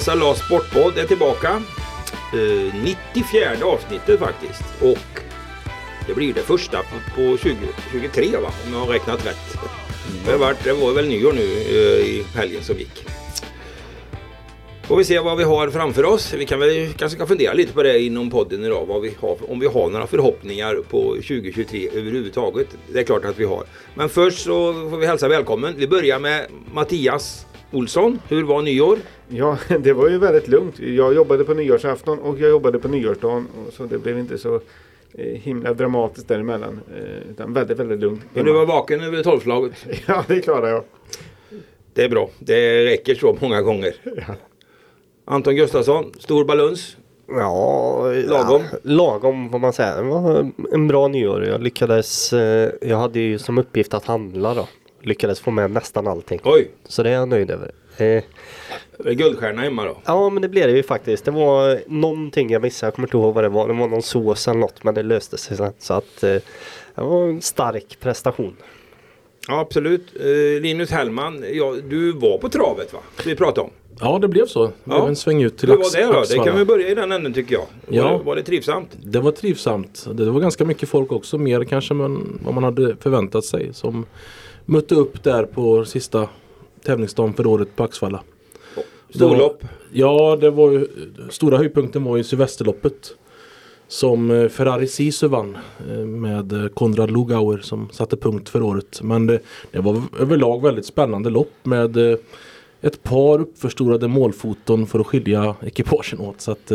SLA 0.00 0.34
Sportpodd 0.34 0.98
är 0.98 1.06
tillbaka. 1.06 1.62
Eh, 2.32 2.74
94 3.14 3.64
avsnittet 3.64 4.20
faktiskt. 4.20 4.62
Och 4.80 5.20
det 6.06 6.14
blir 6.14 6.34
det 6.34 6.40
första 6.40 6.78
på, 6.78 7.14
på 7.14 7.36
2023 7.36 8.36
va? 8.36 8.50
Om 8.66 8.72
jag 8.72 8.80
har 8.80 8.86
räknat 8.86 9.26
rätt. 9.26 9.58
Det, 10.24 10.30
har 10.30 10.38
varit, 10.38 10.64
det 10.64 10.72
var 10.72 10.92
väl 10.92 11.08
nyår 11.08 11.32
nu 11.32 11.42
eh, 11.42 12.06
i 12.06 12.24
helgen 12.34 12.62
som 12.62 12.76
gick. 12.78 13.04
Får 14.82 14.96
vi 14.96 15.04
se 15.04 15.18
vad 15.18 15.38
vi 15.38 15.44
har 15.44 15.70
framför 15.70 16.04
oss. 16.04 16.32
Vi 16.32 16.46
kan 16.46 16.60
väl 16.60 16.92
kanske 16.92 17.16
ska 17.16 17.26
fundera 17.26 17.52
lite 17.52 17.72
på 17.72 17.82
det 17.82 18.00
inom 18.02 18.30
podden 18.30 18.64
idag. 18.64 18.86
Vad 18.86 19.02
vi 19.02 19.14
har, 19.20 19.50
om 19.50 19.60
vi 19.60 19.66
har 19.66 19.90
några 19.90 20.06
förhoppningar 20.06 20.74
på 20.74 21.14
2023 21.14 21.88
överhuvudtaget. 21.88 22.66
Det 22.92 22.98
är 22.98 23.04
klart 23.04 23.24
att 23.24 23.38
vi 23.38 23.44
har. 23.44 23.64
Men 23.94 24.08
först 24.08 24.44
så 24.44 24.72
får 24.90 24.96
vi 24.96 25.06
hälsa 25.06 25.28
välkommen. 25.28 25.74
Vi 25.76 25.88
börjar 25.88 26.18
med 26.18 26.46
Mattias 26.72 27.46
Olsson. 27.72 28.18
Hur 28.28 28.44
var 28.44 28.62
nyår? 28.62 28.98
Ja, 29.28 29.58
det 29.80 29.92
var 29.92 30.08
ju 30.08 30.18
väldigt 30.18 30.48
lugnt. 30.48 30.78
Jag 30.78 31.14
jobbade 31.14 31.44
på 31.44 31.54
nyårsafton 31.54 32.18
och 32.18 32.38
jag 32.38 32.50
jobbade 32.50 32.78
på 32.78 32.88
nyårsdagen. 32.88 33.46
och 33.66 33.72
Så 33.72 33.84
det 33.84 33.98
blev 33.98 34.18
inte 34.18 34.38
så 34.38 34.54
eh, 35.14 35.24
himla 35.40 35.74
dramatiskt 35.74 36.28
däremellan. 36.28 36.80
eh, 36.96 37.30
Utan 37.30 37.52
väldigt, 37.52 37.78
väldigt 37.78 38.00
lugnt. 38.00 38.20
Men 38.34 38.44
du 38.44 38.52
var 38.52 38.66
vaken 38.66 39.00
över 39.00 39.22
tolvslaget. 39.22 39.72
Ja, 40.06 40.24
det 40.28 40.40
klarar 40.40 40.68
jag. 40.68 40.82
Det 41.94 42.04
är 42.04 42.08
bra. 42.08 42.30
Det 42.38 42.84
räcker 42.84 43.14
så 43.14 43.36
många 43.40 43.62
gånger. 43.62 43.94
Anton 45.24 45.56
Gustafsson, 45.56 46.12
stor 46.18 46.44
baluns. 46.44 46.96
Ja, 47.28 48.06
Lagom. 48.26 48.62
Ja, 48.72 48.78
lagom 48.82 49.50
får 49.50 49.58
man 49.58 49.72
säga. 49.72 49.96
Det 49.96 50.02
var 50.08 50.50
en 50.72 50.88
bra 50.88 51.08
nyår. 51.08 51.44
Jag 51.44 51.62
lyckades, 51.62 52.32
eh, 52.32 52.70
jag 52.80 52.96
hade 52.96 53.20
ju 53.20 53.38
som 53.38 53.58
uppgift 53.58 53.94
att 53.94 54.04
handla 54.04 54.54
då. 54.54 54.68
Lyckades 55.02 55.40
få 55.40 55.50
med 55.50 55.70
nästan 55.70 56.06
allting. 56.06 56.40
Oj, 56.44 56.70
Så 56.88 57.02
det 57.02 57.08
är 57.10 57.14
jag 57.14 57.28
nöjd 57.28 57.50
över. 57.50 57.70
Eh, 57.96 58.22
det 58.98 59.08
är 59.10 59.12
guldstjärna 59.12 59.62
hemma 59.62 59.84
då. 59.84 59.96
ja 60.04 60.30
men 60.30 60.42
det 60.42 60.48
blev 60.48 60.66
det 60.68 60.76
ju 60.76 60.82
faktiskt. 60.82 61.24
Det 61.24 61.30
var 61.30 61.80
någonting 61.86 62.50
jag 62.50 62.62
missade. 62.62 62.86
Jag 62.88 62.94
kommer 62.94 63.08
inte 63.08 63.16
ihåg 63.16 63.34
vad 63.34 63.44
det 63.44 63.48
var. 63.48 63.68
Det 63.68 63.74
var 63.74 63.88
någon 63.88 64.02
sås 64.02 64.48
eller 64.48 64.60
något 64.60 64.84
men 64.84 64.94
det 64.94 65.02
löste 65.02 65.38
sig 65.38 65.56
sen. 65.56 65.72
Så 65.78 65.94
att 65.94 66.22
eh, 66.22 66.30
det 66.94 67.02
var 67.02 67.28
en 67.28 67.42
stark 67.42 67.96
prestation. 68.00 68.56
Ja, 69.48 69.60
absolut. 69.60 70.06
Eh, 70.20 70.62
Linus 70.62 70.90
Hellman, 70.90 71.44
ja, 71.52 71.76
du 71.88 72.12
var 72.12 72.38
på 72.38 72.48
travet 72.48 72.92
va? 72.92 72.98
Vi 73.26 73.36
pratade 73.36 73.60
om. 73.60 73.70
Ja, 74.00 74.18
det 74.18 74.28
blev 74.28 74.46
så. 74.46 74.66
Det 74.66 74.72
blev 74.84 74.98
Ja. 74.98 75.08
en 75.08 75.16
sväng 75.16 75.42
ut 75.42 75.58
till 75.58 75.68
var 75.68 75.76
Ax- 75.76 75.92
det 75.92 76.04
då? 76.06 76.22
Det 76.28 76.44
kan 76.44 76.58
vi 76.58 76.64
börja 76.64 76.88
i 76.88 76.94
den 76.94 77.12
änden 77.12 77.34
tycker 77.34 77.52
jag. 77.54 77.60
Var, 77.86 77.96
Ja. 78.10 78.18
det, 78.18 78.24
var 78.24 78.36
det 78.36 78.42
trivsamt? 78.42 78.88
Det 79.02 79.20
var 79.20 79.32
trivsamt. 79.32 80.06
Det 80.12 80.24
var 80.30 80.40
ganska 80.40 80.64
mycket 80.64 80.88
folk 80.88 81.12
också. 81.12 81.38
Mer 81.38 81.64
kanske 81.64 81.94
än 81.94 82.38
vad 82.44 82.54
man 82.54 82.64
hade 82.64 82.96
förväntat 82.96 83.44
sig. 83.44 83.74
Som 83.74 84.06
mötte 84.70 84.94
upp 84.94 85.22
där 85.22 85.44
på 85.44 85.84
sista 85.84 86.28
tävlingsdagen 86.84 87.34
för 87.34 87.46
året 87.46 87.76
på 87.76 87.84
Axvalla. 87.84 88.22
Storlopp? 89.14 89.64
Ja, 89.92 90.38
det 90.40 90.50
var 90.50 90.70
ju, 90.70 90.88
stora 91.30 91.56
höjdpunkten 91.56 92.04
var 92.04 92.16
ju 92.16 92.24
Sylvesterloppet. 92.24 93.16
Som 93.88 94.30
eh, 94.30 94.48
Ferrari 94.48 94.86
Sisu 94.86 95.28
vann 95.28 95.58
eh, 95.90 95.96
med 95.96 96.52
eh, 96.52 96.68
Konrad 96.68 97.10
Lugauer 97.10 97.58
som 97.58 97.88
satte 97.92 98.16
punkt 98.16 98.48
för 98.48 98.62
året. 98.62 99.00
Men 99.02 99.26
det, 99.26 99.40
det 99.70 99.80
var 99.80 100.02
överlag 100.20 100.62
väldigt 100.62 100.86
spännande 100.86 101.30
lopp 101.30 101.54
med 101.62 101.96
ett 102.80 103.02
par 103.02 103.40
uppförstorade 103.40 104.08
målfoton 104.08 104.86
för 104.86 105.00
att 105.00 105.06
skilja 105.06 105.54
ekipagen 105.62 106.20
åt. 106.20 106.40
Så 106.40 106.52
att 106.52 106.72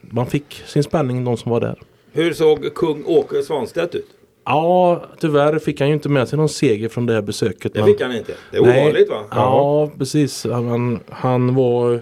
man 0.00 0.26
fick 0.26 0.62
sin 0.66 0.82
spänning 0.82 1.24
de 1.24 1.36
som 1.36 1.50
var 1.50 1.60
där. 1.60 1.80
Hur 2.12 2.32
såg 2.32 2.74
kung 2.74 3.04
Åke 3.06 3.42
Svanstedt 3.42 3.94
ut? 3.94 4.06
Ja, 4.44 5.04
tyvärr 5.20 5.58
fick 5.58 5.80
han 5.80 5.88
ju 5.88 5.94
inte 5.94 6.08
med 6.08 6.28
sig 6.28 6.36
någon 6.36 6.48
seger 6.48 6.88
från 6.88 7.06
det 7.06 7.12
här 7.14 7.22
besöket. 7.22 7.74
Det 7.74 7.80
men- 7.80 7.88
fick 7.88 8.00
han 8.00 8.16
inte. 8.16 8.32
Det 8.50 8.56
är 8.56 8.62
Nej. 8.62 8.82
ovanligt 8.82 9.08
va? 9.10 9.24
Ja, 9.30 9.90
precis. 9.98 10.44
Han, 10.44 11.00
han 11.08 11.54
var 11.54 12.00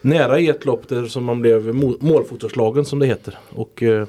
nära 0.00 0.38
i 0.40 0.48
ett 0.48 0.64
lopp 0.64 0.88
där 0.88 1.04
som 1.06 1.24
man 1.24 1.40
blev 1.40 1.74
målfotoslagen 2.00 2.84
som 2.84 2.98
det 2.98 3.06
heter. 3.06 3.38
Och 3.48 3.82
eh, 3.82 4.06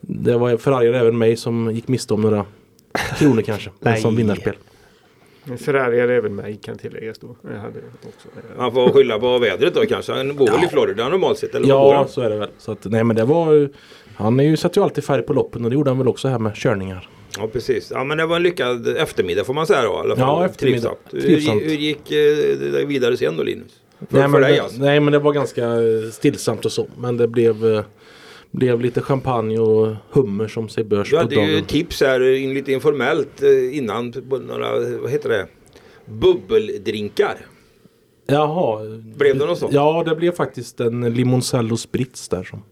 det 0.00 0.36
var 0.38 0.56
förargade 0.56 0.98
även 0.98 1.18
mig 1.18 1.36
som 1.36 1.70
gick 1.74 1.88
miste 1.88 2.14
om 2.14 2.20
några 2.20 2.44
kronor 3.18 3.42
kanske. 3.42 3.70
Nej. 3.80 4.00
som 4.00 4.16
vinnarspel. 4.16 4.54
Är 5.66 5.92
även 6.10 6.34
mig 6.34 6.56
kan 6.56 6.78
tilläggas 6.78 7.18
då. 7.18 7.36
Jag 7.42 7.58
hade 7.60 7.78
också. 7.78 8.28
eh, 8.36 8.60
Han 8.60 8.72
får 8.72 8.88
skylla 8.90 9.18
på 9.18 9.38
vädret 9.38 9.74
då 9.74 9.80
kanske. 9.86 10.12
Han 10.12 10.36
bor 10.36 10.46
väl 10.46 10.64
i 10.64 10.68
Florida 10.68 11.08
normalt 11.08 11.38
sett? 11.38 11.54
Eller 11.54 11.68
Ja, 11.68 12.06
så 12.10 12.20
är 12.20 12.30
det 12.30 12.36
väl. 12.38 12.48
Så 12.58 12.72
att, 12.72 12.84
nej 12.84 13.04
men 13.04 13.16
det 13.16 13.24
var 13.24 13.52
ju- 13.52 13.68
Han 14.16 14.40
är 14.40 14.44
ju, 14.44 14.56
satte 14.56 14.80
ju 14.80 14.84
alltid 14.84 15.04
färg 15.04 15.22
på 15.22 15.32
loppen 15.32 15.64
och 15.64 15.70
det 15.70 15.74
gjorde 15.74 15.90
han 15.90 15.98
väl 15.98 16.08
också 16.08 16.28
här 16.28 16.38
med 16.38 16.54
körningar. 16.54 17.08
Ja 17.38 17.48
precis. 17.52 17.90
Ja 17.94 18.04
men 18.04 18.18
det 18.18 18.26
var 18.26 18.36
en 18.36 18.42
lyckad 18.42 18.96
eftermiddag 18.96 19.44
får 19.44 19.54
man 19.54 19.66
säga 19.66 19.82
då. 19.82 19.88
I 19.92 19.96
alla 19.96 20.16
fall. 20.16 20.40
Ja, 20.42 20.46
eftermiddag. 20.46 20.94
Trivsamt. 21.10 21.26
Trivsamt. 21.26 21.62
Hur, 21.62 21.68
hur 21.68 21.76
gick 21.76 22.12
eh, 22.12 22.72
det 22.72 22.84
vidare 22.84 23.16
sen 23.16 23.36
då 23.36 23.42
Linus? 23.42 23.72
För, 24.10 24.18
nej, 24.18 24.28
men 24.28 24.40
dig 24.40 24.52
det, 24.52 24.60
alltså? 24.60 24.80
nej 24.82 25.00
men 25.00 25.12
det 25.12 25.18
var 25.18 25.32
ganska 25.32 25.64
eh, 25.64 26.10
stillsamt 26.12 26.64
och 26.64 26.72
så. 26.72 26.86
Men 26.98 27.16
det 27.16 27.28
blev, 27.28 27.66
eh, 27.74 27.84
blev 28.50 28.80
lite 28.80 29.00
champagne 29.00 29.58
och 29.58 29.94
hummer 30.10 30.48
som 30.48 30.68
sig 30.68 30.84
börs 30.84 31.10
Du 31.10 31.16
på 31.16 31.22
hade 31.22 31.34
ju 31.34 31.52
dagen. 31.52 31.64
tips 31.64 32.00
här 32.00 32.34
in, 32.36 32.54
lite 32.54 32.72
informellt 32.72 33.42
innan 33.72 34.12
på 34.12 34.38
några, 34.38 34.70
vad 35.02 35.10
heter 35.10 35.28
det? 35.28 35.46
Bubbeldrinkar. 36.04 37.36
Jaha. 38.26 38.80
Blev 39.16 39.38
det 39.38 39.46
något 39.46 39.58
sånt? 39.58 39.72
Ja, 39.72 40.02
det 40.06 40.14
blev 40.14 40.32
faktiskt 40.32 40.80
en 40.80 41.14
limoncello 41.14 41.76
sprits 41.76 42.28
där 42.28 42.44
som 42.44 42.62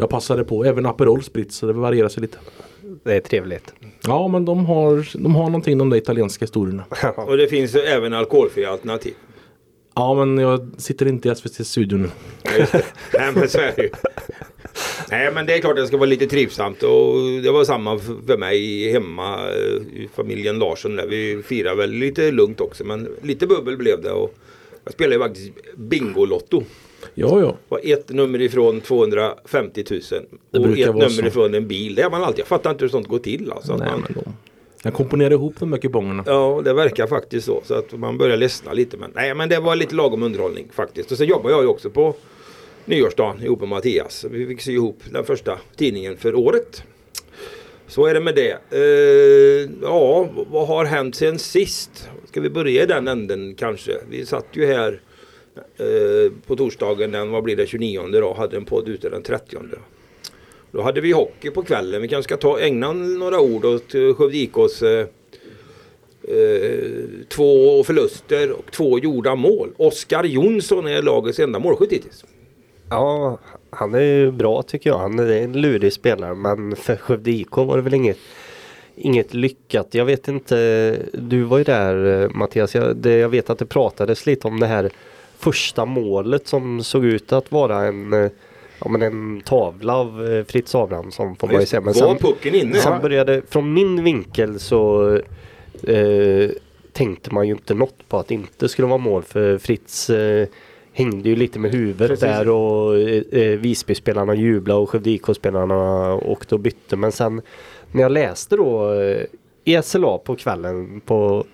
jag 0.00 0.10
passade 0.10 0.44
på. 0.44 0.64
Även 0.64 0.86
Aperol 0.86 1.22
sprits 1.22 1.56
så 1.56 1.66
det 1.66 1.72
varierar 1.72 2.08
sig 2.08 2.20
lite. 2.20 2.38
Det 3.04 3.14
är 3.14 3.20
trevligt. 3.20 3.74
Ja, 4.06 4.28
men 4.28 4.44
de 4.44 4.66
har, 4.66 5.18
de 5.22 5.34
har 5.34 5.44
någonting 5.44 5.78
de 5.78 5.90
där 5.90 5.96
italienska 5.96 6.42
historierna. 6.42 6.84
Och 7.16 7.36
det 7.36 7.46
finns 7.46 7.74
även 7.74 8.12
alkoholfria 8.12 8.70
alternativ. 8.70 9.14
Ja, 9.94 10.14
men 10.14 10.38
jag 10.38 10.70
sitter 10.78 11.06
inte 11.06 11.28
i 11.28 11.34
SVT-studion 11.34 12.02
nu. 12.02 12.10
Nej 13.14 13.32
men 13.34 13.48
så 13.48 13.58
är 13.58 13.72
det 13.76 13.82
ju. 13.82 13.90
Nej 15.10 15.32
men 15.34 15.46
det 15.46 15.54
är 15.54 15.60
klart 15.60 15.72
att 15.72 15.76
det 15.76 15.86
ska 15.86 15.96
vara 15.96 16.06
lite 16.06 16.26
trivsamt 16.26 16.82
och 16.82 17.14
det 17.42 17.50
var 17.50 17.64
samma 17.64 17.98
för 17.98 18.36
mig 18.36 18.92
hemma 18.92 19.48
eh, 19.48 20.02
i 20.02 20.08
familjen 20.14 20.58
Larsson 20.58 20.96
där. 20.96 21.06
Vi 21.06 21.42
firade 21.42 21.76
väl 21.76 21.90
lite 21.90 22.30
lugnt 22.30 22.60
också 22.60 22.84
men 22.84 23.08
lite 23.22 23.46
bubbel 23.46 23.76
blev 23.76 24.02
det 24.02 24.10
och 24.10 24.34
jag 24.84 24.92
spelade 24.92 25.14
ju 25.14 25.20
faktiskt 25.22 25.50
Bingolotto. 25.76 26.64
Ja, 27.14 27.40
ja. 27.40 27.56
Var 27.68 27.80
ett 27.84 28.08
nummer 28.08 28.40
ifrån 28.40 28.80
250 28.80 29.84
000 29.90 30.00
Det 30.50 30.58
och 30.58 30.78
ett 30.78 30.86
nummer 30.86 31.08
så. 31.08 31.26
ifrån 31.26 31.54
en 31.54 31.68
bil. 31.68 31.94
Det 31.94 32.02
har 32.02 32.10
man 32.10 32.22
alltid. 32.22 32.40
Jag 32.40 32.46
fattar 32.46 32.70
inte 32.70 32.84
hur 32.84 32.88
sånt 32.90 33.08
går 33.08 33.18
till 33.18 33.52
alltså. 33.52 33.76
Nej, 33.76 33.88
man, 33.90 34.04
men 34.08 34.24
jag 34.82 34.94
komponerar 34.94 35.30
ihop 35.30 35.54
de 35.58 35.70
där 35.70 35.78
kupongerna. 35.78 36.22
Ja, 36.26 36.60
det 36.64 36.72
verkar 36.72 37.06
faktiskt 37.06 37.46
så. 37.46 37.62
Så 37.64 37.74
att 37.74 37.92
man 37.98 38.18
börjar 38.18 38.36
ledsna 38.36 38.72
lite. 38.72 38.96
Men, 38.96 39.10
nej, 39.14 39.34
men 39.34 39.48
det 39.48 39.60
var 39.60 39.76
lite 39.76 39.94
lagom 39.94 40.22
underhållning 40.22 40.68
faktiskt. 40.72 41.12
Och 41.12 41.16
så 41.18 41.24
jobbar 41.24 41.50
jag 41.50 41.62
ju 41.62 41.66
också 41.66 41.90
på 41.90 42.14
nyårsdagen 42.84 43.42
ihop 43.42 43.60
med 43.60 43.68
Mattias. 43.68 44.24
Vi 44.30 44.46
fick 44.46 44.60
sy 44.60 44.72
ihop 44.72 45.00
den 45.12 45.24
första 45.24 45.58
tidningen 45.76 46.16
för 46.16 46.34
året. 46.34 46.82
Så 47.86 48.06
är 48.06 48.14
det 48.14 48.20
med 48.20 48.34
det. 48.34 48.58
Eh, 48.70 49.70
ja, 49.82 50.28
vad 50.50 50.66
har 50.68 50.84
hänt 50.84 51.14
sen 51.14 51.38
sist? 51.38 52.08
Ska 52.28 52.40
vi 52.40 52.50
börja 52.50 52.82
i 52.82 52.86
den 52.86 53.08
änden 53.08 53.54
kanske? 53.54 53.92
Vi 54.10 54.26
satt 54.26 54.46
ju 54.52 54.66
här 54.66 55.00
eh, 55.56 56.32
på 56.46 56.56
torsdagen 56.56 57.12
den, 57.12 57.30
vad 57.30 57.42
blir 57.42 57.56
det, 57.56 57.66
29 57.66 58.00
då, 58.12 58.34
hade 58.34 58.56
en 58.56 58.64
podd 58.64 58.88
ute 58.88 59.08
den 59.08 59.22
30. 59.22 59.56
Då 60.72 60.82
hade 60.82 61.00
vi 61.00 61.12
hockey 61.12 61.50
på 61.50 61.62
kvällen. 61.62 62.02
Vi 62.02 62.08
kanske 62.08 62.28
ska 62.28 62.36
ta, 62.36 62.60
ägna 62.60 62.92
några 62.92 63.40
ord 63.40 63.64
åt 63.64 63.94
eh, 63.94 64.14
Skövde 64.14 64.36
IKs 64.36 64.82
eh, 64.82 65.06
eh, 66.22 67.06
två 67.28 67.84
förluster 67.84 68.52
och 68.52 68.72
två 68.72 68.98
gjorda 68.98 69.34
mål. 69.34 69.70
Oskar 69.76 70.24
Jonsson 70.24 70.86
är 70.86 71.02
lagets 71.02 71.38
enda 71.38 71.58
målskytt 71.58 71.92
hittills. 71.92 72.24
Ja, 72.90 73.38
han 73.70 73.94
är 73.94 74.00
ju 74.00 74.30
bra 74.30 74.62
tycker 74.62 74.90
jag. 74.90 74.98
Han 74.98 75.18
är 75.18 75.30
en 75.30 75.52
lurig 75.52 75.92
spelare 75.92 76.34
men 76.34 76.76
för 76.76 76.96
Skövde 76.96 77.30
IK 77.30 77.56
var 77.56 77.76
det 77.76 77.82
väl 77.82 77.94
inget 77.94 78.18
Inget 79.02 79.34
lyckat. 79.34 79.88
Jag 79.90 80.04
vet 80.04 80.28
inte. 80.28 80.96
Du 81.12 81.42
var 81.42 81.58
ju 81.58 81.64
där 81.64 82.22
eh, 82.22 82.30
Mattias. 82.30 82.74
Jag, 82.74 82.96
det, 82.96 83.16
jag 83.16 83.28
vet 83.28 83.50
att 83.50 83.58
det 83.58 83.66
pratades 83.66 84.26
lite 84.26 84.48
om 84.48 84.60
det 84.60 84.66
här 84.66 84.90
första 85.40 85.84
målet 85.84 86.46
som 86.46 86.84
såg 86.84 87.04
ut 87.04 87.32
att 87.32 87.52
vara 87.52 87.86
en 87.86 88.12
eh, 88.12 88.30
Ja 88.84 88.90
men 88.90 89.02
en 89.02 89.40
tavla 89.40 89.96
av 89.96 90.32
eh, 90.32 90.44
Fritz 90.44 90.74
Abrahamsson 90.74 91.36
får 91.36 91.46
man 91.46 91.60
ju 91.60 91.66
säga. 91.66 91.80
Men 91.80 91.94
var 91.94 92.14
pucken 92.14 92.54
inne? 92.54 92.74
sen 92.74 93.02
började, 93.02 93.42
från 93.48 93.72
min 93.72 94.04
vinkel 94.04 94.60
så 94.60 95.12
eh, 95.82 96.50
tänkte 96.92 97.34
man 97.34 97.46
ju 97.46 97.52
inte 97.52 97.74
något 97.74 98.08
på 98.08 98.18
att 98.18 98.28
det 98.28 98.34
inte 98.34 98.68
skulle 98.68 98.88
vara 98.88 98.98
mål 98.98 99.22
för 99.22 99.58
Fritz 99.58 100.10
eh, 100.10 100.48
hängde 100.92 101.28
ju 101.28 101.36
lite 101.36 101.58
med 101.58 101.70
huvudet 101.70 102.08
Precis. 102.08 102.20
där 102.20 102.48
och 102.48 102.98
eh, 102.98 103.22
eh, 103.30 103.58
Visby-spelarna 103.58 104.34
jublade 104.34 104.80
och 104.80 104.90
Skövde 104.90 105.10
IK-spelarna 105.10 106.14
åkte 106.14 106.54
och 106.54 106.60
bytte. 106.60 106.96
Men 106.96 107.12
sen 107.12 107.42
när 107.92 108.02
jag 108.02 108.12
läste 108.12 108.56
då 108.56 108.92
eh, 108.92 109.24
ESLA 109.64 110.18
på 110.18 110.36
kvällen 110.36 111.00
på, 111.00 111.44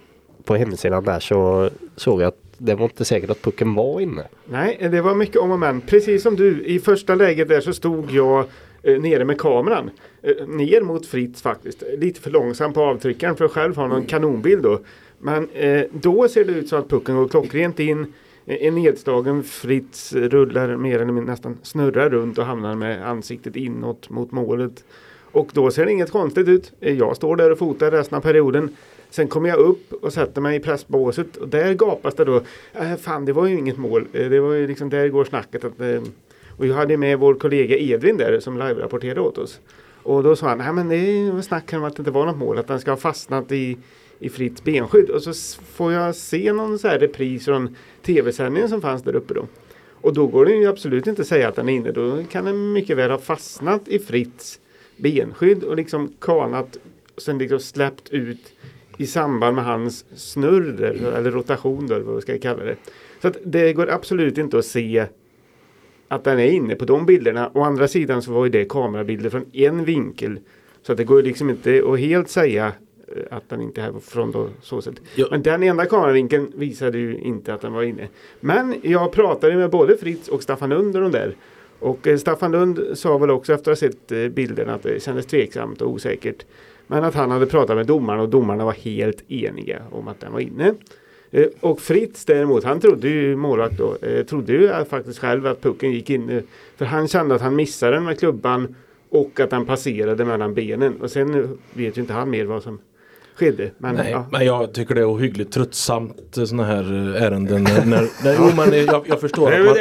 på 0.45 0.57
hemsidan 0.57 1.05
där 1.05 1.21
så 1.21 1.71
såg 1.97 2.23
jag 2.23 2.29
att 2.29 2.46
det 2.59 2.75
var 2.75 2.85
inte 2.85 3.05
säkert 3.05 3.31
att 3.31 3.43
pucken 3.43 3.75
var 3.75 4.01
inne. 4.01 4.23
Nej, 4.45 4.89
det 4.91 5.01
var 5.01 5.15
mycket 5.15 5.37
om 5.37 5.51
och 5.51 5.59
men. 5.59 5.81
Precis 5.81 6.23
som 6.23 6.37
du, 6.37 6.65
i 6.65 6.79
första 6.79 7.15
läget 7.15 7.49
där 7.49 7.61
så 7.61 7.73
stod 7.73 8.11
jag 8.11 8.45
eh, 8.83 9.01
nere 9.01 9.25
med 9.25 9.41
kameran. 9.41 9.91
Eh, 10.23 10.47
ner 10.47 10.81
mot 10.81 11.07
Fritz 11.07 11.43
faktiskt. 11.43 11.83
Lite 11.99 12.21
för 12.21 12.31
långsam 12.31 12.73
på 12.73 12.83
avtryckaren 12.83 13.37
för 13.37 13.45
att 13.45 13.53
själv 13.53 13.77
ha 13.77 13.87
någon 13.87 14.05
kanonbild 14.05 14.63
då. 14.63 14.81
Men 15.19 15.49
eh, 15.51 15.83
då 15.93 16.29
ser 16.29 16.45
det 16.45 16.53
ut 16.53 16.69
så 16.69 16.77
att 16.77 16.89
pucken 16.89 17.17
går 17.17 17.29
klockrent 17.29 17.81
in. 17.81 18.13
En 18.49 18.75
nedslagen 18.75 19.43
Fritz 19.43 20.13
rullar 20.13 20.77
mer 20.77 20.95
eller 20.95 21.13
mindre 21.13 21.33
nästan 21.33 21.59
snurrar 21.63 22.11
runt 22.11 22.39
och 22.39 22.45
hamnar 22.45 22.75
med 22.75 23.09
ansiktet 23.09 23.57
inåt 23.57 24.11
mot 24.11 24.33
målet. 24.33 24.85
Och 25.33 25.51
då 25.53 25.71
ser 25.71 25.87
det 25.87 25.93
inget 25.93 26.11
konstigt 26.11 26.49
ut. 26.49 26.73
Jag 26.81 27.17
står 27.17 27.37
där 27.37 27.53
och 27.53 27.59
fotar 27.59 27.91
resten 27.91 28.19
av 28.19 28.23
perioden. 28.23 28.77
Sen 29.17 29.29
kommer 29.29 29.49
jag 29.49 29.59
upp 29.59 29.93
och 29.93 30.13
sätter 30.13 30.41
mig 30.41 30.57
i 30.57 30.61
pressbåset 30.61 31.37
och 31.37 31.49
där 31.49 31.75
gapas 31.75 32.15
det 32.15 32.25
då. 32.25 32.43
Äh, 32.73 32.97
fan, 32.97 33.25
det 33.25 33.33
var 33.33 33.47
ju 33.47 33.59
inget 33.59 33.79
mål. 33.79 34.07
Eh, 34.13 34.31
det 34.31 34.41
var 34.41 34.53
ju 34.53 34.67
liksom 34.67 34.91
där 34.91 35.09
går 35.09 35.25
snacket. 35.25 35.65
Att, 35.65 35.81
eh, 35.81 36.03
och 36.57 36.67
jag 36.67 36.75
hade 36.75 36.97
med 36.97 37.19
vår 37.19 37.35
kollega 37.35 37.77
Edvin 37.77 38.17
där 38.17 38.41
som 38.41 38.59
live-rapporterade 38.59 39.21
åt 39.21 39.39
oss. 39.39 39.61
Och 40.03 40.23
då 40.23 40.37
sa 40.37 40.49
han, 40.49 40.59
nej 40.59 40.73
men 40.73 40.89
det 40.89 41.31
var 41.31 41.43
snack 41.43 41.73
om 41.73 41.85
att 41.85 41.97
det 41.97 42.01
inte 42.01 42.11
var 42.11 42.27
något 42.27 42.37
mål, 42.37 42.59
att 42.59 42.67
den 42.67 42.81
ska 42.81 42.91
ha 42.91 42.97
fastnat 42.97 43.53
i, 43.53 43.77
i 44.19 44.29
fritt 44.29 44.65
benskydd. 44.65 45.11
Och 45.11 45.23
så 45.23 45.61
får 45.63 45.93
jag 45.93 46.15
se 46.15 46.53
någon 46.53 46.79
så 46.79 46.89
här 46.89 46.99
repris 46.99 47.45
från 47.45 47.77
tv-sändningen 48.03 48.69
som 48.69 48.81
fanns 48.81 49.03
där 49.03 49.17
uppe 49.17 49.35
då. 49.35 49.47
Och 50.01 50.15
då 50.15 50.27
går 50.27 50.45
det 50.45 50.55
ju 50.55 50.67
absolut 50.67 51.07
inte 51.07 51.23
att 51.23 51.29
säga 51.29 51.49
att 51.49 51.57
den 51.57 51.69
är 51.69 51.73
inne. 51.73 51.91
Då 51.93 52.25
kan 52.31 52.45
den 52.45 52.73
mycket 52.73 52.97
väl 52.97 53.11
ha 53.11 53.19
fastnat 53.19 53.89
i 53.89 53.99
Fritz 53.99 54.61
benskydd 54.97 55.65
och 55.65 55.77
liksom 55.77 56.13
kanat 56.21 56.79
och 57.15 57.23
sen 57.23 57.39
liksom 57.39 57.61
släppt 57.61 58.09
ut 58.11 58.53
i 58.97 59.07
samband 59.07 59.55
med 59.55 59.65
hans 59.65 60.05
snurr 60.15 60.83
eller 60.83 61.31
rotation 61.31 61.87
där, 61.87 62.01
vad 62.01 62.23
ska 62.23 62.33
jag 62.33 62.43
kalla 62.43 62.65
det. 62.65 62.77
Så 63.23 63.29
att 63.29 63.37
det 63.45 63.73
går 63.73 63.91
absolut 63.91 64.39
inte 64.39 64.59
att 64.59 64.65
se 64.65 65.07
att 66.09 66.25
den 66.25 66.39
är 66.39 66.51
inne 66.51 66.75
på 66.75 66.85
de 66.85 67.07
bilderna. 67.07 67.51
Å 67.55 67.63
andra 67.63 67.89
sidan 67.89 68.23
så 68.23 68.33
var 68.33 68.45
ju 68.45 68.51
det 68.51 68.65
kamerabilder 68.65 69.31
från 69.31 69.45
en 69.53 69.85
vinkel. 69.85 70.39
Så 70.83 70.93
att 70.93 70.99
det 70.99 71.05
går 71.05 71.23
liksom 71.23 71.51
inte 71.51 71.83
att 71.87 71.99
helt 71.99 72.29
säga 72.29 72.73
eh, 73.09 73.23
att 73.31 73.49
den 73.49 73.61
inte 73.61 73.83
är 73.83 73.93
från 74.01 74.31
då, 74.31 74.49
så 74.63 74.83
sätt. 74.83 74.95
Ja. 75.15 75.27
Men 75.31 75.43
den 75.43 75.63
enda 75.63 75.87
kameravinkeln 75.87 76.53
visade 76.57 76.99
ju 76.99 77.19
inte 77.19 77.55
att 77.55 77.61
den 77.61 77.73
var 77.73 77.83
inne. 77.83 78.09
Men 78.41 78.75
jag 78.83 79.13
pratade 79.13 79.57
med 79.57 79.71
både 79.71 79.97
Fritz 79.97 80.29
och 80.29 80.43
Staffan 80.43 80.71
Lund 80.71 80.95
de 80.95 81.13
där. 81.13 81.35
Och 81.79 82.07
eh, 82.07 82.17
Staffan 82.17 82.53
Lund 82.53 82.81
sa 82.95 83.19
väl 83.19 83.31
också 83.31 83.53
efter 83.53 83.73
att 83.73 83.81
ha 83.81 83.89
sett 83.89 84.13
eh, 84.13 84.29
bilderna 84.29 84.75
att 84.75 84.83
det 84.83 85.03
kändes 85.03 85.27
tveksamt 85.27 85.83
och 85.83 85.91
osäkert. 85.91 86.45
Men 86.87 87.05
att 87.05 87.15
han 87.15 87.31
hade 87.31 87.47
pratat 87.47 87.77
med 87.77 87.87
domarna 87.87 88.23
och 88.23 88.29
domarna 88.29 88.65
var 88.65 88.73
helt 88.73 89.31
eniga 89.31 89.83
om 89.91 90.09
att 90.09 90.21
den 90.21 90.33
var 90.33 90.41
inne. 90.41 90.75
Eh, 91.31 91.47
och 91.61 91.81
Fritz 91.81 92.25
däremot, 92.25 92.65
han 92.65 92.81
trodde 92.81 93.09
ju, 93.09 93.37
målvakt 93.37 93.79
då, 93.79 93.97
eh, 94.03 94.25
trodde 94.25 94.53
ju 94.53 94.85
faktiskt 94.85 95.19
själv 95.19 95.47
att 95.47 95.63
pucken 95.63 95.93
gick 95.93 96.11
in. 96.11 96.31
Eh, 96.31 96.43
för 96.77 96.85
han 96.85 97.09
kände 97.09 97.35
att 97.35 97.41
han 97.41 97.57
missade 97.57 97.93
den 97.93 98.05
med 98.05 98.19
klubban 98.19 98.75
och 99.11 99.41
att 99.41 99.51
den 99.51 99.67
passerade 99.67 100.25
mellan 100.25 100.55
benen. 100.55 101.01
Och 101.01 101.11
sen 101.11 101.59
vet 101.73 101.97
ju 101.97 102.01
inte 102.01 102.13
han 102.13 102.31
mer 102.31 102.45
vad 102.45 102.63
som 102.63 102.79
skedde. 103.37 103.71
Men, 103.79 103.95
Nej, 103.95 104.11
ja. 104.11 104.27
men 104.31 104.47
jag 104.47 104.73
tycker 104.73 104.95
det 104.95 105.01
är 105.01 105.15
ohyggligt 105.15 105.53
tröttsamt 105.53 106.17
sådana 106.33 106.65
här 106.65 107.15
eh, 107.17 107.23
ärenden. 107.23 107.63
När, 107.63 107.87
när, 107.87 108.09
när, 108.25 108.37
jo, 108.39 108.51
men 108.57 108.87
jag, 108.87 109.05
jag 109.09 109.21
förstår 109.21 109.53
att 109.53 109.65
man. 109.65 109.77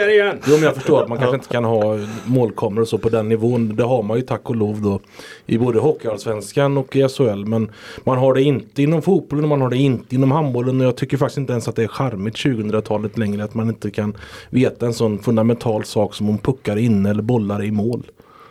Jo 0.45 0.53
men 0.53 0.63
jag 0.63 0.75
förstår 0.75 1.01
att 1.01 1.09
man 1.09 1.17
kanske 1.17 1.35
inte 1.35 1.47
kan 1.47 1.63
ha 1.63 1.99
målkameror 2.25 2.81
och 2.81 2.87
så 2.87 2.97
på 2.97 3.09
den 3.09 3.29
nivån. 3.29 3.75
Det 3.75 3.83
har 3.83 4.03
man 4.03 4.17
ju 4.17 4.23
tack 4.23 4.49
och 4.49 4.55
lov 4.55 4.81
då 4.81 4.99
i 5.45 5.57
både 5.57 5.79
Hockeyallsvenskan 5.79 6.77
och 6.77 6.95
i 6.95 7.07
SHL. 7.09 7.45
Men 7.45 7.71
man 8.03 8.17
har 8.17 8.33
det 8.33 8.41
inte 8.41 8.83
inom 8.83 9.01
fotbollen 9.01 9.45
och 9.45 9.49
man 9.49 9.61
har 9.61 9.69
det 9.69 9.77
inte 9.77 10.15
inom 10.15 10.31
handbollen. 10.31 10.81
Och 10.81 10.87
jag 10.87 10.97
tycker 10.97 11.17
faktiskt 11.17 11.37
inte 11.37 11.51
ens 11.51 11.67
att 11.67 11.75
det 11.75 11.83
är 11.83 11.87
charmigt 11.87 12.35
2000-talet 12.35 13.17
längre 13.17 13.43
att 13.43 13.53
man 13.53 13.69
inte 13.69 13.91
kan 13.91 14.17
veta 14.49 14.85
en 14.85 14.93
sån 14.93 15.19
fundamental 15.19 15.83
sak 15.83 16.15
som 16.15 16.29
om 16.29 16.37
puckar 16.37 16.77
inne 16.77 17.09
eller 17.09 17.23
bollar 17.23 17.63
i 17.63 17.71
mål. 17.71 18.03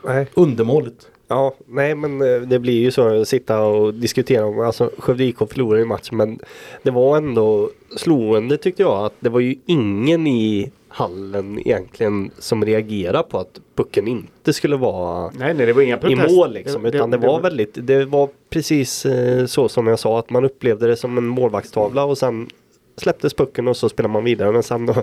Nej. 0.07 0.27
Undermåligt. 0.35 1.09
Ja, 1.29 1.55
nej 1.67 1.95
men 1.95 2.23
eh, 2.23 2.41
det 2.41 2.59
blir 2.59 2.81
ju 2.81 2.91
så 2.91 3.21
att 3.21 3.29
sitta 3.29 3.63
och 3.63 3.95
diskutera 3.95 4.47
om, 4.47 4.61
alltså 4.61 4.91
Skövde 4.99 5.25
IK 5.25 5.39
förlorade 5.39 5.81
ju 5.81 5.87
matchen 5.87 6.17
men 6.17 6.39
det 6.83 6.91
var 6.91 7.17
ändå 7.17 7.71
slående 7.97 8.57
tyckte 8.57 8.83
jag 8.83 9.05
att 9.05 9.15
det 9.21 9.29
var 9.29 9.41
ju 9.41 9.55
ingen 9.67 10.27
i 10.27 10.73
hallen 10.89 11.59
egentligen 11.59 12.31
som 12.39 12.65
reagerade 12.65 13.29
på 13.29 13.39
att 13.39 13.61
pucken 13.75 14.09
inte 14.09 14.53
skulle 14.53 14.77
vara 14.77 15.31
Nej, 15.39 15.55
nej, 15.55 15.67
det 15.67 15.73
var 15.73 15.83
inga 15.83 16.01
i 16.09 16.17
mål 16.17 16.53
liksom. 16.53 16.87
Utan 16.87 17.11
det, 17.11 17.17
var 17.17 17.41
väldigt, 17.41 17.87
det 17.87 18.05
var 18.05 18.29
precis 18.51 19.07
eh, 19.07 19.47
så 19.47 19.69
som 19.69 19.87
jag 19.87 19.99
sa 19.99 20.19
att 20.19 20.31
man 20.31 20.45
upplevde 20.45 20.87
det 20.87 20.97
som 20.97 21.19
en 21.19 21.27
målvaktstavla 21.27 22.05
och 22.05 22.19
sen 22.19 22.49
släpptes 22.97 23.35
pucken 23.35 23.69
och 23.69 23.77
så 23.77 23.89
spelade 23.89 24.13
man 24.13 24.25
vidare. 24.25 24.53
Men 24.53 24.63
sen 24.63 24.87
då 24.87 24.95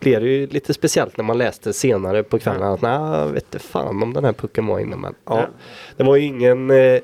blev 0.00 0.20
det 0.20 0.28
ju 0.28 0.46
lite 0.46 0.74
speciellt 0.74 1.16
när 1.16 1.24
man 1.24 1.38
läste 1.38 1.72
senare 1.72 2.22
på 2.22 2.38
kvällen 2.38 2.62
att 2.62 2.82
nej, 2.82 3.32
vet 3.32 3.44
inte 3.44 3.58
fan 3.58 4.02
om 4.02 4.12
den 4.12 4.24
här 4.24 4.32
pucken 4.32 4.66
var 4.66 4.80
inne. 4.80 4.96
Men 4.96 5.14
ja, 5.24 5.40
Ja. 5.40 5.46
det 5.96 6.04
var 6.04 6.16
ju 6.16 6.22
ingen 6.24 6.70
eh, 6.70 7.00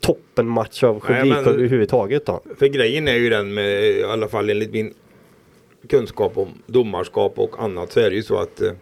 toppenmatch 0.00 0.82
av 0.84 1.04
men- 1.08 1.32
överhuvudtaget 1.32 2.26
då. 2.26 2.40
För 2.58 2.66
grejen 2.66 3.08
är 3.08 3.14
ju 3.14 3.30
den 3.30 3.54
med, 3.54 3.84
i 3.84 4.04
alla 4.04 4.28
fall 4.28 4.50
enligt 4.50 4.72
min 4.72 4.94
kunskap 5.88 6.38
om 6.38 6.48
domarskap 6.66 7.38
och 7.38 7.62
annat 7.62 7.92
så 7.92 8.00
är 8.00 8.10
det 8.10 8.16
ju 8.16 8.22
så 8.22 8.38
att 8.38 8.60
eh, 8.60 8.72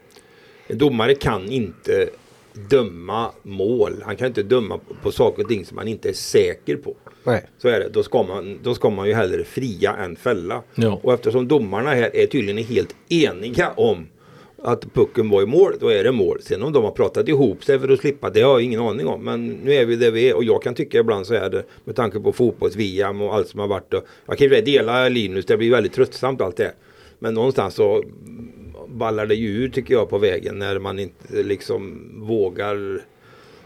domare 0.68 1.14
kan 1.14 1.48
inte 1.50 2.08
döma 2.70 3.30
mål. 3.42 4.02
Han 4.04 4.16
kan 4.16 4.26
inte 4.26 4.42
döma 4.42 4.78
på, 4.78 4.94
på 5.02 5.12
saker 5.12 5.42
och 5.42 5.48
ting 5.48 5.64
som 5.64 5.78
han 5.78 5.88
inte 5.88 6.08
är 6.08 6.12
säker 6.12 6.76
på. 6.76 6.94
Nej. 7.24 7.46
Så 7.58 7.68
är 7.68 7.80
det. 7.80 7.88
Då 7.88 8.02
ska 8.02 8.22
man, 8.22 8.58
då 8.62 8.74
ska 8.74 8.90
man 8.90 9.08
ju 9.08 9.14
hellre 9.14 9.44
fria 9.44 9.96
än 9.96 10.16
fälla. 10.16 10.62
Ja. 10.74 11.00
Och 11.02 11.12
eftersom 11.12 11.48
domarna 11.48 11.90
här 11.90 12.16
är 12.16 12.26
tydligen 12.26 12.64
helt 12.64 12.96
eniga 13.08 13.70
om 13.70 14.06
att 14.64 14.94
pucken 14.94 15.28
var 15.28 15.42
i 15.42 15.46
mål, 15.46 15.72
då 15.80 15.88
är 15.88 16.04
det 16.04 16.12
mål. 16.12 16.38
Sen 16.42 16.62
om 16.62 16.72
de 16.72 16.84
har 16.84 16.90
pratat 16.90 17.28
ihop 17.28 17.64
sig 17.64 17.78
för 17.78 17.88
att 17.88 18.00
slippa, 18.00 18.30
det 18.30 18.40
har 18.40 18.50
jag 18.50 18.62
ingen 18.62 18.80
aning 18.80 19.06
om. 19.06 19.24
Men 19.24 19.46
nu 19.48 19.74
är 19.74 19.86
vi 19.86 19.96
där 19.96 20.10
vi 20.10 20.28
är 20.28 20.36
och 20.36 20.44
jag 20.44 20.62
kan 20.62 20.74
tycka 20.74 20.98
ibland 20.98 21.26
så 21.26 21.34
är 21.34 21.50
det 21.50 21.64
med 21.84 21.96
tanke 21.96 22.20
på 22.20 22.32
fotbolls-VM 22.32 23.22
och 23.22 23.34
allt 23.34 23.48
som 23.48 23.60
har 23.60 23.68
varit. 23.68 23.94
Och 23.94 24.04
jag 24.26 24.38
kan 24.38 24.48
ju 24.48 24.60
dela 24.60 25.08
Linus, 25.08 25.46
det 25.46 25.56
blir 25.56 25.70
väldigt 25.70 25.92
tröttsamt 25.92 26.40
allt 26.40 26.56
det. 26.56 26.72
Men 27.18 27.34
någonstans 27.34 27.74
så 27.74 28.04
ballar 28.92 29.26
det 29.26 29.34
ju 29.34 29.48
ur 29.48 29.68
tycker 29.68 29.94
jag 29.94 30.10
på 30.10 30.18
vägen 30.18 30.58
när 30.58 30.78
man 30.78 30.98
inte 30.98 31.42
liksom 31.42 32.10
vågar 32.26 33.00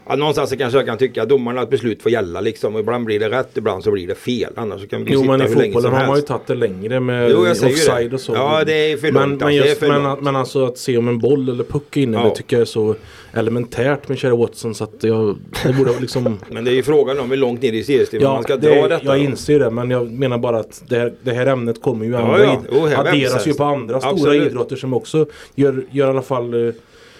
Ja, 0.09 0.15
någonstans 0.15 0.49
så 0.49 0.57
kanske 0.57 0.77
jag 0.79 0.85
kan 0.85 0.97
tycka 0.97 1.23
att 1.23 1.29
domarnas 1.29 1.69
beslut 1.69 2.01
får 2.03 2.11
gälla 2.11 2.41
liksom. 2.41 2.73
Och 2.75 2.79
ibland 2.79 3.05
blir 3.05 3.19
det 3.19 3.29
rätt, 3.29 3.49
ibland 3.57 3.83
så 3.83 3.91
blir 3.91 4.07
det 4.07 4.15
fel. 4.15 4.53
Annars 4.55 4.89
kan 4.89 5.03
vi 5.03 5.11
Jo 5.13 5.19
sitta 5.21 5.37
men 5.37 5.47
i 5.47 5.49
fotbollen 5.49 5.93
har 5.93 6.07
man 6.07 6.15
ju 6.15 6.21
tagit 6.21 6.47
det 6.47 6.55
längre 6.55 6.99
med 6.99 7.31
Jo, 7.31 7.51
offside 7.51 8.09
det. 8.09 8.13
och 8.15 8.21
så. 8.21 8.33
Ja, 8.33 8.63
det 8.65 8.91
är 8.91 8.97
för 8.97 9.11
men, 9.11 9.29
långt, 9.29 9.39
men, 9.41 9.47
alltså. 9.47 9.67
Just, 9.69 9.81
men, 9.81 10.03
långt. 10.03 10.21
men 10.21 10.35
alltså 10.35 10.65
att 10.65 10.77
se 10.77 10.97
om 10.97 11.07
en 11.07 11.19
boll 11.19 11.49
eller 11.49 11.63
puck 11.63 11.97
är 11.97 12.01
inne, 12.01 12.17
Ja. 12.17 12.23
det 12.23 12.35
tycker 12.35 12.55
jag 12.55 12.61
är 12.61 12.65
så 12.65 12.95
elementärt 13.33 14.07
med 14.09 14.19
Cherry 14.19 14.37
Watson 14.37 14.75
så 14.75 14.83
att 14.83 15.03
jag, 15.03 15.37
det 15.63 15.73
borde 15.73 15.99
liksom 15.99 16.37
Men 16.51 16.63
det 16.65 16.71
är 16.71 16.75
ju 16.75 16.83
frågan 16.83 17.19
om 17.19 17.29
hur 17.29 17.37
långt 17.37 17.61
ner 17.61 17.73
i 17.73 17.83
seriesystemet 17.83 18.23
man 18.27 18.43
ska 18.43 18.55
dra 18.57 18.69
det, 18.69 18.81
detta. 18.87 19.05
jag 19.05 19.15
då. 19.19 19.23
inser 19.23 19.59
det 19.59 19.69
men 19.69 19.91
jag 19.91 20.11
menar 20.11 20.37
bara 20.37 20.59
att 20.59 20.83
det 20.87 20.95
här, 20.99 21.13
det 21.21 21.31
här 21.33 21.45
ämnet 21.45 21.81
kommer 21.81 22.05
ju 22.05 22.11
Ja, 22.11 22.17
andra 22.19 22.43
ja. 22.71 22.85
här 22.87 22.97
adderas 23.07 23.47
ju 23.47 23.53
på 23.53 23.63
andra 23.63 23.99
stora 23.99 24.11
Absolut. 24.13 24.51
idrotter 24.51 24.75
som 24.75 24.93
också 24.93 25.25
gör, 25.55 25.83
gör 25.91 26.07
i 26.07 26.09
alla 26.09 26.21
fall 26.21 26.67
eh, 26.67 26.73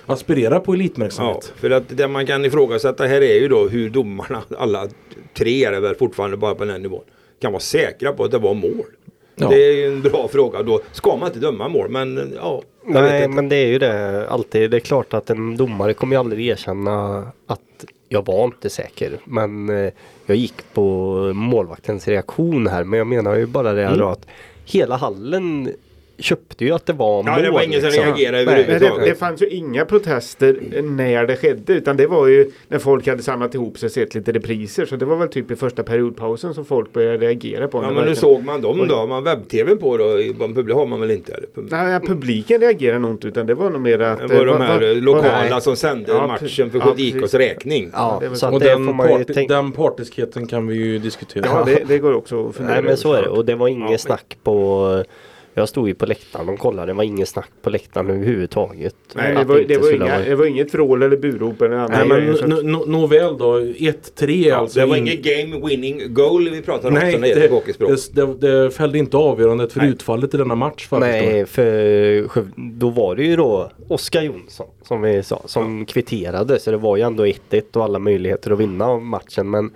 aspirerar 0.08 0.60
på 0.60 0.72
Ja, 0.74 0.76
elitverksamhet. 0.76 1.54
för 1.56 1.70
att 1.72 1.84
det 1.88 2.08
man 2.08 2.26
kan 2.26 2.46
ifrågasätta 2.46 3.06
här 3.06 3.22
är 3.22 3.40
ju 3.40 3.48
då 3.48 3.68
hur 3.68 3.90
domarna, 3.90 4.42
alla 4.58 4.88
tre 5.34 5.66
är 5.66 5.72
det 5.72 5.80
väl 5.80 5.96
fortfarande 5.96 6.38
bara 6.38 6.56
på 6.56 6.64
den 6.64 6.74
här 6.74 6.80
nivån, 6.80 7.04
kan 7.42 7.52
vara 7.52 7.60
säkra 7.60 8.14
på 8.14 8.24
att 8.24 8.32
det 8.32 8.38
var 8.38 8.54
mål. 8.54 8.86
Ja. 9.36 9.48
Det 9.50 9.56
är 9.64 9.74
ju 9.74 9.88
en 9.88 10.02
bra 10.02 10.28
fråga. 10.32 10.64
Då 10.64 10.80
ska 10.92 11.16
man 11.16 11.28
inte 11.28 11.40
döma 11.40 11.68
mål. 11.70 11.90
Men 11.90 12.34
ja, 12.36 12.62
Nej 12.86 13.28
men 13.28 13.50
det 13.50 13.56
är 13.56 13.68
ju 13.68 13.80
det 13.80 14.28
alltid. 14.30 14.72
Det 14.72 14.78
är 14.78 14.82
klart 14.82 15.14
att 15.14 15.30
en 15.30 15.58
domare 15.58 15.94
kommer 15.94 16.16
ju 16.16 16.20
aldrig 16.20 16.48
erkänna 16.48 17.18
att 17.48 17.60
jag 18.10 18.26
var 18.26 18.46
inte 18.46 18.70
säker. 18.70 19.20
Men 19.24 19.70
eh, 19.70 19.94
jag 20.26 20.38
gick 20.38 20.54
på 20.74 20.84
målvaktens 21.34 22.08
reaktion 22.08 22.68
här. 22.68 22.84
Men 22.84 22.98
jag 22.98 23.08
menar 23.08 23.36
ju 23.36 23.46
bara 23.46 23.74
det 23.74 23.86
Mm. 23.86 24.00
då 24.00 24.08
att 24.08 24.26
hela 24.66 24.96
hallen 24.96 25.70
köpte 26.19 26.65
ju 26.65 26.71
att 26.71 26.86
det 26.86 26.93
var 26.93 27.24
Ja, 27.25 27.31
mål. 27.31 27.41
det 27.43 27.51
var 27.51 27.62
ingen 27.62 27.81
som 27.81 27.88
liksom. 27.89 28.03
reagerade 28.05 28.38
Nej. 28.38 28.45
Nej, 28.45 28.55
det, 28.55 28.62
överhuvudtaget. 28.74 29.05
det 29.13 29.15
fanns 29.19 29.41
ju 29.41 29.47
inga 29.47 29.86
protester 29.86 30.59
när 30.81 31.25
det 31.27 31.36
skedde 31.36 31.74
utan 31.74 31.97
det 31.97 32.07
var 32.07 32.27
ju 32.27 32.51
när 32.67 32.79
folk 32.79 33.07
hade 33.07 33.24
samlat 33.24 33.55
ihop 33.55 33.77
sig 33.79 33.88
och 33.88 33.91
sett 33.91 34.15
lite 34.15 34.31
repriser. 34.31 34.86
Så 34.86 34.95
det 34.95 35.05
var 35.05 35.15
väl 35.17 35.27
typ 35.27 35.51
i 35.51 35.55
första 35.55 35.83
periodpausen 35.83 36.53
som 36.53 36.65
folk 36.65 36.93
började 36.93 37.17
reagera 37.17 37.67
på. 37.67 37.83
Ja 37.83 37.91
men 37.91 38.07
hur 38.07 38.13
såg 38.15 38.43
man 38.43 38.62
dem 38.62 38.88
då? 38.88 38.95
Har 38.95 39.07
man 39.07 39.24
webb-tv 39.24 39.75
på 39.75 39.97
då? 39.97 40.19
I 40.19 40.33
publik 40.33 40.75
har 40.75 40.86
man 40.86 41.00
väl 41.01 41.12
inte? 41.12 41.33
Eller? 41.33 41.47
Nej, 41.55 42.00
publiken 42.00 42.62
reagerade 42.62 43.00
nog 43.00 43.12
inte 43.12 43.27
utan 43.27 43.45
det 43.45 43.53
var 43.53 43.69
nog 43.69 43.81
mer 43.81 44.00
att... 44.00 44.19
Det 44.27 44.27
var 44.38 44.45
de 44.45 44.57
vad- 44.57 44.67
här 44.67 44.79
vad- 44.79 44.89
eh, 44.91 44.95
lokala 45.03 45.47
vad- 45.51 45.63
som 45.63 45.75
sände 45.75 46.12
Ja, 46.12 46.27
matchen 46.27 46.71
för 46.71 46.79
ja, 46.79 46.93
IKs 46.97 47.33
räkning. 47.33 47.89
Ja, 47.93 48.21
så 48.33 48.50
Och 48.51 48.59
det 48.59 48.65
den, 48.69 48.86
får 48.86 48.93
man 48.93 49.09
ju 49.12 49.17
parti, 49.17 49.33
tänka. 49.36 49.53
den 49.55 49.71
partiskheten 49.71 50.47
kan 50.47 50.67
vi 50.67 50.75
ju 50.75 51.00
diskutera. 51.00 51.45
Ja, 51.45 51.63
det, 51.65 51.83
det 51.88 51.97
går 52.00 52.13
också 52.13 52.47
att 52.50 52.55
fundera 52.55 52.74
Nej 52.75 52.83
men 52.83 52.97
så 52.97 53.13
är 53.13 53.21
det 53.21 53.29
och 53.29 53.45
det 53.45 53.55
var 53.55 53.67
inget 53.67 53.91
Ja. 53.91 53.97
snack 53.97 54.38
på 54.43 55.03
jag 55.62 55.70
stod 55.70 55.88
ju 55.88 55.94
på 55.96 56.06
läktaren 56.06 56.50
och 56.50 56.60
kollade. 56.60 56.88
Det 56.88 56.94
var 56.94 57.04
inget 57.04 57.30
snack 57.30 57.50
på 57.62 57.70
läktaren 57.70 58.10
överhuvudtaget. 58.10 58.96
Nej, 59.16 59.36
det 59.36 59.44
var, 59.44 59.60
inte 59.60 59.74
det, 59.74 59.80
var 59.80 59.92
inga, 59.96 60.20
det 60.20 60.36
var 60.36 60.46
inget 60.46 60.74
vrål 60.74 61.04
eller 61.04 61.18
burop 61.18 61.62
eller 61.62 61.76
annat. 61.76 62.08
Nej 62.08 62.08
men 62.08 62.38
så 62.38 62.48
nåväl 62.86 63.38
då, 63.38 63.60
1-3 63.60 64.48
Ja, 64.48 64.56
alltså. 64.56 64.80
det 64.80 64.86
var 64.86 64.96
in- 64.96 65.08
inget 65.08 65.24
game 65.24 65.68
winning 65.68 66.14
goal 66.14 66.50
vi 66.50 66.62
pratade 66.62 66.88
om 66.88 66.94
Nej, 66.94 67.12
det 67.12 67.18
det, 67.18 68.14
det, 68.14 68.38
det, 68.42 68.48
det 68.64 68.72
fällde 68.72 68.98
inte 68.98 69.18
avgörandet 69.18 69.74
för 69.74 69.80
Nej. 69.80 69.90
utfallet 69.90 70.34
i 70.34 70.38
denna 70.38 70.56
match. 70.56 70.82
förstår. 70.82 71.00
Nej, 71.00 71.46
för 71.46 72.28
då 72.80 72.90
var 72.90 73.16
det 73.16 73.24
ju 73.24 73.36
då 73.36 73.72
Oskar 73.88 74.22
Jonsson 74.22 74.68
som 74.82 75.02
vi 75.02 75.24
sa 75.24 75.42
som 75.46 75.86
kvitterade. 75.86 76.60
Så 76.60 76.72
det 76.72 76.78
var 76.78 76.98
ju 76.98 77.04
ändå 77.04 77.26
1-1 77.26 77.62
och 77.78 77.84
alla 77.84 78.00
möjligheter 78.00 78.52
att 78.52 78.60
vinna 78.60 79.00
matchen. 79.00 79.50
Men 79.50 79.72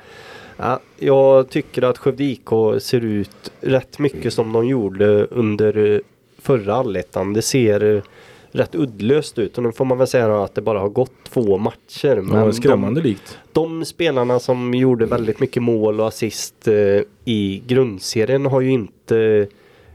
ja, 0.61 0.79
jag 0.99 1.49
tycker 1.49 1.81
att 1.81 1.97
Skövde 1.97 2.23
IK 2.23 2.49
ser 2.79 3.01
ut 3.01 3.51
rätt 3.61 3.99
mycket 3.99 4.33
som 4.33 4.53
de 4.53 4.67
gjorde 4.67 5.25
under 5.25 5.93
eh, 5.95 5.99
förra 6.41 6.75
allettan. 6.75 7.33
Det 7.33 7.41
ser 7.41 7.95
eh, 7.95 8.01
rätt 8.51 8.75
uddlöst 8.75 9.39
ut 9.39 9.57
och 9.57 9.63
nu 9.63 9.71
får 9.71 9.85
man 9.85 9.97
väl 9.97 10.07
säga 10.07 10.43
att 10.43 10.55
det 10.55 10.61
bara 10.61 10.79
har 10.79 10.89
gått 10.89 11.11
två 11.29 11.57
matcher. 11.57 12.15
Men 12.15 12.53
skrämmande 12.53 13.01
de, 13.01 13.07
likt. 13.09 13.39
de 13.51 13.85
spelarna 13.85 14.39
som 14.39 14.73
gjorde 14.73 15.05
väldigt 15.05 15.39
mycket 15.39 15.63
mål 15.63 15.99
och 15.99 16.07
assist 16.07 16.67
eh, 16.67 17.01
i 17.25 17.63
grundserien 17.67 18.45
har 18.45 18.61
ju 18.61 18.71
inte 18.71 19.47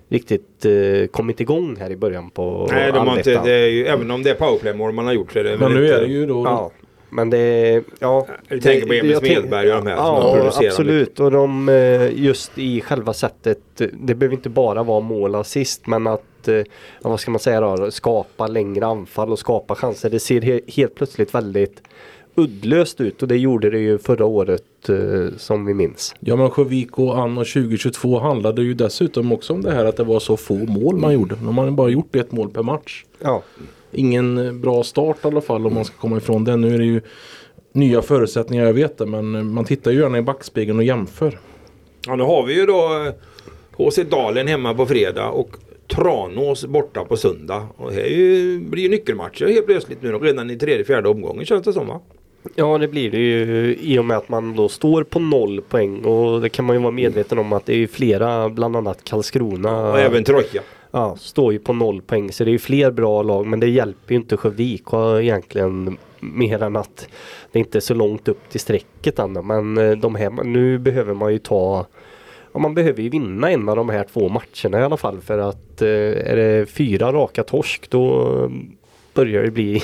riktigt 0.09 0.65
eh, 0.65 1.07
kommit 1.07 1.41
igång 1.41 1.77
här 1.81 1.91
i 1.91 1.97
början 1.97 2.31
på 2.31 2.69
Nej, 2.71 2.93
de 2.93 3.09
har 3.09 3.19
inte, 3.19 3.31
allettan. 3.31 3.45
det 3.45 3.53
är 3.53 3.69
ju, 3.69 3.87
även 3.87 4.11
om 4.11 4.23
det 4.23 4.31
är 4.31 4.35
powerplay-mål 4.35 4.93
man 4.93 5.07
har 5.07 5.13
gjort 5.13 5.33
så 5.33 5.39
är 5.39 5.45
det 5.45 5.59
Men 5.59 5.73
nu 5.73 5.85
inte, 5.85 5.97
är 5.97 6.01
det 6.01 6.13
ju 6.13 6.27
då 6.27 6.45
Ja, 6.45 6.71
men 7.11 7.31
det... 7.31 7.83
Ja, 7.99 8.27
Du 8.49 8.61
tänker 8.61 8.87
på 8.87 8.93
Emil 8.93 9.17
Smedberg 9.17 9.73
och 9.73 9.85
de 9.85 9.91
här 9.91 9.97
som 9.97 10.05
har 10.05 10.23
Ja, 10.23 10.35
producerat 10.35 10.73
absolut. 10.73 11.21
Och 11.21 11.31
de 11.31 11.69
eh, 11.69 12.19
just 12.25 12.59
i 12.59 12.81
själva 12.81 13.13
sättet. 13.13 13.59
Det 13.93 14.15
behöver 14.15 14.37
inte 14.37 14.49
bara 14.49 14.83
vara 14.83 15.01
mål 15.01 15.35
och 15.35 15.41
assist 15.41 15.87
men 15.87 16.07
att, 16.07 16.49
eh, 16.49 16.55
ja, 16.55 16.65
vad 17.03 17.21
ska 17.21 17.31
man 17.31 17.41
säga 17.41 17.61
då, 17.61 17.91
skapa 17.91 18.47
längre 18.47 18.87
anfall 18.87 19.33
och 19.33 19.39
skapa 19.39 19.75
chanser. 19.75 20.11
Det 20.11 20.21
ser 20.21 20.41
he 20.41 20.61
helt 20.67 20.95
plötsligt 20.95 21.35
väldigt 21.35 21.83
uddlöst 22.39 23.01
ut 23.01 23.23
och 23.23 23.29
det 23.29 23.37
gjorde 23.37 23.71
det 23.71 23.79
ju 23.79 23.99
förra 23.99 24.25
året 24.25 24.89
eh, 24.89 25.37
som 25.37 25.67
vi 25.67 25.75
minns. 25.75 26.15
Ja 26.21 26.37
men 26.37 26.51
Sjövik 26.51 26.99
och 26.99 27.19
Anno 27.19 27.45
2022 27.45 28.19
handlade 28.19 28.63
ju 28.63 28.75
dessutom 28.75 29.33
också 29.33 29.53
om 29.53 29.63
det 29.63 29.73
här 29.73 29.85
att 29.85 29.97
det 29.97 30.05
var 30.05 30.21
så 30.21 30.37
få 30.37 30.55
mål 30.55 30.97
man 30.97 31.13
gjorde. 31.15 31.35
De 31.35 31.59
hade 31.59 31.71
bara 31.71 31.89
gjort 31.89 32.17
ett 32.17 32.33
mål 32.33 32.51
per 32.51 32.63
match. 32.63 33.05
Ja, 33.19 33.43
Ingen 33.93 34.39
eh, 34.39 34.53
bra 34.53 34.83
start 34.83 35.17
i 35.25 35.27
alla 35.27 35.41
fall 35.41 35.67
om 35.67 35.75
man 35.75 35.85
ska 35.85 35.97
komma 35.97 36.17
ifrån 36.17 36.45
det. 36.45 36.57
Nu 36.57 36.75
är 36.75 36.79
det 36.79 36.85
ju 36.85 37.01
nya 37.73 38.03
förutsättningar, 38.03 38.65
jag 38.65 38.73
vet 38.73 38.99
det. 38.99 39.07
Men 39.07 39.35
eh, 39.35 39.43
man 39.43 39.65
tittar 39.65 39.91
ju 39.91 40.01
gärna 40.01 40.19
i 40.19 40.23
backspegeln 40.23 40.79
och 40.79 40.85
jämför. 40.85 41.39
Ja, 42.07 42.17
nu 42.17 42.23
har 42.23 42.47
vi 42.47 42.55
ju 42.55 42.67
då 42.67 43.05
eh, 43.07 43.13
HC 43.73 43.99
Dalen 44.11 44.47
hemma 44.47 44.75
på 44.75 44.87
fredag 44.87 45.29
och 45.29 45.57
Tranås 45.89 46.67
borta 46.67 47.05
på 47.05 47.17
söndag. 47.17 47.67
Och 47.77 47.91
det 47.91 48.03
är 48.03 48.17
ju, 48.17 48.61
blir 48.61 48.83
ju 48.83 48.89
nyckelmatcher 48.89 49.47
helt 49.47 49.67
plötsligt 49.67 50.03
nu 50.03 50.13
då, 50.13 50.19
redan 50.19 50.51
i 50.51 50.57
tredje, 50.57 50.85
fjärde 50.85 51.09
omgången 51.09 51.47
känns 51.47 51.65
det 51.65 51.73
som 51.73 51.87
va? 51.87 52.01
ja 52.55 52.79
det 52.79 52.89
blir 52.89 53.11
det 53.11 53.19
ju 53.19 53.77
i 53.81 53.99
och 53.99 54.05
med 54.05 54.17
att 54.17 54.29
man 54.29 54.57
då 54.57 54.69
står 54.69 55.05
på 55.05 55.19
noll 55.19 55.61
poäng 55.69 56.05
och 56.05 56.41
det 56.41 56.49
kan 56.49 56.65
man 56.65 56.77
ju 56.77 56.83
vara 56.83 56.93
medveten 56.93 57.39
om 57.39 57.53
att 57.53 57.67
det 57.67 57.75
är 57.83 57.87
flera, 57.87 58.49
bland 58.49 58.77
annat 58.77 59.05
Karlskrona. 59.05 59.91
Och 59.91 59.99
även 59.99 60.25
Troja. 60.25 60.63
Ja, 60.97 61.17
står 61.17 61.53
ju 61.53 61.59
på 61.59 61.73
noll 61.73 62.03
poäng 62.03 62.33
så 62.33 62.45
det 62.45 62.51
är 62.51 62.53
ju 62.53 62.59
fler 62.59 62.91
bra 62.91 63.23
lag 63.23 63.47
men 63.47 63.61
det 63.61 63.69
hjälper 63.69 64.15
ju 64.15 64.17
inte 64.17 64.37
Sjövik 64.37 64.83
egentligen 65.21 65.99
mer 66.21 66.63
än 66.63 66.77
att 66.77 67.09
det 67.53 67.59
inte 67.59 67.79
är 67.79 67.81
så 67.81 67.95
långt 67.95 68.29
upp 68.29 68.49
till 68.49 68.61
strecket 68.61 69.19
ännu. 69.19 69.43
Men 69.43 69.79
eh, 69.79 69.91
de 69.93 70.15
här, 70.15 70.31
nu 70.45 70.79
behöver 70.79 71.15
man 71.15 71.33
ju 71.33 71.39
ta 71.39 71.87
Ja, 72.53 72.59
man 72.61 72.75
behöver 72.75 73.03
ju 73.03 73.09
vinna 73.09 73.51
en 73.51 73.69
av 73.69 73.77
de 73.77 73.89
här 73.89 74.07
två 74.13 74.29
matcherna 74.29 74.81
i 74.81 74.85
alla 74.85 74.97
fall 74.97 75.21
för 75.21 75.39
att 75.39 75.83
eh, 75.83 75.89
är 76.33 76.37
det 76.37 76.67
fyra 76.67 77.13
raka 77.13 77.43
torsk 77.43 77.91
då 77.91 78.51
börjar 79.15 79.43
det 79.43 79.51
bli 79.51 79.83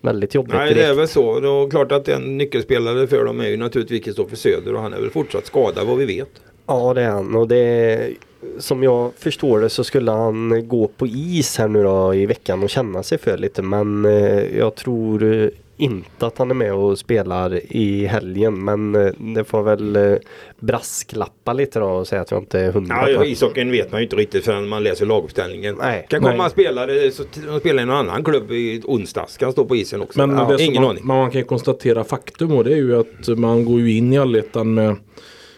väldigt 0.00 0.34
jobbigt 0.34 0.54
Nej 0.54 0.74
det 0.74 0.80
är 0.80 0.84
direkt. 0.84 0.98
väl 0.98 1.08
så. 1.08 1.40
Det 1.40 1.48
är 1.48 1.70
klart 1.70 1.92
att 1.92 2.08
en 2.08 2.38
nyckelspelare 2.38 3.06
för 3.06 3.24
dem 3.24 3.40
är 3.40 3.48
ju 3.48 3.56
naturligtvis 3.56 4.04
Kristoffer 4.04 4.36
Söder 4.36 4.74
och 4.74 4.80
han 4.80 4.92
är 4.92 5.00
väl 5.00 5.10
fortsatt 5.10 5.46
skadad 5.46 5.86
vad 5.86 5.96
vi 5.98 6.04
vet. 6.04 6.30
Ja 6.66 6.94
det 6.94 7.02
är 7.02 7.10
han 7.10 7.34
och 7.36 7.48
det 7.48 8.10
som 8.58 8.82
jag 8.82 9.12
förstår 9.18 9.60
det 9.60 9.68
så 9.68 9.84
skulle 9.84 10.10
han 10.10 10.68
gå 10.68 10.88
på 10.88 11.06
is 11.06 11.58
här 11.58 11.68
nu 11.68 11.82
då 11.82 12.14
i 12.14 12.26
veckan 12.26 12.62
och 12.62 12.70
känna 12.70 13.02
sig 13.02 13.18
för 13.18 13.38
lite 13.38 13.62
men 13.62 14.04
eh, 14.04 14.58
jag 14.58 14.74
tror 14.74 15.22
eh, 15.22 15.48
inte 15.76 16.26
att 16.26 16.38
han 16.38 16.50
är 16.50 16.54
med 16.54 16.74
och 16.74 16.98
spelar 16.98 17.60
i 17.76 18.06
helgen 18.06 18.64
men 18.64 18.94
eh, 18.94 19.12
det 19.34 19.44
får 19.44 19.62
väl 19.62 19.96
eh, 19.96 20.16
brasklappa 20.58 21.52
lite 21.52 21.78
då 21.78 21.86
och 21.86 22.06
säga 22.06 22.22
att 22.22 22.30
jag 22.30 22.40
inte 22.40 22.60
är 22.60 22.72
hundra 22.72 23.10
Ja, 23.10 23.24
ishockeyn 23.24 23.70
vet 23.70 23.92
man 23.92 24.00
ju 24.00 24.04
inte 24.04 24.16
riktigt 24.16 24.44
förrän 24.44 24.68
man 24.68 24.82
läser 24.82 25.06
laguppställningen. 25.06 25.76
Nej. 25.78 26.06
kan 26.10 26.22
komma 26.22 26.36
Nej. 26.36 26.50
spelare 26.50 27.10
som 27.10 27.26
som 27.46 27.60
spelar 27.60 27.82
i 27.82 27.86
någon 27.86 27.96
annan 27.96 28.24
klubb 28.24 28.52
i 28.52 28.82
onsdags 28.84 29.36
kan 29.36 29.52
stå 29.52 29.64
på 29.64 29.76
isen 29.76 30.02
också. 30.02 30.26
Men 30.26 30.36
ja, 30.36 30.58
ingen 30.58 30.82
man, 30.82 30.90
aning. 30.90 31.06
man 31.06 31.30
kan 31.30 31.40
ju 31.40 31.44
konstatera 31.44 32.04
faktum 32.04 32.52
och 32.52 32.64
det 32.64 32.72
är 32.72 32.76
ju 32.76 32.96
att 33.00 33.38
man 33.38 33.64
går 33.64 33.80
ju 33.80 33.96
in 33.96 34.12
i 34.12 34.18
allettan 34.18 34.74
med 34.74 34.96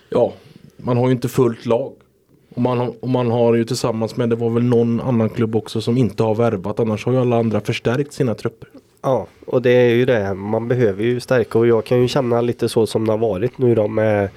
Ja, 0.09 0.33
man 0.77 0.97
har 0.97 1.07
ju 1.07 1.13
inte 1.13 1.29
fullt 1.29 1.67
lag. 1.67 1.93
Och 2.57 2.63
man, 2.63 2.79
har, 2.79 2.95
och 3.01 3.09
man 3.09 3.31
har 3.31 3.55
ju 3.55 3.65
tillsammans 3.65 4.17
med, 4.17 4.31
det 4.31 4.37
var 4.37 4.51
väl 4.51 4.65
någon 4.65 5.01
annan 5.01 5.29
klubb 5.29 5.57
också 5.57 5.81
som 5.81 5.99
inte 5.99 6.23
har 6.23 6.35
värvat. 6.35 6.81
Annars 6.81 7.07
har 7.07 7.13
ju 7.13 7.19
alla 7.19 7.37
andra 7.37 7.61
förstärkt 7.61 8.13
sina 8.13 8.35
trupper. 8.35 8.69
Ja 9.03 9.27
och 9.47 9.63
det 9.63 9.71
är 9.71 9.95
ju 9.95 10.05
det 10.05 10.35
man 10.35 10.69
behöver 10.69 11.05
ju 11.05 11.21
stärka 11.21 11.59
och 11.59 11.67
jag 11.67 11.85
kan 11.85 12.03
ju 12.03 12.09
känna 12.09 12.41
lite 12.41 12.69
så 12.69 12.87
som 12.87 13.07
det 13.07 13.13
har 13.13 13.19
varit 13.19 13.59
nu 13.59 13.75
då 13.75 13.89
med 13.89 14.29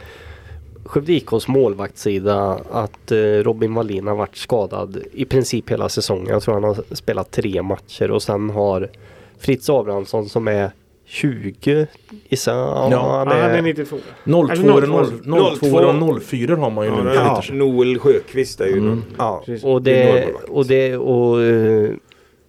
Skövde 0.85 1.13
IKs 1.13 1.47
målvaktssida 1.47 2.59
att 2.71 3.11
eh, 3.11 3.17
Robin 3.17 3.73
Wallin 3.73 4.07
har 4.07 4.15
varit 4.15 4.37
skadad 4.37 4.97
i 5.13 5.25
princip 5.25 5.71
hela 5.71 5.89
säsongen. 5.89 6.27
Jag 6.27 6.41
tror 6.41 6.53
han 6.53 6.63
har 6.63 6.95
spelat 6.95 7.31
tre 7.31 7.61
matcher 7.61 8.11
och 8.11 8.23
sen 8.23 8.49
har 8.49 8.89
Fritz 9.37 9.69
Abrahamsson 9.69 10.29
som 10.29 10.47
är 10.47 10.71
20 11.09 11.87
gissar 12.29 12.55
jag. 12.57 12.67
Ja, 12.67 12.87
Ja, 12.91 13.25
han 13.41 13.51
är 13.51 13.61
92. 13.61 13.97
02 14.25 14.47
Eller 14.49 14.91
och 14.93 15.07
02. 15.23 15.55
02 15.59 15.77
och 15.77 16.23
04 16.23 16.55
har 16.55 16.69
man 16.69 16.85
ju 16.85 16.91
Ja, 16.91 17.03
nu. 17.03 17.09
det 17.09 17.15
är 17.15 17.53
Noel 17.53 17.99
Sjöqvist 17.99 18.61
är 18.61 18.65
ju 18.67 18.77
Mm. 18.77 19.03
Ja, 19.17 19.43
och 19.63 19.81
Det 19.81 20.03
är 20.03 20.27
och 20.49 20.65
det 20.65 20.97
och 20.97 21.41
eh, 21.43 21.89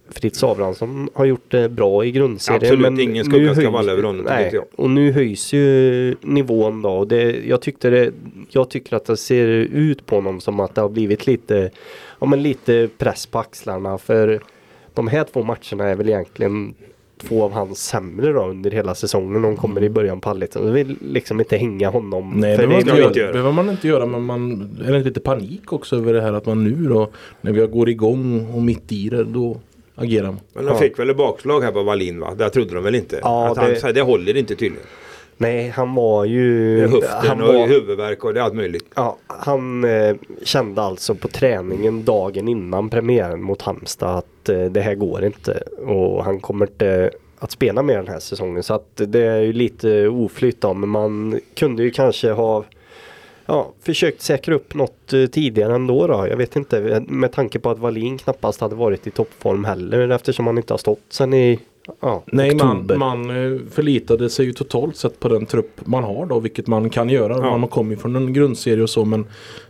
Fritz 0.09 0.43
Abrahamsson 0.43 1.09
har 1.13 1.25
gjort 1.25 1.45
det 1.51 1.69
bra 1.69 2.05
i 2.05 2.11
grundserien. 2.11 2.61
Absolut, 2.61 2.79
men 2.81 2.99
ingen 2.99 3.13
nu 3.25 3.31
skugga 3.31 3.53
ska 3.55 3.61
höjs- 3.61 3.71
falla 3.71 3.91
över 3.91 4.03
honom, 4.03 4.21
tycker 4.21 4.35
Nej, 4.35 4.49
jag. 4.53 4.63
och 4.75 4.89
nu 4.89 5.11
höjs 5.11 5.53
ju 5.53 6.15
nivån 6.21 6.81
då. 6.81 6.89
Och 6.89 7.07
det, 7.07 7.35
jag, 7.47 7.61
tyckte 7.61 7.89
det, 7.89 8.11
jag 8.49 8.69
tycker 8.69 8.95
att 8.95 9.05
det 9.05 9.17
ser 9.17 9.47
ut 9.73 10.05
på 10.05 10.15
honom 10.15 10.39
som 10.41 10.59
att 10.59 10.75
det 10.75 10.81
har 10.81 10.89
blivit 10.89 11.27
lite, 11.27 11.69
ja, 12.19 12.25
men 12.27 12.43
lite 12.43 12.89
press 12.97 13.25
på 13.25 13.39
axlarna. 13.39 13.97
För 13.97 14.41
de 14.93 15.07
här 15.07 15.23
två 15.33 15.43
matcherna 15.43 15.89
är 15.89 15.95
väl 15.95 16.09
egentligen 16.09 16.73
två 17.21 17.43
av 17.43 17.51
hans 17.51 17.83
sämre 17.83 18.31
då 18.33 18.45
under 18.45 18.71
hela 18.71 18.95
säsongen. 18.95 19.41
De 19.41 19.55
kommer 19.57 19.83
i 19.83 19.89
början 19.89 20.21
på 20.21 20.29
allettan. 20.29 20.65
Jag 20.65 20.73
vill 20.73 20.97
liksom 21.01 21.39
inte 21.39 21.57
hänga 21.57 21.89
honom. 21.89 22.33
Nej, 22.35 22.55
för 22.55 22.63
det 22.63 22.67
behöver 22.67 22.85
det, 22.85 22.93
man, 23.01 23.07
inte 23.07 23.19
göra. 23.19 23.31
behöver 23.31 23.51
man 23.51 23.69
inte 23.69 23.87
göra 23.87 24.05
men 24.05 24.21
man 24.23 24.51
är 24.85 24.91
det 24.91 24.97
inte 24.97 25.07
lite 25.09 25.19
panik 25.19 25.73
också 25.73 25.95
över 25.95 26.13
det 26.13 26.21
här 26.21 26.33
att 26.33 26.45
man 26.45 26.63
nu 26.63 26.87
då 26.89 27.09
när 27.41 27.51
vi 27.51 27.67
går 27.67 27.89
igång 27.89 28.47
och 28.55 28.61
mitt 28.61 28.91
i 28.91 29.09
det 29.09 29.23
då 29.23 29.57
agerar 29.95 30.25
man. 30.27 30.39
Men 30.53 30.65
de 30.65 30.71
Ja. 30.71 30.77
fick 30.77 30.99
väl 30.99 31.09
ett 31.09 31.17
bakslag 31.17 31.61
här 31.61 31.71
på 31.71 31.83
Wallin 31.83 32.19
va? 32.19 32.33
Där 32.37 32.49
trodde 32.49 32.73
de 32.75 32.83
väl 32.83 32.95
inte. 32.95 33.19
Ja, 33.23 33.51
att 33.51 33.57
han, 33.57 33.69
det- 33.69 33.79
det... 33.83 33.91
det 33.91 34.01
håller 34.01 34.37
inte 34.37 34.55
tydligen. 34.55 34.85
Nej, 35.37 35.69
han 35.69 35.95
var 35.95 36.25
ju... 36.25 36.79
Är 36.83 36.87
höften 36.87 37.27
han 37.27 37.41
och 37.41 37.53
var, 37.53 37.67
huvudvärk 37.67 38.23
och 38.23 38.33
det 38.33 38.43
allt 38.43 38.53
möjligt. 38.53 38.85
Ja, 38.95 39.17
han 39.27 39.83
eh, 39.83 40.15
kände 40.43 40.81
alltså 40.81 41.15
på 41.15 41.27
träningen 41.27 42.05
dagen 42.05 42.47
innan 42.47 42.89
premiären 42.89 43.41
mot 43.41 43.61
Halmstad 43.61 44.17
att 44.17 44.49
eh, 44.49 44.65
det 44.65 44.81
här 44.81 44.95
går 44.95 45.25
inte 45.25 45.63
och 45.85 46.23
han 46.23 46.39
kommer 46.39 46.65
inte 46.65 47.11
att 47.39 47.51
spela 47.51 47.83
mer 47.83 47.95
den 47.95 48.07
här 48.07 48.19
säsongen. 48.19 48.63
Så 48.63 48.73
att 48.73 49.01
det 49.07 49.21
är 49.21 49.41
ju 49.41 49.53
lite 49.53 50.07
oflytt 50.07 50.61
då, 50.61 50.73
men 50.73 50.89
man 50.89 51.39
kunde 51.55 51.83
ju 51.83 51.91
kanske 51.91 52.31
ha 52.31 52.63
ja, 53.45 53.71
försökt 53.81 54.21
säkra 54.21 54.55
upp 54.55 54.73
något 54.73 55.13
eh, 55.13 55.25
tidigare 55.25 55.75
ändå 55.75 56.07
då. 56.07 56.27
Jag 56.27 56.37
vet 56.37 56.55
inte 56.55 57.03
med 57.07 57.31
tanke 57.31 57.59
på 57.59 57.69
att 57.69 57.79
Wallin 57.79 58.17
knappast 58.17 58.61
hade 58.61 58.75
varit 58.75 59.07
i 59.07 59.11
toppform 59.11 59.65
heller 59.65 60.09
eftersom 60.09 60.47
han 60.47 60.57
inte 60.57 60.73
har 60.73 60.77
stått 60.77 60.99
sen 61.09 61.33
i 61.33 61.59
ja, 61.99 62.23
Nej, 62.25 62.55
man, 62.55 62.77
oktober. 62.77 62.95
man 62.95 63.29
eh, 63.29 63.59
förlitade 63.71 64.29
sig 64.29 64.45
ju 64.45 64.53
totalt 64.53 64.95
sett 64.95 65.19
på 65.19 65.29
den 65.29 65.45
trupp 65.45 65.81
man 65.85 66.03
har 66.03 66.25
då, 66.25 66.39
vilket 66.39 66.67
man 66.67 66.89
kan 66.89 67.09
göra. 67.09 67.37
Ja. 67.37 67.57
Man 67.57 67.69
kommer 67.69 67.95
från 67.95 68.15
en 68.15 68.33
grundserie 68.33 68.83
och 68.83 68.89
så, 68.89 69.05
men 69.05 69.25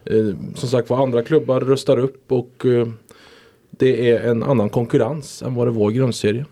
eh, 0.06 0.36
som 0.56 0.70
sagt 0.70 0.90
var 0.90 1.04
andra 1.04 1.24
klubbar 1.24 1.62
röstar 1.62 1.98
upp 1.98 2.32
och 2.32 2.66
eh, 2.66 2.88
det 3.70 4.10
är 4.12 4.30
en 4.30 4.44
annan 4.44 4.70
konkurrens 4.70 5.42
än 5.42 5.56
vad 5.56 5.68
det 5.68 5.72
var 5.72 5.92
i 5.92 5.94
grundserien. 5.94 6.46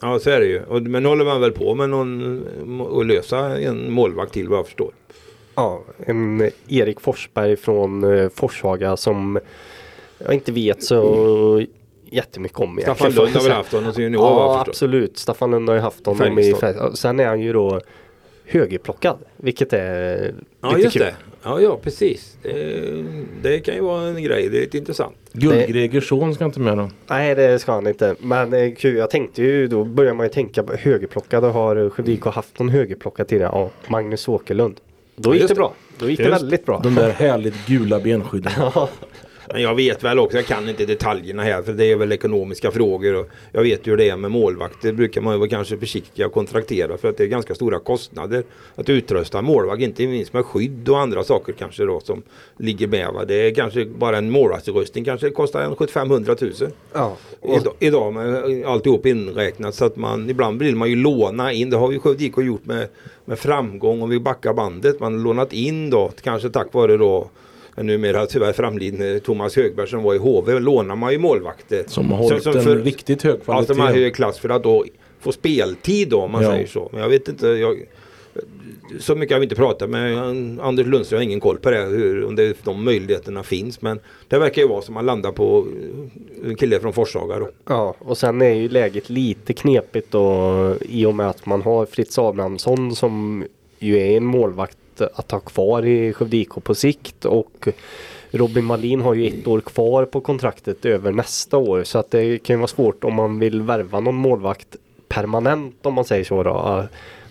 Ja 0.00 0.18
så 0.18 0.30
är 0.30 0.40
det 0.40 0.46
ju. 0.46 0.62
Och, 0.62 0.82
men 0.82 1.04
håller 1.04 1.24
man 1.24 1.40
väl 1.40 1.52
på 1.52 1.74
med 1.74 1.90
någon 1.90 2.44
att 3.00 3.06
lösa 3.06 3.58
en 3.58 3.92
målvakt 3.92 4.32
till 4.32 4.48
vad 4.48 4.58
jag 4.58 4.66
förstår. 4.66 4.92
Ja, 5.54 5.82
en 5.98 6.50
Erik 6.68 7.00
Forsberg 7.00 7.56
från 7.56 8.04
eh, 8.04 8.28
Forshaga 8.28 8.96
som 8.96 9.38
jag 10.18 10.34
inte 10.34 10.52
vet 10.52 10.82
så 10.82 11.62
jättemycket 12.12 12.58
om 12.60 12.78
Staffan 12.82 12.96
får 12.96 13.06
jag 13.06 13.14
Lund 13.24 13.36
har 13.36 13.42
väl 13.42 13.52
haft 13.52 13.72
honom 13.72 13.92
som 13.92 14.02
junior 14.02 14.22
Ja, 14.22 14.64
absolut. 14.68 15.18
Staffan 15.18 15.50
Lund 15.50 15.68
har 15.68 15.76
ju 15.76 15.82
haft 15.82 16.06
honom 16.06 16.38
i 16.38 16.42
Färjestad. 16.42 16.60
Färjestad. 16.60 16.98
Sen 16.98 17.20
är 17.20 17.26
han 17.26 17.40
ju 17.40 17.52
då 17.52 17.80
högerplockad, 18.46 19.18
vilket 19.36 19.72
är 19.72 20.34
Ja 20.60 20.68
lite 20.68 20.80
just 20.82 20.92
kul. 20.92 21.02
det. 21.02 21.14
Ja, 21.42 21.60
ja 21.60 21.78
precis. 21.82 22.36
Det, 22.42 23.04
det 23.42 23.58
kan 23.60 23.74
ju 23.74 23.80
vara 23.80 24.02
en 24.08 24.22
grej. 24.22 24.48
Det 24.48 24.58
är 24.58 24.60
lite 24.60 24.78
intressant. 24.78 25.16
Guldgregers 25.32 26.08
son 26.08 26.34
ska 26.34 26.44
inte 26.44 26.60
med 26.60 26.78
då. 26.78 26.90
Nej, 27.06 27.34
det 27.34 27.58
ska 27.58 27.72
han 27.72 27.86
inte. 27.86 28.14
Men 28.18 28.52
eh, 28.52 28.74
kul, 28.74 28.96
jag 28.96 29.10
tänkte 29.10 29.42
ju 29.42 29.66
då 29.66 29.84
börjar 29.84 30.14
man 30.14 30.26
ju 30.26 30.32
tänka 30.32 30.62
på 30.62 30.72
högerplockade. 30.74 31.46
Har 31.46 31.90
Skövde 31.90 32.30
haft 32.30 32.58
någon 32.58 32.68
högerplockad 32.68 33.28
tidigare? 33.28 33.50
Ja, 33.54 33.70
Magnus 33.88 34.28
Åkerlund. 34.28 34.80
Då 35.16 35.30
Ja, 35.30 35.34
gick 35.34 35.40
just 35.42 35.48
det 35.48 35.54
det. 35.54 35.58
bra. 35.58 35.72
Då 35.98 36.08
gick 36.10 36.18
det 36.18 36.24
Just 36.24 36.42
väldigt 36.42 36.66
bra. 36.66 36.80
De 36.84 36.94
där 36.94 37.10
härligt 37.10 37.66
gula 37.66 38.00
benskydden. 38.00 38.52
Men 39.52 39.62
jag 39.62 39.74
vet 39.74 40.04
väl 40.04 40.18
också, 40.18 40.36
jag 40.36 40.46
kan 40.46 40.68
inte 40.68 40.86
detaljerna 40.86 41.42
här 41.42 41.62
för 41.62 41.72
det 41.72 41.84
är 41.84 41.96
väl 41.96 42.12
ekonomiska 42.12 42.70
frågor. 42.70 43.14
Och 43.14 43.28
jag 43.52 43.62
vet 43.62 43.86
ju 43.86 43.90
hur 43.90 43.96
det 43.96 44.08
är 44.08 44.16
med 44.16 44.30
målvakter. 44.30 44.92
brukar 44.92 45.20
man 45.20 45.34
ju 45.34 45.38
vara 45.38 45.48
kanske 45.48 45.78
försiktiga 45.78 46.26
och 46.26 46.32
kontraktera 46.32 46.96
för 46.96 47.08
att 47.08 47.16
det 47.16 47.24
är 47.24 47.28
ganska 47.28 47.54
stora 47.54 47.78
kostnader 47.78 48.44
att 48.74 48.88
utrusta 48.88 49.38
en 49.38 49.44
målvakt. 49.44 49.82
Inte 49.82 50.06
minst 50.06 50.32
med 50.32 50.44
skydd 50.44 50.88
och 50.88 51.00
andra 51.00 51.24
saker 51.24 51.52
kanske 51.52 51.84
då 51.84 52.00
som 52.00 52.22
ligger 52.56 52.86
med. 52.86 53.12
Va? 53.12 53.24
Det 53.24 53.34
är 53.34 53.54
kanske 53.54 53.84
bara 53.84 54.18
en 54.18 54.30
målvaktsutrustning 54.30 55.04
kanske 55.04 55.30
kostar 55.30 55.60
en 55.60 55.74
75-100 55.74 56.62
000. 56.62 56.70
Ja. 56.92 57.16
Idag, 57.42 57.74
idag 57.78 58.14
med 58.14 58.64
alltihop 58.66 59.06
inräknat 59.06 59.74
så 59.74 59.84
att 59.84 59.96
man 59.96 60.30
ibland 60.30 60.62
vill 60.62 60.76
man 60.76 60.90
ju 60.90 60.96
låna 60.96 61.52
in. 61.52 61.70
Det 61.70 61.76
har 61.76 61.88
vi 61.88 61.98
Skövde 61.98 62.24
IK 62.24 62.38
gjort 62.38 62.66
med, 62.66 62.88
med 63.24 63.38
framgång 63.38 64.02
om 64.02 64.10
vi 64.10 64.20
backar 64.20 64.52
bandet. 64.52 65.00
Man 65.00 65.12
har 65.12 65.20
lånat 65.20 65.52
in 65.52 65.90
då 65.90 66.12
kanske 66.22 66.50
tack 66.50 66.72
vare 66.72 66.96
då 66.96 67.30
numera 67.76 68.26
tyvärr 68.26 68.52
framlidne 68.52 69.20
Thomas 69.20 69.56
Högberg 69.56 69.88
som 69.88 70.02
var 70.02 70.14
i 70.14 70.18
HV 70.18 70.58
lånar 70.60 70.96
man 70.96 71.12
ju 71.12 71.18
målvakter. 71.18 71.84
Som 71.86 72.10
har 72.10 72.18
hållit 72.18 72.42
som 72.42 72.56
en 72.56 72.62
för- 72.62 72.76
riktigt 72.76 73.22
hög 73.22 73.34
Ja, 73.34 73.42
som 73.44 73.54
har 73.54 73.86
kvalitet. 73.86 74.02
hög 74.04 74.14
klass 74.14 74.38
för 74.38 74.48
att 74.48 74.62
då 74.62 74.84
få 75.20 75.32
speltid 75.32 76.08
då 76.08 76.20
om 76.20 76.32
man 76.32 76.42
Ja. 76.42 76.50
säger 76.50 76.66
så. 76.66 76.88
Men 76.92 77.00
jag 77.00 77.08
vet 77.08 77.28
inte. 77.28 77.46
Jag, 77.48 77.86
så 79.00 79.14
mycket 79.14 79.34
har 79.34 79.40
vi 79.40 79.44
inte 79.44 79.56
pratat 79.56 79.90
med 79.90 80.18
Anders 80.60 80.86
Lundström. 80.86 81.16
Har 81.18 81.22
ingen 81.24 81.40
koll 81.40 81.58
på 81.58 81.70
det. 81.70 81.80
Hur, 81.82 82.24
om 82.24 82.36
det, 82.36 82.56
de 82.64 82.84
möjligheterna 82.84 83.42
finns. 83.42 83.82
Men 83.82 84.00
det 84.28 84.38
verkar 84.38 84.62
ju 84.62 84.68
vara 84.68 84.82
som 84.82 84.94
man 84.94 85.06
landar 85.06 85.32
på 85.32 85.66
eh, 86.42 86.48
en 86.50 86.56
kille 86.56 86.80
från 86.80 86.92
Forshaga 86.92 87.38
då. 87.38 87.48
Ja, 87.68 87.94
och 87.98 88.18
sen 88.18 88.42
är 88.42 88.54
ju 88.54 88.68
läget 88.68 89.10
lite 89.10 89.52
knepigt 89.52 90.10
då 90.10 90.74
i 90.80 91.06
och 91.06 91.14
med 91.14 91.28
att 91.28 91.46
man 91.46 91.62
har 91.62 91.86
Fritz 91.86 92.18
Abrahamsson 92.18 92.94
som 92.96 93.44
ju 93.78 93.98
är 93.98 94.16
en 94.16 94.24
målvakt 94.24 94.76
att 95.14 95.30
ha 95.30 95.40
kvar 95.40 95.86
i 95.86 96.12
Skövde 96.12 96.36
IK 96.36 96.64
på 96.64 96.74
sikt 96.74 97.24
och 97.24 97.68
Robin 98.30 98.64
Malin 98.64 99.00
har 99.00 99.14
ju 99.14 99.26
ett 99.26 99.46
år 99.46 99.60
kvar 99.60 100.04
på 100.04 100.20
kontraktet 100.20 100.84
över 100.84 101.12
nästa 101.12 101.56
år 101.56 101.84
så 101.84 101.98
att 101.98 102.10
det 102.10 102.38
kan 102.38 102.54
ju 102.54 102.58
vara 102.58 102.66
svårt 102.68 103.04
om 103.04 103.14
man 103.14 103.38
vill 103.38 103.62
värva 103.62 104.00
någon 104.00 104.14
målvakt 104.14 104.76
permanent 105.08 105.86
om 105.86 105.94
man 105.94 106.04
säger 106.04 106.24
så 106.24 106.42
då. 106.42 106.84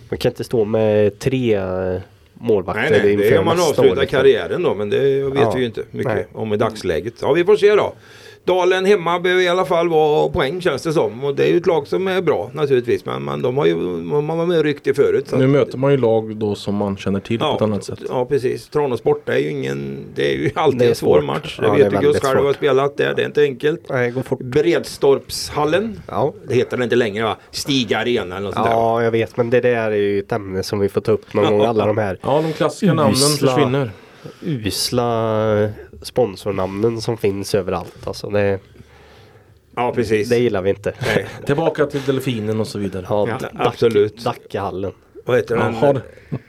Man 0.08 0.18
kan 0.18 0.30
inte 0.30 0.44
stå 0.44 0.64
med 0.64 1.18
tre 1.18 1.60
målvakter 2.34 2.82
Nej, 2.82 2.90
nej, 2.90 3.00
det 3.00 3.12
inför 3.12 3.32
är 3.36 3.38
om 3.38 3.44
man 3.44 3.56
nästa 3.56 3.70
år, 3.70 3.84
avslutar 3.84 4.00
liksom. 4.00 4.18
karriären 4.18 4.62
då. 4.62 4.74
Men 4.74 4.90
det 4.90 4.98
vet 5.22 5.40
Ja, 5.40 5.52
vi 5.54 5.60
ju 5.60 5.66
inte 5.66 5.82
mycket 5.90 6.14
nej. 6.14 6.26
om 6.32 6.52
i 6.52 6.56
dagsläget. 6.56 7.14
Ja, 7.20 7.32
vi 7.32 7.44
får 7.44 7.56
se 7.56 7.74
då. 7.74 7.92
Dalen 8.44 8.84
hemma 8.84 9.20
behöver 9.20 9.42
i 9.42 9.48
alla 9.48 9.64
fall 9.64 9.88
vara 9.88 10.28
poäng 10.28 10.60
känns 10.60 10.82
det 10.82 10.92
som. 10.92 11.24
Och 11.24 11.34
det 11.34 11.44
är 11.44 11.50
ju 11.50 11.56
ett 11.56 11.66
lag 11.66 11.86
som 11.86 12.08
är 12.08 12.22
bra 12.22 12.50
naturligtvis. 12.54 13.04
Men, 13.06 13.24
men 13.24 13.42
de 13.42 13.56
har 13.56 13.66
ju, 13.66 13.76
man 13.76 14.38
var 14.38 14.46
med 14.46 14.58
och 14.58 14.64
ryckte 14.64 14.94
förut. 14.94 15.28
så 15.28 15.36
Nu 15.36 15.44
att- 15.44 15.50
möter 15.50 15.78
man 15.78 15.90
ju 15.90 15.96
lag 15.96 16.36
då 16.36 16.54
som 16.54 16.74
man 16.74 16.96
känner 16.96 17.20
till 17.20 17.38
på 17.38 17.54
ett 17.56 17.62
annat 17.62 17.84
sätt. 17.84 17.98
Ja 18.08 18.24
precis. 18.24 18.68
Tranås 18.68 19.02
borta 19.02 19.34
är 19.34 19.38
ju 19.38 19.50
ingen, 19.50 19.98
det 20.14 20.32
är 20.34 20.36
ju 20.38 20.50
alltid 20.54 20.78
Det 20.80 20.84
är 20.84 20.88
en 20.88 20.94
svår 20.94 21.20
match. 21.22 21.58
Ja, 21.62 21.68
Det 21.68 21.68
det 21.68 21.74
är 21.74 21.82
vet 21.84 21.90
du 21.90 21.96
väldigt 21.96 22.22
Gus 22.22 22.30
själv 22.30 22.44
har 22.46 22.52
spelat 22.52 22.96
där. 22.96 23.14
Det 23.16 23.22
är 23.22 23.26
inte 23.26 23.42
enkelt. 23.42 23.80
Nej, 23.88 24.10
gå 24.10 24.22
fort. 24.22 24.40
Bredstorpshallen. 24.40 26.00
Ja. 26.08 26.34
Det 26.48 26.54
heter 26.54 26.76
det 26.76 26.84
inte 26.84 26.96
längre 26.96 27.24
va? 27.24 27.36
Stiga 27.50 27.98
Arena 27.98 28.36
eller 28.36 28.46
något 28.46 28.54
sånt 28.54 28.66
där. 28.66 28.72
Ja, 28.74 29.02
jag 29.02 29.10
vet 29.10 29.36
men 29.36 29.50
det 29.50 29.60
där 29.60 29.90
är 29.90 29.96
ju 29.96 30.18
ett 30.18 30.32
ämne 30.32 30.62
som 30.62 30.78
vi 30.78 30.88
får 30.88 31.00
ta 31.00 31.12
upp 31.12 31.34
någon 31.34 31.58
gång. 31.58 31.66
Alla 31.66 31.86
de 31.86 31.98
här 31.98 32.18
Ja, 32.22 32.42
de 32.46 32.52
klassiska 32.52 32.94
namnen 32.94 33.14
försvinner. 33.14 33.90
usla 34.42 35.68
sponsornamnen 36.02 37.00
som 37.00 37.16
finns 37.16 37.54
överallt. 37.54 38.06
Alltså 38.06 38.30
det, 38.30 38.58
Ja 39.76 39.92
precis. 39.94 40.28
det 40.28 40.38
gillar 40.38 40.62
vi 40.62 40.70
inte. 40.70 40.92
Nej. 41.06 41.26
Tillbaka 41.46 41.86
till 41.86 42.00
Delfinen 42.06 42.60
och 42.60 42.66
så 42.66 42.78
vidare. 42.78 43.06
Ja, 43.08 43.28
Ja, 43.40 43.48
absolut. 43.54 44.24
Dackehallen. 44.24 44.92
Vad 45.24 45.36
heter 45.36 45.56
den? 45.56 45.74
Jaha. 45.74 46.00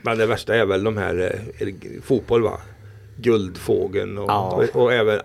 Men 0.02 0.18
det 0.18 0.26
värsta 0.26 0.54
är 0.56 0.64
väl 0.66 0.84
de 0.84 0.96
här 0.96 1.32
eh, 1.60 1.68
fotboll 2.02 2.42
va? 2.42 2.60
Guldfågeln 3.16 4.18
och, 4.18 4.30
Ja. 4.30 4.64
och, 4.72 4.82
och 4.82 4.92
även 4.92 5.20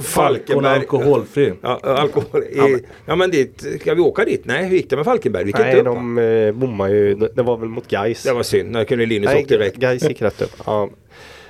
Falkenberg. 0.00 0.74
alkoholfri. 0.78 1.52
Ja, 1.62 1.80
alkohol. 1.82 2.42
I, 2.42 2.84
ja 3.06 3.16
men 3.16 3.30
dit, 3.30 3.66
ska 3.80 3.94
vi 3.94 4.00
åka 4.00 4.24
dit? 4.24 4.42
Nej, 4.44 4.64
hur 4.66 4.76
gick 4.76 4.90
det 4.90 4.96
med 4.96 5.04
Falkenberg? 5.04 5.44
Vi 5.44 5.52
Nej, 5.52 5.76
upp 5.78 5.84
de 5.84 6.18
eh, 6.18 6.52
bommar 6.52 6.88
ju. 6.88 7.14
Det 7.14 7.42
var 7.42 7.56
väl 7.56 7.68
mot 7.68 7.88
Gais. 7.88 8.22
Det 8.22 8.32
var 8.32 8.42
synd. 8.42 8.74
Där 8.74 8.84
kunde 8.84 9.06
Linus 9.06 9.34
åkt 9.34 9.48
direkt. 9.48 9.76
Gais 9.76 10.02
gick 10.08 10.22
rätt 10.22 10.42
upp. 10.42 10.52
Ja. 10.66 10.90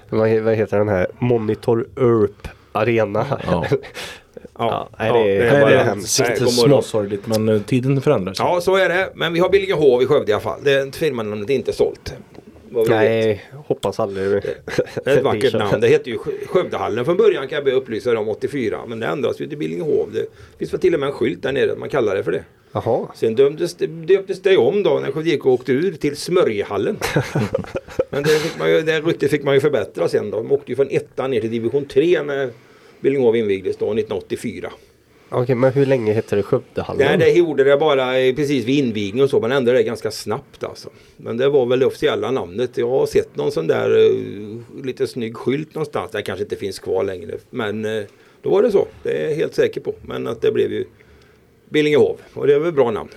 Vad, 0.08 0.30
vad 0.40 0.54
heter 0.54 0.78
den 0.78 0.88
här? 0.88 1.06
Monitor 1.18 1.86
Earp 1.96 2.48
Arena. 2.72 3.26
Ja. 3.46 3.66
Ja, 4.58 4.88
nej, 4.98 5.12
det 5.12 5.18
är- 5.36 5.38
det 5.44 5.50
Nej, 5.52 5.60
bara 5.60 5.70
det 5.70 5.76
är 5.76 5.84
hemskt. 5.84 6.20
Nej, 6.20 6.36
småsorgligt 6.50 7.26
men 7.26 7.48
eh, 7.48 7.60
tiden 7.62 8.00
förändras. 8.00 8.38
Ja, 8.38 8.60
så 8.60 8.76
är 8.76 8.88
det. 8.88 9.10
Men 9.14 9.32
vi 9.32 9.40
har 9.40 9.48
Billingehov 9.48 10.02
i 10.02 10.06
Skövde 10.06 10.30
i 10.30 10.34
alla 10.34 10.42
fall. 10.42 10.60
Det 10.64 10.96
firmanamnet 10.96 11.50
är 11.50 11.54
inte 11.54 11.72
sålt. 11.72 12.14
Vi 12.68 12.76
vet. 12.80 12.88
Nej, 12.88 13.44
hoppas 13.66 14.00
aldrig. 14.00 14.26
Det 15.04 15.10
är 15.10 15.16
ett 15.16 15.24
vackert 15.24 15.52
namn. 15.58 15.80
Det 15.80 15.88
heter 15.88 16.10
ju 16.10 16.16
Skö- 16.18 16.46
Skövdehallen 16.48 17.04
från 17.04 17.16
början 17.16 17.48
kan 17.48 17.56
jag 17.56 17.64
be 17.64 17.72
upplysa 17.72 18.10
dig 18.10 18.18
om 18.18 18.28
84. 18.28 18.78
Men 18.86 19.00
det 19.00 19.06
ändras 19.06 19.40
ju 19.40 19.46
till 19.48 19.58
Billingehov. 19.58 20.08
Det 20.12 20.26
finns 20.58 20.72
väl 20.72 20.80
till 20.80 20.94
och 20.94 21.00
med 21.00 21.06
en 21.06 21.12
skylt 21.12 21.42
där 21.42 21.52
nere. 21.52 21.76
Man 21.76 21.88
kallar 21.88 22.14
det 22.16 22.24
för 22.24 22.32
det. 22.32 22.44
Jaha. 22.72 23.08
Sen 23.14 23.34
dömdes 23.34 23.74
det, 23.74 23.86
döptes 23.86 24.42
det 24.42 24.56
om 24.56 24.82
då 24.82 25.00
när 25.02 25.12
Skövde 25.12 25.38
åkte 25.38 25.72
ur 25.72 25.92
till 25.92 26.16
Smörjehallen. 26.16 26.96
Men 28.10 28.22
det, 28.22 28.28
fick 28.28 28.58
man 28.58 28.70
ju, 28.70 28.82
det 28.82 29.00
ryktet 29.00 29.30
fick 29.30 29.42
man 29.42 29.54
ju 29.54 29.60
förbättra 29.60 30.08
sen 30.08 30.30
då. 30.30 30.36
De 30.36 30.52
åkte 30.52 30.72
ju 30.72 30.76
från 30.76 30.88
ettan 30.90 31.30
ner 31.30 31.40
till 31.40 31.50
division 31.50 31.84
3 31.84 32.22
när 32.22 32.50
Billingehov 33.00 33.36
invigdes 33.36 33.76
då 33.76 33.84
1984. 33.84 34.72
Okej, 35.28 35.54
men 35.54 35.72
hur 35.72 35.86
länge 35.86 36.12
hette 36.12 36.36
det 36.36 36.42
Skövdehallen? 36.42 37.06
Nej, 37.06 37.18
det 37.18 37.38
gjorde 37.38 37.64
det 37.64 37.76
bara 37.76 38.12
precis 38.12 38.64
vid 38.64 38.84
invigningen 38.84 39.24
och 39.24 39.30
så. 39.30 39.40
Man 39.40 39.52
ändrade 39.52 39.78
det 39.78 39.82
ganska 39.82 40.10
snabbt 40.10 40.64
alltså. 40.64 40.90
Men 41.16 41.36
det 41.36 41.48
var 41.48 41.66
väl 41.66 41.78
det 41.78 41.86
officiella 41.86 42.30
namnet. 42.30 42.70
Jag 42.78 42.88
har 42.88 43.06
sett 43.06 43.36
någon 43.36 43.52
sån 43.52 43.66
där 43.66 44.06
eh, 44.06 44.84
lite 44.84 45.06
snygg 45.06 45.36
skylt 45.36 45.74
någonstans. 45.74 46.10
Det 46.10 46.22
kanske 46.22 46.42
inte 46.42 46.56
finns 46.56 46.78
kvar 46.78 47.04
längre. 47.04 47.34
Men 47.50 47.84
eh, 47.84 48.04
då 48.42 48.50
var 48.50 48.62
det 48.62 48.70
så. 48.70 48.86
Det 49.02 49.10
är 49.10 49.28
jag 49.28 49.36
helt 49.36 49.54
säker 49.54 49.80
på. 49.80 49.94
Men 50.02 50.26
att 50.26 50.42
det 50.42 50.52
blev 50.52 50.72
ju 50.72 50.84
Billingehov. 51.68 52.16
Och 52.34 52.46
det 52.46 52.54
är 52.54 52.58
väl 52.58 52.72
bra 52.72 52.90
namn. 52.90 53.10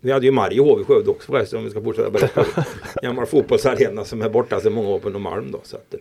Vi 0.00 0.12
hade 0.12 0.26
ju 0.26 0.32
Mariehov 0.32 0.80
i 0.80 0.84
Skövde 0.84 1.10
också 1.10 1.32
förresten 1.32 1.58
om 1.58 1.64
vi 1.64 1.70
ska 1.70 1.82
fortsätta 1.82 2.10
berätta. 2.10 2.46
Gammal 3.02 3.26
fotbollsarena 3.26 4.04
som 4.04 4.22
är 4.22 4.28
borta 4.28 4.60
sedan 4.60 4.72
många 4.72 4.88
år 4.88 4.98
på 4.98 5.10
Norrmalm 5.10 5.50
då. 5.50 5.60
Så, 5.62 5.76
att, 5.76 5.94
eh, 5.94 6.00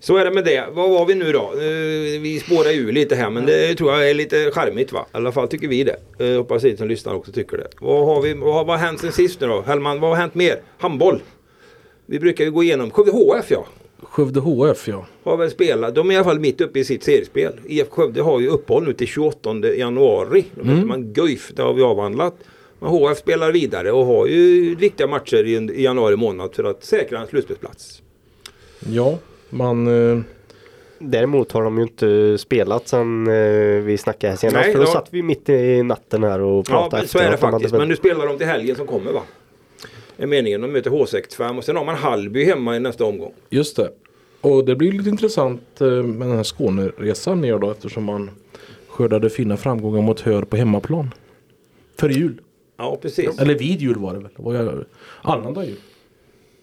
så 0.00 0.16
är 0.16 0.24
det 0.24 0.30
med 0.30 0.44
det. 0.44 0.64
Vad 0.72 0.90
var 0.90 1.06
vi 1.06 1.14
nu 1.14 1.32
då? 1.32 1.52
Eh, 1.52 2.20
vi 2.20 2.42
spårar 2.46 2.70
ju 2.70 2.92
lite 2.92 3.14
här 3.14 3.30
men 3.30 3.46
det 3.46 3.74
tror 3.74 3.92
jag 3.92 4.10
är 4.10 4.14
lite 4.14 4.50
charmigt 4.50 4.92
va? 4.92 5.06
I 5.12 5.16
alla 5.16 5.32
fall 5.32 5.48
tycker 5.48 5.68
vi 5.68 5.84
det. 5.84 5.96
Eh, 6.18 6.36
hoppas 6.36 6.62
ni 6.62 6.76
som 6.76 6.88
lyssnar 6.88 7.14
också 7.14 7.32
tycker 7.32 7.56
det. 7.56 7.68
Vad 7.80 8.06
har, 8.06 8.22
vi, 8.22 8.34
vad 8.34 8.54
har, 8.54 8.64
vad 8.64 8.78
har 8.78 8.86
hänt 8.86 9.00
sen 9.00 9.12
sist 9.12 9.40
nu 9.40 9.46
då? 9.46 9.60
Hellman, 9.60 10.00
vad 10.00 10.10
har 10.10 10.16
hänt 10.16 10.34
mer? 10.34 10.60
Handboll. 10.78 11.22
Vi 12.06 12.18
brukar 12.18 12.44
ju 12.44 12.50
gå 12.50 12.62
igenom 12.62 12.90
Skövde 12.90 13.12
HF 13.12 13.50
ja. 13.50 13.66
Skövde 14.02 14.40
HF 14.40 14.88
ja. 14.88 15.06
Har 15.24 15.36
väl 15.36 15.50
spelat. 15.50 15.94
De 15.94 16.08
är 16.10 16.14
i 16.14 16.16
alla 16.16 16.24
fall 16.24 16.40
mitt 16.40 16.60
uppe 16.60 16.78
i 16.78 16.84
sitt 16.84 17.02
seriespel. 17.04 17.52
IF 17.66 17.88
Skövde 17.88 18.22
har 18.22 18.40
ju 18.40 18.48
uppehåll 18.48 18.84
nu 18.84 18.92
till 18.92 19.06
28 19.06 19.50
januari. 19.76 20.44
Då 20.54 20.64
möter 20.64 20.86
man 20.86 21.12
Guif. 21.12 21.50
Det 21.54 21.62
har 21.62 21.72
vi 21.74 21.82
avhandlat. 21.82 22.34
Men 22.78 22.88
HF 22.90 23.18
spelar 23.18 23.52
vidare 23.52 23.92
och 23.92 24.06
har 24.06 24.26
ju 24.26 24.74
viktiga 24.74 25.06
matcher 25.06 25.44
i, 25.46 25.82
januari 25.82 26.16
månad 26.16 26.54
för 26.54 26.64
att 26.64 26.84
säkra 26.84 27.18
en 27.20 27.26
slutspelsplats. 27.26 28.02
Ja, 28.88 29.18
man... 29.50 30.10
Eh, 30.12 30.20
Däremot 31.02 31.52
har 31.52 31.62
de 31.62 31.76
ju 31.76 31.82
inte 31.82 32.38
spelat 32.38 32.88
sen 32.88 33.26
eh, 33.26 33.82
vi 33.82 33.98
snackade 33.98 34.30
här 34.30 34.36
senast. 34.36 34.54
Nej, 34.56 34.72
för 34.72 34.78
då 34.78 34.84
ja. 34.84 34.92
satt 34.92 35.08
vi 35.10 35.22
mitt 35.22 35.48
i 35.48 35.82
natten 35.82 36.22
här 36.22 36.40
och 36.40 36.58
Ja, 36.58 36.62
pratade 36.72 37.02
men 37.02 37.08
så 37.08 37.18
är 37.18 37.30
det 37.30 37.36
faktiskt. 37.36 37.72
väl- 37.72 37.80
Men 37.80 37.88
nu 37.88 37.96
spelar 37.96 38.26
de 38.26 38.38
till 38.38 38.46
helgen 38.46 38.76
som 38.76 38.86
kommer 38.86 39.12
va? 39.12 39.22
Är 40.20 40.26
meningen. 40.26 40.60
De 40.60 40.72
möter 40.72 40.90
H65 40.90 41.58
och 41.58 41.64
sen 41.64 41.76
har 41.76 41.84
man 41.84 41.94
Hallby 41.96 42.44
hemma 42.44 42.76
i 42.76 42.80
nästa 42.80 43.04
omgång. 43.04 43.32
just 43.50 43.76
det. 43.76 43.90
Och 44.40 44.64
det 44.64 44.76
blir 44.76 44.92
lite 44.92 45.08
intressant 45.10 45.80
eh, 45.80 45.86
med 45.88 46.28
den 46.28 46.36
här 46.36 46.44
Skåneresan 46.44 47.40
ner 47.40 47.58
då 47.58 47.70
eftersom 47.70 48.04
man 48.04 48.30
skördade 48.88 49.30
fina 49.30 49.56
framgångar 49.56 50.02
mot 50.02 50.20
Hör 50.20 50.42
på 50.42 50.56
hemmaplan. 50.56 51.14
Före 51.96 52.12
jul. 52.12 52.40
Ja, 52.76 52.98
precis. 53.02 53.38
Eller 53.38 53.54
vid 53.54 53.80
jul 53.80 53.96
var 53.98 54.14
det 54.14 54.18
väl. 54.20 54.30
Var 54.36 54.84
annandag 55.22 55.64
jul. 55.64 55.76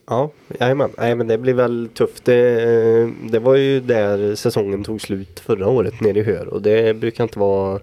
Ja, 0.08 0.32
jajamän. 0.60 0.90
Nej 0.98 1.16
men 1.16 1.28
det 1.28 1.38
blir 1.38 1.54
väl 1.54 1.90
tufft. 1.94 2.26
Det, 2.26 2.64
eh, 2.64 3.10
det 3.32 3.40
var 3.40 3.56
ju 3.56 3.80
där 3.80 4.36
säsongen 4.36 4.84
tog 4.84 5.02
slut 5.02 5.40
förra 5.40 5.68
året 5.68 6.02
nere 6.02 6.20
i 6.20 6.24
Hör 6.24 6.48
och 6.48 6.62
det 6.62 6.96
brukar 6.96 7.24
inte 7.24 7.40
vara 7.40 7.80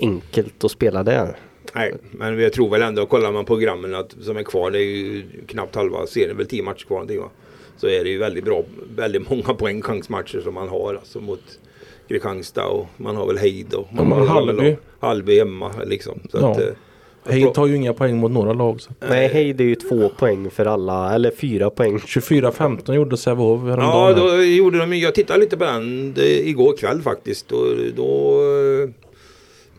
enkelt 0.00 0.64
att 0.64 0.70
spela 0.70 1.02
där. 1.02 1.36
Nej, 1.74 1.94
men 2.12 2.38
jag 2.40 2.52
tror 2.52 2.70
väl 2.70 2.82
ändå, 2.82 3.06
kollar 3.06 3.32
man 3.32 3.44
programmen 3.44 3.94
att, 3.94 4.16
som 4.20 4.36
är 4.36 4.42
kvar, 4.42 4.70
det 4.70 4.78
är 4.78 4.82
ju 4.86 5.22
knappt 5.46 5.74
halva 5.74 6.06
serien, 6.06 6.36
väl 6.36 6.46
10 6.46 6.62
matcher 6.62 6.84
kvar 6.86 6.96
någonting 6.96 7.20
va? 7.20 7.28
Så 7.76 7.88
är 7.88 8.04
det 8.04 8.10
ju 8.10 8.18
väldigt 8.18 8.44
bra, 8.44 8.62
väldigt 8.96 9.30
många 9.30 9.42
poängchansmatcher 9.54 10.40
som 10.44 10.54
man 10.54 10.68
har 10.68 10.94
alltså 10.94 11.20
mot 11.20 11.42
Kristianstad 12.08 12.66
och 12.66 12.86
man 12.96 13.16
har 13.16 13.26
väl 13.26 13.38
Heid 13.38 13.74
och 13.74 13.88
Ja, 13.96 14.04
men 14.04 14.26
Hallby. 14.28 14.76
Hallby 15.00 15.38
hemma 15.38 15.70
liksom. 15.86 16.20
Så 16.30 16.38
Ja. 16.40 16.50
att, 16.52 16.60
eh, 16.60 16.66
Hej 17.28 17.52
tar 17.54 17.66
ju 17.66 17.76
inga 17.76 17.92
poäng 17.94 18.16
mot 18.16 18.30
några 18.32 18.52
lag. 18.52 18.80
Så. 18.80 18.90
Nej, 19.08 19.28
hej 19.28 19.52
det 19.52 19.64
är 19.64 19.68
ju 19.68 19.74
två 19.74 20.08
poäng 20.08 20.50
för 20.50 20.66
alla, 20.66 21.14
eller 21.14 21.30
fyra 21.30 21.70
poäng. 21.70 21.98
24-15 21.98 22.94
gjorde 22.94 23.16
Sävehof 23.16 23.60
Ja, 23.64 23.68
häromdagen. 23.70 24.18
här. 24.30 24.36
då 24.36 24.42
gjorde 24.44 24.78
de 24.78 24.94
Jag 24.98 25.14
tittade 25.14 25.40
lite 25.40 25.56
på 25.56 25.64
den 25.64 26.12
det, 26.14 26.48
igår 26.48 26.76
kväll 26.76 27.02
faktiskt. 27.02 27.52
Och 27.52 27.66
då, 27.96 28.40
eh, 28.82 28.90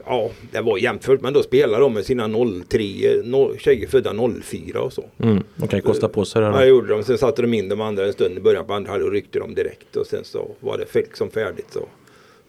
ja, 0.05 0.29
det 0.51 0.61
var 0.61 0.77
jämfört. 0.77 1.21
Men 1.21 1.33
då 1.33 1.43
spelade 1.43 1.83
de 1.83 1.93
med 1.93 2.05
sina 2.05 2.27
03, 2.27 3.21
no, 3.23 3.57
tjejer 3.57 3.87
födda 3.87 4.13
04 4.43 4.81
och 4.81 4.93
så. 4.93 5.05
Mm, 5.19 5.43
de 5.55 5.67
kan 5.67 5.77
ju 5.79 5.83
kosta 5.83 6.09
på 6.09 6.25
sig 6.25 6.41
det 6.41 6.47
Ja, 6.47 6.65
gjorde 6.65 6.87
de. 6.87 7.03
Sen 7.03 7.17
satte 7.17 7.41
de 7.41 7.53
in 7.53 7.69
de 7.69 7.81
andra 7.81 8.05
en 8.05 8.13
stund 8.13 8.37
i 8.37 8.41
början 8.41 8.65
på 8.65 8.73
andra 8.73 8.91
halvlek 8.91 9.07
och 9.07 9.13
ryckte 9.13 9.39
dem 9.39 9.55
direkt. 9.55 9.95
Och 9.95 10.07
sen 10.07 10.23
så 10.23 10.51
var 10.59 10.77
det 10.77 10.95
liksom 10.95 11.29
färdigt. 11.29 11.67
Så. 11.69 11.87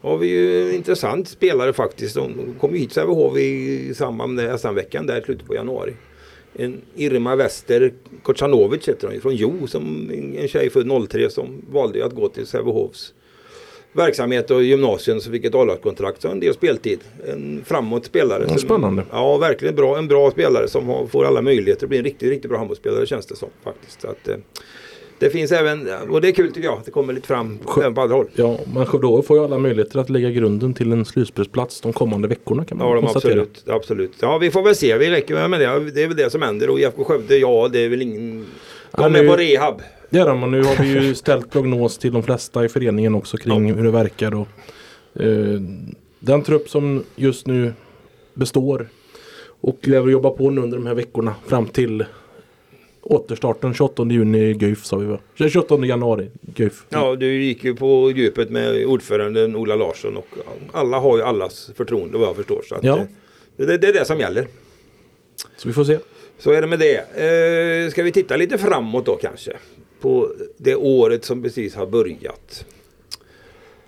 har 0.00 0.18
vi 0.18 0.28
ju 0.28 0.68
en 0.68 0.74
intressant 0.74 1.28
spelare 1.28 1.72
faktiskt. 1.72 2.14
De 2.14 2.54
kom 2.60 2.72
ju 2.72 2.78
hit 2.78 2.88
till 2.88 2.94
Sävehof 2.94 3.38
i 3.38 3.94
samband 3.94 4.34
med 4.34 4.60
SM-veckan 4.60 5.06
där 5.06 5.20
i 5.20 5.24
slutet 5.24 5.46
på 5.46 5.54
januari. 5.54 5.92
En 6.56 6.80
Irma 6.94 7.36
Wester 7.36 7.92
Kocanovic 8.22 8.88
heter 8.88 9.08
hon 9.08 9.20
från 9.20 9.36
Jo, 9.36 9.66
som 9.66 10.10
en 10.36 10.48
tjej 10.48 10.70
född 10.70 11.08
03 11.08 11.30
som 11.30 11.62
valde 11.72 12.04
att 12.04 12.14
gå 12.14 12.28
till 12.28 12.46
Sävehofs 12.46 13.14
verksamhet 13.94 14.50
och 14.50 14.62
gymnasium 14.62 15.20
så 15.20 15.30
fick 15.30 15.44
ett 15.44 15.54
A-lagskontrakt 15.54 16.22
så 16.22 16.28
en 16.28 16.40
del 16.40 16.54
speltid. 16.54 16.98
En 17.28 17.62
framåt 17.66 18.04
spelare. 18.04 18.46
Ja, 18.48 18.58
spännande. 18.58 19.02
Ja, 19.12 19.36
verkligen 19.36 19.74
bra. 19.74 19.98
En 19.98 20.08
bra 20.08 20.30
spelare 20.30 20.68
som 20.68 21.08
får 21.08 21.24
alla 21.24 21.42
möjligheter 21.42 21.84
att 21.86 21.88
bli 21.88 21.98
en 21.98 22.04
riktigt, 22.04 22.28
riktigt 22.30 22.48
bra 22.48 22.58
handbollsspelare 22.58 23.06
känns 23.06 23.26
det 23.26 23.36
som 23.36 23.48
faktiskt. 23.64 24.04
Att, 24.04 24.28
eh, 24.28 24.36
det 25.18 25.30
finns 25.30 25.52
även, 25.52 25.88
och 26.10 26.20
det 26.20 26.28
är 26.28 26.32
kul 26.32 26.52
tycker 26.52 26.68
jag, 26.68 26.78
att 26.78 26.84
det 26.84 26.90
kommer 26.90 27.12
lite 27.12 27.26
fram 27.26 27.58
även 27.80 27.94
på 27.94 28.00
andra 28.00 28.16
håll. 28.16 28.26
Ja, 28.34 28.58
men 28.74 28.86
Skövde 28.86 29.22
får 29.22 29.38
ju 29.38 29.44
alla 29.44 29.58
möjligheter 29.58 29.98
att 29.98 30.10
lägga 30.10 30.30
grunden 30.30 30.74
till 30.74 30.92
en 30.92 31.04
slutspelsplats 31.04 31.80
de 31.80 31.92
kommande 31.92 32.28
veckorna 32.28 32.64
kan 32.64 32.78
man 32.78 32.88
Ja, 32.88 32.94
de 32.94 33.00
konstatera. 33.06 33.32
absolut, 33.42 33.64
absolut. 33.68 34.12
Ja, 34.20 34.38
vi 34.38 34.50
får 34.50 34.62
väl 34.62 34.74
se. 34.76 34.98
Vi 34.98 35.10
räcker 35.10 35.48
med 35.48 35.60
det. 35.60 35.90
Det 35.90 36.02
är 36.02 36.08
väl 36.08 36.16
det 36.16 36.30
som 36.30 36.42
händer. 36.42 36.70
Och 36.70 36.80
IFK 36.80 37.04
Skövde, 37.04 37.36
ja, 37.38 37.68
det 37.72 37.78
är 37.84 37.88
väl 37.88 38.02
ingen... 38.02 38.46
Ja, 38.96 39.08
De 39.08 39.14
är 39.14 39.28
på 39.28 39.36
rehab. 39.36 39.82
Det 40.14 40.20
är 40.20 40.26
de 40.26 40.42
och 40.42 40.48
nu 40.48 40.62
har 40.62 40.76
vi 40.82 40.88
ju 40.92 41.14
ställt 41.24 41.50
prognos 41.50 41.98
till 41.98 42.12
de 42.12 42.22
flesta 42.22 42.64
i 42.64 42.68
föreningen 42.68 43.14
också 43.14 43.36
kring 43.36 43.74
hur 43.74 43.84
det 43.84 43.90
verkar. 43.90 44.34
Och, 44.34 44.48
eh, 45.22 45.60
den 46.20 46.42
trupp 46.42 46.68
som 46.68 47.04
just 47.16 47.46
nu 47.46 47.72
består 48.34 48.88
och 49.60 49.78
lever 49.82 50.06
och 50.06 50.12
jobbar 50.12 50.30
på 50.30 50.50
nu 50.50 50.60
under 50.60 50.78
de 50.78 50.86
här 50.86 50.94
veckorna 50.94 51.34
fram 51.46 51.66
till 51.66 52.04
återstarten 53.02 53.74
28 53.74 54.04
juni 54.10 54.54
Guif 54.54 54.84
sa 54.84 54.96
vi 54.96 55.06
va? 55.06 55.18
28 55.34 55.84
januari 55.86 56.30
Guif. 56.40 56.84
Ja, 56.88 57.16
du 57.16 57.42
gick 57.44 57.64
ju 57.64 57.74
på 57.76 58.12
djupet 58.16 58.50
med 58.50 58.86
ordföranden 58.86 59.56
Ola 59.56 59.76
Larsson 59.76 60.16
och 60.16 60.28
alla 60.72 60.98
har 60.98 61.16
ju 61.16 61.22
allas 61.22 61.70
förtroende 61.76 62.18
vad 62.18 62.28
jag 62.28 62.36
förstår. 62.36 62.62
Så 62.68 62.74
att, 62.74 62.84
Ja. 62.84 62.98
eh, 62.98 63.66
det, 63.66 63.78
det 63.78 63.88
är 63.88 63.92
det 63.92 64.04
som 64.04 64.18
gäller. 64.18 64.46
Så 65.56 65.68
vi 65.68 65.74
får 65.74 65.84
se. 65.84 65.98
Så 66.38 66.50
är 66.52 66.60
det 66.60 66.66
med 66.66 66.78
det. 66.78 66.96
Eh, 66.96 67.90
ska 67.90 68.02
vi 68.02 68.12
titta 68.12 68.36
lite 68.36 68.58
framåt 68.58 69.06
då 69.06 69.16
kanske? 69.16 69.52
På 70.04 70.30
det 70.56 70.74
året 70.76 71.24
som 71.24 71.42
precis 71.42 71.74
har 71.74 71.86
börjat. 71.86 72.64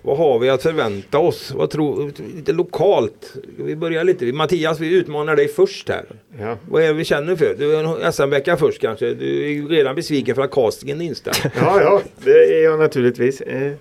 Vad 0.02 0.18
har 0.18 0.38
vi 0.38 0.48
att 0.50 0.62
förvänta 0.62 1.18
oss? 1.18 1.52
Vad 1.56 1.70
tror, 1.70 2.12
lite 2.36 2.52
lokalt. 2.52 3.34
Vi 3.58 3.76
börjar 3.76 4.04
lite. 4.04 4.24
Mattias, 4.32 4.80
vi 4.80 4.94
utmanar 4.94 5.36
dig 5.36 5.48
först 5.48 5.88
här. 5.88 6.04
Ja. 6.40 6.58
Vad 6.70 6.82
är 6.82 6.86
det 6.86 6.92
vi 6.92 7.04
känner 7.04 7.36
för? 7.36 7.54
Du 7.58 7.76
är 7.76 8.04
en 8.06 8.12
SM-vecka 8.12 8.56
först 8.56 8.80
kanske. 8.80 9.14
Du 9.14 9.52
är 9.52 9.68
redan 9.68 9.94
besviken 9.94 10.34
för 10.34 10.42
att 10.42 10.50
castingen 10.50 11.00
är 11.00 11.04
inställd. 11.04 11.36
Ja, 11.56 11.80
ja, 11.80 12.02
det 12.24 12.58
är 12.58 12.64
jag 12.64 12.78
naturligtvis. 12.78 13.40
Eh, 13.40 13.72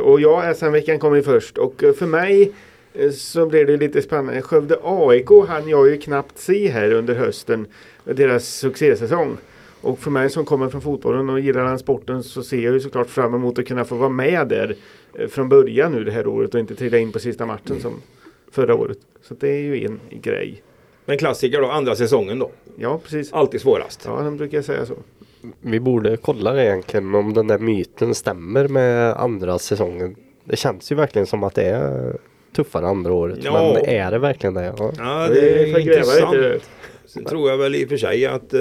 Och 0.00 0.20
ja, 0.20 0.54
SM-veckan 0.54 0.98
kom 0.98 1.16
ju 1.16 1.22
först 1.22 1.58
och 1.58 1.84
eh, 1.84 1.92
för 1.92 2.06
mig 2.06 2.52
eh, 2.94 3.10
så 3.10 3.46
blev 3.46 3.66
det 3.66 3.76
lite 3.76 4.02
spännande. 4.02 4.42
Skövde 4.42 4.76
AIK 4.82 5.28
hann 5.48 5.68
jag 5.68 5.88
ju 5.88 5.98
knappt 5.98 6.38
se 6.38 6.68
här 6.68 6.92
under 6.92 7.14
hösten. 7.14 7.66
Deras 8.04 8.48
succésäsong. 8.48 9.36
Och 9.80 9.98
för 9.98 10.10
mig 10.10 10.30
som 10.30 10.44
kommer 10.44 10.68
från 10.68 10.80
fotbollen 10.80 11.30
och 11.30 11.40
gillar 11.40 11.64
den 11.64 11.78
sporten 11.78 12.22
så 12.22 12.42
ser 12.42 12.60
jag 12.60 12.74
ju 12.74 12.80
såklart 12.80 13.08
fram 13.10 13.34
emot 13.34 13.58
att 13.58 13.66
kunna 13.66 13.84
få 13.84 13.94
vara 13.94 14.08
med 14.08 14.48
där 14.48 14.76
eh, 15.14 15.28
från 15.28 15.48
början 15.48 15.92
nu 15.92 16.04
det 16.04 16.12
här 16.12 16.26
året 16.26 16.54
och 16.54 16.60
inte 16.60 16.74
trilla 16.74 16.98
in 16.98 17.12
på 17.12 17.18
sista 17.18 17.46
matchen 17.46 17.80
som 17.80 18.02
förra 18.50 18.74
året. 18.74 18.98
Så 19.22 19.34
det 19.34 19.48
är 19.48 19.60
ju 19.60 19.84
en 19.86 20.00
grej. 20.10 20.62
Men 21.04 21.18
klassiker 21.18 21.60
då, 21.60 21.70
andra 21.70 21.96
säsongen 21.96 22.38
då. 22.38 22.50
Ja, 22.76 23.00
precis. 23.04 23.32
Alltid 23.32 23.60
svårast. 23.60 24.02
Ja, 24.06 24.22
de 24.22 24.36
brukar 24.36 24.62
säga 24.62 24.86
så. 24.86 24.94
Vi 25.60 25.80
borde 25.80 26.16
kolla 26.16 26.52
det 26.52 26.64
egentligen 26.64 27.14
om 27.14 27.34
den 27.34 27.46
där 27.46 27.58
myten 27.58 28.14
stämmer 28.14 28.68
med 28.68 29.12
andra 29.16 29.58
säsongen. 29.58 30.16
Det 30.44 30.56
känns 30.56 30.92
ju 30.92 30.96
verkligen 30.96 31.26
som 31.26 31.44
att 31.44 31.54
det 31.54 31.62
är 31.62 32.16
tuffare 32.56 32.86
andra 32.86 33.12
året. 33.12 33.38
Ja. 33.42 33.72
Men 33.74 33.84
är 33.84 34.10
det 34.10 34.18
verkligen 34.18 34.54
det? 34.54 34.74
Ja. 34.78 34.92
Ja, 34.98 35.28
det 35.28 35.40
är 35.40 35.72
får 35.72 35.80
gräva 35.80 36.00
intressant. 36.00 36.62
Sen 37.06 37.24
tror 37.24 37.50
jag 37.50 37.58
väl 37.58 37.74
i 37.74 37.84
och 37.84 37.88
för 37.88 37.96
sig 37.96 38.26
att 38.26 38.54
eh, 38.54 38.60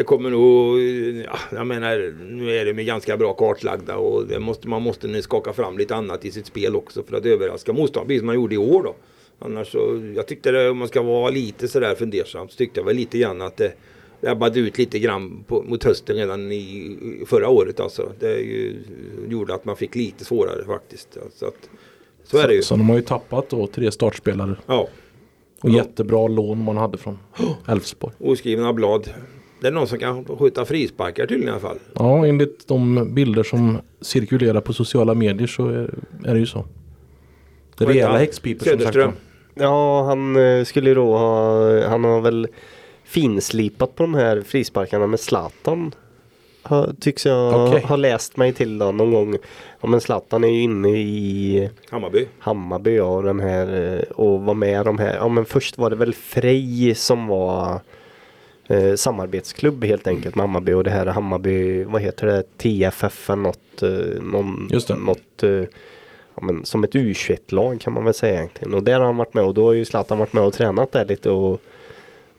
det 0.00 0.04
kommer 0.04 0.30
nog, 0.30 0.80
ja, 1.24 1.38
jag 1.52 1.66
menar 1.66 2.14
nu 2.30 2.56
är 2.56 2.66
de 2.66 2.78
ju 2.78 2.84
ganska 2.84 3.16
bra 3.16 3.32
kartlagda 3.32 3.96
och 3.96 4.40
måste, 4.42 4.68
man 4.68 4.82
måste 4.82 5.08
nu 5.08 5.22
skaka 5.22 5.52
fram 5.52 5.78
lite 5.78 5.94
annat 5.94 6.24
i 6.24 6.30
sitt 6.30 6.46
spel 6.46 6.76
också 6.76 7.02
för 7.02 7.16
att 7.16 7.26
överraska 7.26 7.72
motståndaren, 7.72 8.06
precis 8.08 8.20
som 8.20 8.26
man 8.26 8.34
gjorde 8.34 8.54
i 8.54 8.58
år 8.58 8.82
då. 8.82 8.94
Annars 9.38 9.72
så, 9.72 10.12
jag 10.16 10.26
tyckte 10.26 10.50
det, 10.50 10.70
om 10.70 10.78
man 10.78 10.88
ska 10.88 11.02
vara 11.02 11.30
lite 11.30 11.68
sådär 11.68 11.94
fundersam 11.94 12.48
så 12.48 12.56
tyckte 12.56 12.80
jag 12.80 12.84
väl 12.84 12.96
lite 12.96 13.18
grann 13.18 13.42
att 13.42 13.56
det 13.56 13.72
ebbade 14.22 14.60
ut 14.60 14.78
lite 14.78 14.98
grann 14.98 15.44
på, 15.46 15.62
mot 15.62 15.84
hösten 15.84 16.16
redan 16.16 16.52
i, 16.52 17.24
förra 17.26 17.48
året 17.48 17.80
alltså. 17.80 18.12
Det 18.20 18.38
ju, 18.38 18.76
gjorde 19.28 19.54
att 19.54 19.64
man 19.64 19.76
fick 19.76 19.94
lite 19.94 20.24
svårare 20.24 20.64
faktiskt. 20.64 21.18
Så, 21.34 21.46
att, 21.46 21.70
så 22.24 22.38
är 22.38 22.48
det 22.48 22.54
ju. 22.54 22.62
Så 22.62 22.76
de 22.76 22.88
har 22.88 22.96
ju 22.96 23.02
tappat 23.02 23.50
då 23.50 23.66
tre 23.66 23.92
startspelare. 23.92 24.56
Ja, 24.66 24.88
Och 25.62 25.70
jättebra 25.70 26.28
lån 26.28 26.64
man 26.64 26.76
hade 26.76 26.98
från 26.98 27.18
Elfsborg. 27.68 28.14
oskrivna 28.18 28.72
blad. 28.72 29.10
Det 29.60 29.66
är 29.66 29.72
någon 29.72 29.86
som 29.86 29.98
kan 29.98 30.24
skjuta 30.24 30.64
frisparkar 30.64 31.26
tydligen 31.26 31.48
i 31.48 31.50
alla 31.50 31.60
fall. 31.60 31.78
Ja, 31.94 32.26
enligt 32.26 32.68
de 32.68 33.14
bilder 33.14 33.42
som 33.42 33.78
cirkulerar 34.00 34.60
på 34.60 34.72
sociala 34.72 35.14
medier 35.14 35.46
så 35.46 35.68
är, 35.68 35.94
är 36.24 36.34
det 36.34 36.40
ju 36.40 36.46
så. 36.46 36.64
Det 37.78 37.84
rejäla 37.84 38.18
häxpipor 38.18 38.66
som 38.66 38.80
sagt. 38.80 39.16
Ja, 39.54 40.02
han 40.02 40.36
eh, 40.36 40.64
skulle 40.64 40.88
ju 40.88 40.94
då 40.94 41.16
ha, 41.16 41.88
han 41.88 42.04
har 42.04 42.20
väl 42.20 42.48
finslipat 43.04 43.96
på 43.96 44.02
de 44.02 44.14
här 44.14 44.42
frisparkarna 44.42 45.06
med 45.06 45.20
Zlatan. 45.20 45.94
Ha, 46.62 46.86
tycks 47.00 47.26
jag 47.26 47.68
Okej. 47.68 47.82
ha 47.82 47.96
läst 47.96 48.36
mig 48.36 48.52
till 48.52 48.78
då 48.78 48.92
någon 48.92 49.12
gång. 49.12 49.36
Ja 49.80 49.88
men 49.88 50.00
Zlatan 50.00 50.44
är 50.44 50.48
ju 50.48 50.62
inne 50.62 50.88
i 50.88 51.70
Hammarby. 51.90 52.26
Hammarby 52.38 52.96
ja, 52.96 53.04
och 53.04 53.22
den 53.22 53.40
här 53.40 53.96
eh, 53.96 54.10
och 54.10 54.40
var 54.40 54.54
med 54.54 54.84
de 54.84 54.98
här. 54.98 55.14
Ja 55.14 55.28
men 55.28 55.44
först 55.44 55.78
var 55.78 55.90
det 55.90 55.96
väl 55.96 56.14
Frej 56.14 56.94
som 56.94 57.26
var 57.26 57.80
eh, 58.70 58.94
samarbetsklubb 58.94 59.84
helt 59.84 60.06
enkelt 60.06 60.34
med 60.34 60.42
Hammarby 60.42 60.72
och 60.72 60.84
det 60.84 60.90
här 60.90 61.06
Hammarby, 61.06 61.84
vad 61.84 62.02
heter 62.02 62.26
det, 62.26 62.42
TFF 62.58 63.30
eller 63.30 63.42
något, 63.42 63.82
eh, 63.82 64.22
någon, 64.22 64.68
Just 64.72 64.88
det. 64.88 64.94
något 64.96 65.42
eh, 65.42 65.50
ja, 66.34 66.42
men 66.42 66.64
som 66.64 66.84
ett 66.84 66.94
U21-lag 66.94 67.80
kan 67.80 67.92
man 67.92 68.04
väl 68.04 68.14
säga 68.14 68.34
egentligen. 68.34 68.74
Och 68.74 68.82
där 68.82 68.98
har 68.98 69.06
han 69.06 69.16
varit 69.16 69.34
med 69.34 69.44
och 69.44 69.54
då 69.54 69.64
har 69.66 69.72
ju 69.72 69.84
Zlatan 69.84 70.18
varit 70.18 70.32
med 70.32 70.42
och 70.42 70.52
tränat 70.52 70.92
där 70.92 71.04
lite 71.04 71.30
och 71.30 71.60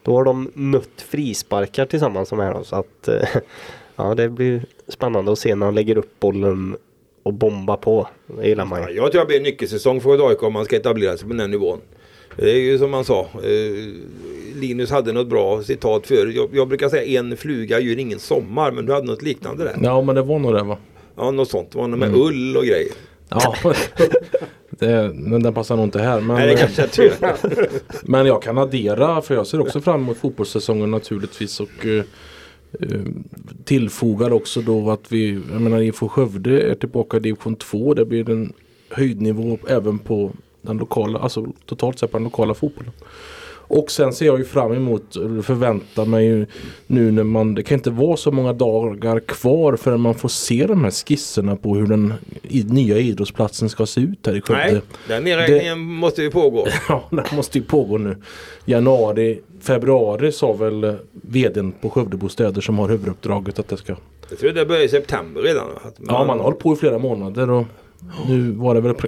då 0.04 0.16
har 0.16 0.24
de 0.24 0.52
mött 0.54 1.02
frisparkar 1.02 1.86
tillsammans 1.86 2.30
som 2.30 2.40
här 2.40 2.54
då, 2.54 2.64
så 2.64 2.76
att 2.76 3.08
eh, 3.08 3.28
ja 3.96 4.16
det 4.16 4.30
blir 4.30 4.66
spännande 4.88 5.32
att 5.32 5.40
se 5.40 5.56
när 5.56 5.66
han 5.66 5.76
lägger 5.76 5.98
upp 5.98 6.20
bollen 6.20 6.78
och 7.24 7.34
bombar 7.34 7.78
på. 7.78 8.08
Det 8.28 8.48
gillar 8.48 8.66
man 8.66 8.82
Ja, 8.82 8.90
ju. 8.90 8.96
jag 8.96 9.12
tror 9.12 9.22
det 9.22 9.26
blir 9.28 9.38
en 9.38 9.44
nyckelsäsong 9.44 10.02
för 10.02 10.30
AIK 10.30 10.44
om 10.44 10.54
man 10.54 10.66
ska 10.66 10.76
etablera 10.76 11.18
sig 11.18 11.24
på 11.28 11.30
den 11.34 11.40
här 11.40 11.48
nivån. 11.48 11.80
Det 12.36 12.52
är 12.52 12.60
ju 12.60 12.78
som 12.78 12.92
man 12.92 13.06
sa. 13.06 13.20
Eh, 13.22 13.94
Linus 14.56 14.92
hade 14.92 15.12
något 15.14 15.28
bra 15.28 15.64
citat 15.64 16.08
för. 16.08 16.28
Jag, 16.28 16.50
jag 16.54 16.68
brukar 16.68 16.90
säga 16.90 17.20
en 17.20 17.38
fluga 17.38 17.80
gör 17.80 18.00
ingen 18.00 18.20
sommar. 18.20 18.72
Men 18.72 18.86
du 18.86 18.94
hade 18.94 19.08
något 19.08 19.22
liknande 19.22 19.64
där. 19.64 19.76
Ja, 19.84 20.02
men 20.02 20.16
det 20.16 20.22
var 20.22 20.40
nog 20.40 20.54
det 20.54 20.64
va? 20.64 20.78
Ja, 21.16 21.32
något 21.32 21.50
sånt. 21.50 21.72
Det 21.72 21.78
var 21.78 21.88
något 21.88 22.00
med 22.00 22.10
Mm. 22.10 22.22
ull 22.22 22.58
och 22.58 22.64
grejer. 22.64 22.92
Ja, 23.30 23.56
det, 24.70 25.12
men 25.14 25.44
den 25.44 25.54
passar 25.54 25.76
nog 25.76 25.86
inte 25.86 26.00
här. 26.00 26.22
Men, 26.22 26.36
Nej, 26.36 26.68
men 28.04 28.26
jag 28.26 28.42
kan 28.42 28.58
addera 28.58 29.22
för 29.22 29.36
jag 29.36 29.48
ser 29.48 29.60
också 29.62 29.82
fram 29.82 30.02
emot 30.02 30.18
fotbollssäsongen 30.18 30.92
naturligtvis. 30.92 31.60
Och 31.60 31.86
eh, 31.86 32.04
eh, 32.80 33.02
tillfogar 33.64 34.34
också 34.34 34.62
då 34.62 34.92
att 34.92 35.12
vi, 35.12 35.42
jag 35.52 35.62
menar 35.62 35.82
IFK 35.82 36.10
Skövde 36.10 36.62
är 36.62 36.76
tillbaka 36.76 37.18
i 37.18 37.20
division 37.20 37.56
2. 37.56 37.94
Det 37.94 38.06
blir 38.06 38.30
en 38.30 38.54
höjdnivå 38.90 39.58
även 39.68 40.00
på 40.00 40.32
den 40.62 40.78
lokala, 40.78 41.20
alltså 41.20 41.46
totalt 41.66 42.00
sett 42.00 42.12
på 42.12 42.18
den 42.18 42.24
lokala 42.26 42.54
fotbollen. 42.54 42.92
Och 43.74 43.92
sen 43.92 44.14
ser 44.14 44.26
jag 44.26 44.40
ju 44.40 44.46
fram 44.46 44.74
emot, 44.74 45.14
förväntar 45.44 46.06
mig 46.06 46.26
ju 46.26 46.46
nu 46.88 47.12
när 47.12 47.24
man, 47.24 47.56
det 47.56 47.64
kan 47.64 47.78
inte 47.78 47.90
vara 47.90 48.18
så 48.18 48.32
många 48.32 48.54
dagar 48.54 49.20
kvar 49.20 49.76
förrän 49.76 50.02
man 50.02 50.16
får 50.16 50.30
se 50.30 50.66
de 50.68 50.84
här 50.84 50.92
skisserna 50.92 51.56
på 51.56 51.76
hur 51.76 51.88
den 51.88 52.14
nya 52.70 52.98
idrottsplatsen 52.98 53.70
ska 53.70 53.86
se 53.86 54.02
ut 54.02 54.28
här 54.28 54.36
i 54.38 54.42
Skövde. 54.42 54.72
Nej, 54.72 54.82
den 55.08 55.24
nedräkningen 55.24 55.80
måste 55.80 56.22
ju 56.22 56.32
pågå. 56.32 56.68
Ja, 56.90 57.04
det 57.12 57.36
måste 57.36 57.58
ju 57.58 57.64
pågå 57.64 57.98
nu. 57.98 58.18
Januari, 58.66 59.40
februari 59.62 60.32
sa 60.32 60.54
väl 60.54 60.96
vdn 61.12 61.72
på 61.82 61.90
Skövdebostäder 61.90 62.62
som 62.62 62.80
har 62.80 62.90
huvuduppdraget 62.90 63.60
att 63.60 63.68
det 63.68 63.78
ska. 63.78 63.96
Jag 64.30 64.40
tror 64.40 64.52
det 64.52 64.66
börjar 64.66 64.84
i 64.84 64.90
september 64.90 65.42
redan. 65.42 65.68
Att 65.84 65.96
Ja, 66.08 66.26
man 66.26 66.38
har 66.38 66.44
hållit 66.44 66.60
på 66.60 66.74
i 66.74 66.76
flera 66.76 66.98
månader 66.98 67.50
och 67.50 67.66
nu 68.28 68.52
var 68.52 68.76
det 68.76 68.82
väl 68.82 68.94
pra 68.94 69.08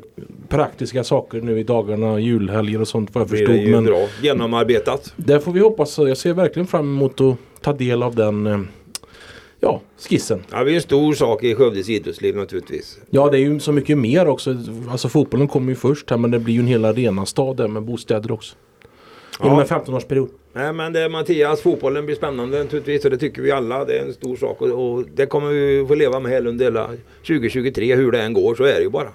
praktiska 0.49 1.03
saker 1.03 1.41
nu 1.41 1.59
i 1.59 1.63
dagarna, 1.63 2.19
julhelger 2.19 2.81
och 2.81 2.87
sånt 2.87 3.09
vad 3.15 3.21
jag 3.21 3.29
förstod. 3.29 3.49
det 3.49 3.57
ju 3.61 3.71
Men 3.71 3.83
bra 3.85 4.07
genomarbetat. 4.21 5.13
där 5.15 5.39
får 5.39 5.51
vi 5.51 5.59
hoppas. 5.59 5.97
Jag 5.97 6.17
ser 6.17 6.33
verkligen 6.33 6.67
fram 6.67 6.85
emot 6.97 7.21
att 7.21 7.35
ta 7.61 7.73
del 7.73 8.03
av 8.03 8.15
den 8.15 8.47
eh, 8.47 8.59
ja, 9.59 9.81
skissen. 10.09 10.43
Ja, 10.51 10.63
det 10.63 10.71
är 10.71 10.75
en 10.75 10.81
stor 10.81 11.13
sak 11.13 11.43
i 11.43 11.55
Skövdes 11.55 11.89
idrottsliv 11.89 12.35
naturligtvis. 12.35 12.99
Ja, 13.09 13.29
det 13.29 13.37
är 13.37 13.41
ju 13.41 13.59
så 13.59 13.71
mycket 13.71 13.97
mer 13.97 14.27
också. 14.27 14.55
Alltså 14.91 15.09
fotbollen 15.09 15.47
kommer 15.47 15.69
ju 15.69 15.75
först 15.75 16.09
här 16.09 16.17
men 16.17 16.31
det 16.31 16.39
blir 16.39 16.53
ju 16.53 16.59
en 16.59 16.67
hel 16.67 16.85
arenastad 16.85 17.53
där 17.53 17.67
med 17.67 17.83
bostäder 17.83 18.31
också. 18.31 18.55
Inom 19.43 19.53
Ja. 19.57 19.61
en 19.61 19.67
15-årsperiod. 19.67 20.29
Nej 20.55 20.73
men 20.73 20.93
det 20.93 20.99
är 20.99 21.09
Mattias, 21.09 21.61
fotbollen 21.61 22.05
blir 22.05 22.15
spännande 22.15 22.63
naturligtvis 22.63 23.05
och 23.05 23.11
det 23.11 23.17
tycker 23.17 23.41
vi 23.41 23.51
alla. 23.51 23.85
Det 23.85 23.97
är 23.97 24.05
en 24.05 24.13
stor 24.13 24.35
sak 24.35 24.61
och, 24.61 24.95
och 24.95 25.03
det 25.15 25.25
kommer 25.25 25.49
vi 25.49 25.85
få 25.87 25.95
leva 25.95 26.19
med 26.19 26.31
hela 26.31 26.49
under 26.49 26.65
hela 26.65 26.89
2023 27.27 27.95
hur 27.95 28.11
det 28.11 28.21
än 28.21 28.33
går 28.33 28.55
så 28.55 28.63
är 28.63 28.73
det 28.73 28.81
ju 28.81 28.89
bara. 28.89 29.09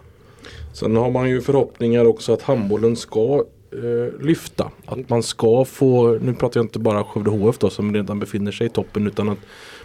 Sen 0.75 0.97
har 0.97 1.11
man 1.11 1.31
ju 1.31 1.41
förhoppningar 1.41 2.05
också 2.05 2.33
att 2.33 2.43
handbollen 2.43 2.97
ska 2.97 3.45
eh, 3.73 4.21
lyfta. 4.21 4.71
Att 4.87 5.09
man 5.09 5.23
ska 5.23 5.65
få, 5.65 6.19
nu 6.23 6.35
pratar 6.35 6.61
jag 6.61 6.65
inte 6.65 6.79
bara 6.79 7.05
Skövde 7.05 7.31
HF 7.31 7.59
då 7.59 7.71
som 7.71 7.95
redan 7.95 8.21
befinner 8.21 8.53
sig 8.53 8.67
i 8.67 8.71
toppen 8.71 9.07
utan 9.07 9.29
att 9.29 9.39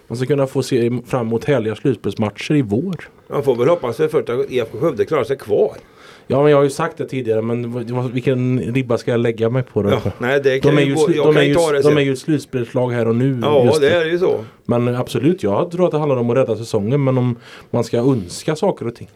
man 0.07 0.17
ska 0.17 0.25
kunna 0.25 0.47
få 0.47 0.63
se 0.63 1.01
fram 1.05 1.27
emot 1.27 1.45
härliga 1.45 1.75
slutspelsmatcher 1.75 2.55
i 2.55 2.61
vår. 2.61 3.09
Man 3.27 3.43
får 3.43 3.55
väl 3.55 3.67
hoppas 3.67 3.97
för 3.97 4.19
att 4.19 4.51
IFK 4.51 4.77
Skövde 4.77 5.05
klarar 5.05 5.23
sig 5.23 5.37
kvar. 5.37 5.77
Ja 6.27 6.41
men 6.41 6.51
jag 6.51 6.57
har 6.57 6.63
ju 6.63 6.69
sagt 6.69 6.97
det 6.97 7.05
tidigare 7.07 7.41
men 7.41 7.85
vilken 8.13 8.59
ribba 8.73 8.97
ska 8.97 9.11
jag 9.11 9.19
lägga 9.19 9.49
mig 9.49 9.63
på 9.63 9.81
då? 9.83 9.89
Ja, 9.89 10.11
nej, 10.19 10.41
det 10.43 10.59
kan 10.59 10.75
de, 10.75 10.81
är 10.81 10.85
ju 10.85 10.89
ju, 10.89 10.95
gå- 10.95 11.11
jag 11.15 11.25
de, 11.25 11.33
kan 11.33 11.37
är 11.37 11.41
ju 11.41 11.49
ju, 11.49 11.55
ta 11.55 11.71
det 11.71 11.77
de 11.77 11.83
sen. 11.83 11.97
är 11.97 12.01
ju 12.01 12.13
ett 12.13 12.19
slutspelslag 12.19 12.91
här 12.91 13.07
och 13.07 13.15
nu. 13.15 13.39
Ja, 13.41 13.65
just 13.65 13.81
det 13.81 13.89
är 13.89 14.05
ju 14.05 14.19
så. 14.19 14.45
Men 14.65 14.95
absolut, 14.95 15.43
jag 15.43 15.71
tror 15.71 15.85
att 15.85 15.91
det 15.91 15.97
handlar 15.97 16.17
om 16.17 16.29
att 16.29 16.37
rädda 16.37 16.55
säsongen 16.55 17.03
men 17.03 17.17
om 17.17 17.35
man 17.69 17.83
ska 17.83 17.97
önska 17.97 18.55
saker 18.55 18.87
och 18.87 18.95
ting. 18.95 19.09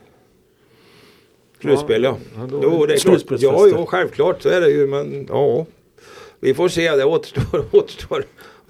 Slutspel 1.61 2.03
ja. 2.03 2.17
Ja, 2.35 2.47
då- 2.51 2.59
Jo, 2.63 2.85
det 2.85 2.93
är 2.93 2.97
klart. 2.97 3.41
Ja, 3.41 3.67
jo, 3.71 3.85
självklart 3.85 4.41
så 4.41 4.49
är 4.49 4.61
det 4.61 4.69
ju. 4.69 4.87
Men 4.87 5.27
ja. 5.29 5.65
Vi 6.39 6.53
får 6.53 6.67
se. 6.69 6.91
Det 6.95 7.05
återstår. 7.05 7.65
återstår 7.71 8.23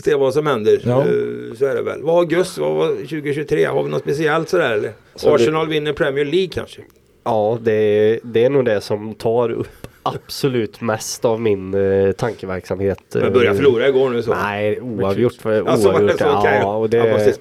se 0.04 0.16
vad 0.16 0.34
som 0.34 0.48
händer. 0.48 0.82
Ja. 0.86 1.00
Eh, 1.00 1.56
Så 1.58 1.66
är 1.66 1.76
det 1.76 1.82
väl. 1.82 2.02
Vad 2.04 2.16
har 2.16 2.26
Gus? 2.26 2.58
Vad 2.58 2.76
var 2.76 2.88
2023? 2.96 3.66
Har 3.66 3.84
vi 3.84 3.90
något 3.90 4.02
speciellt 4.02 4.50
sådär 4.50 4.72
eller? 4.72 4.92
Så 5.16 5.28
det- 5.30 5.36
Arsenal 5.36 5.68
vinner 5.68 5.94
Premier 5.94 6.26
League 6.26 6.48
kanske? 6.48 6.82
Ja, 7.28 7.58
det, 7.62 8.20
det 8.24 8.46
är 8.46 8.50
nog 8.50 8.66
det 8.66 8.82
som 8.82 9.14
tar 9.16 9.52
upp 9.52 9.88
absolut 10.04 10.82
mest 10.82 11.26
av 11.26 11.42
min 11.42 11.74
eh, 11.74 12.12
tankeverksamhet. 12.12 13.00
Men 13.14 13.34
börjar 13.34 13.52
Eh, 13.52 13.56
förlora 13.56 13.88
igår 13.88 14.10
nu 14.10 14.24
så. 14.24 14.34
Nej, 14.34 14.82
oavgjort. 14.82 15.34
För, 15.34 15.68
Alltså, 15.68 15.90
oavgjort 15.90 16.20
ja, 16.20 16.76
och 16.76 16.90
det 16.90 17.40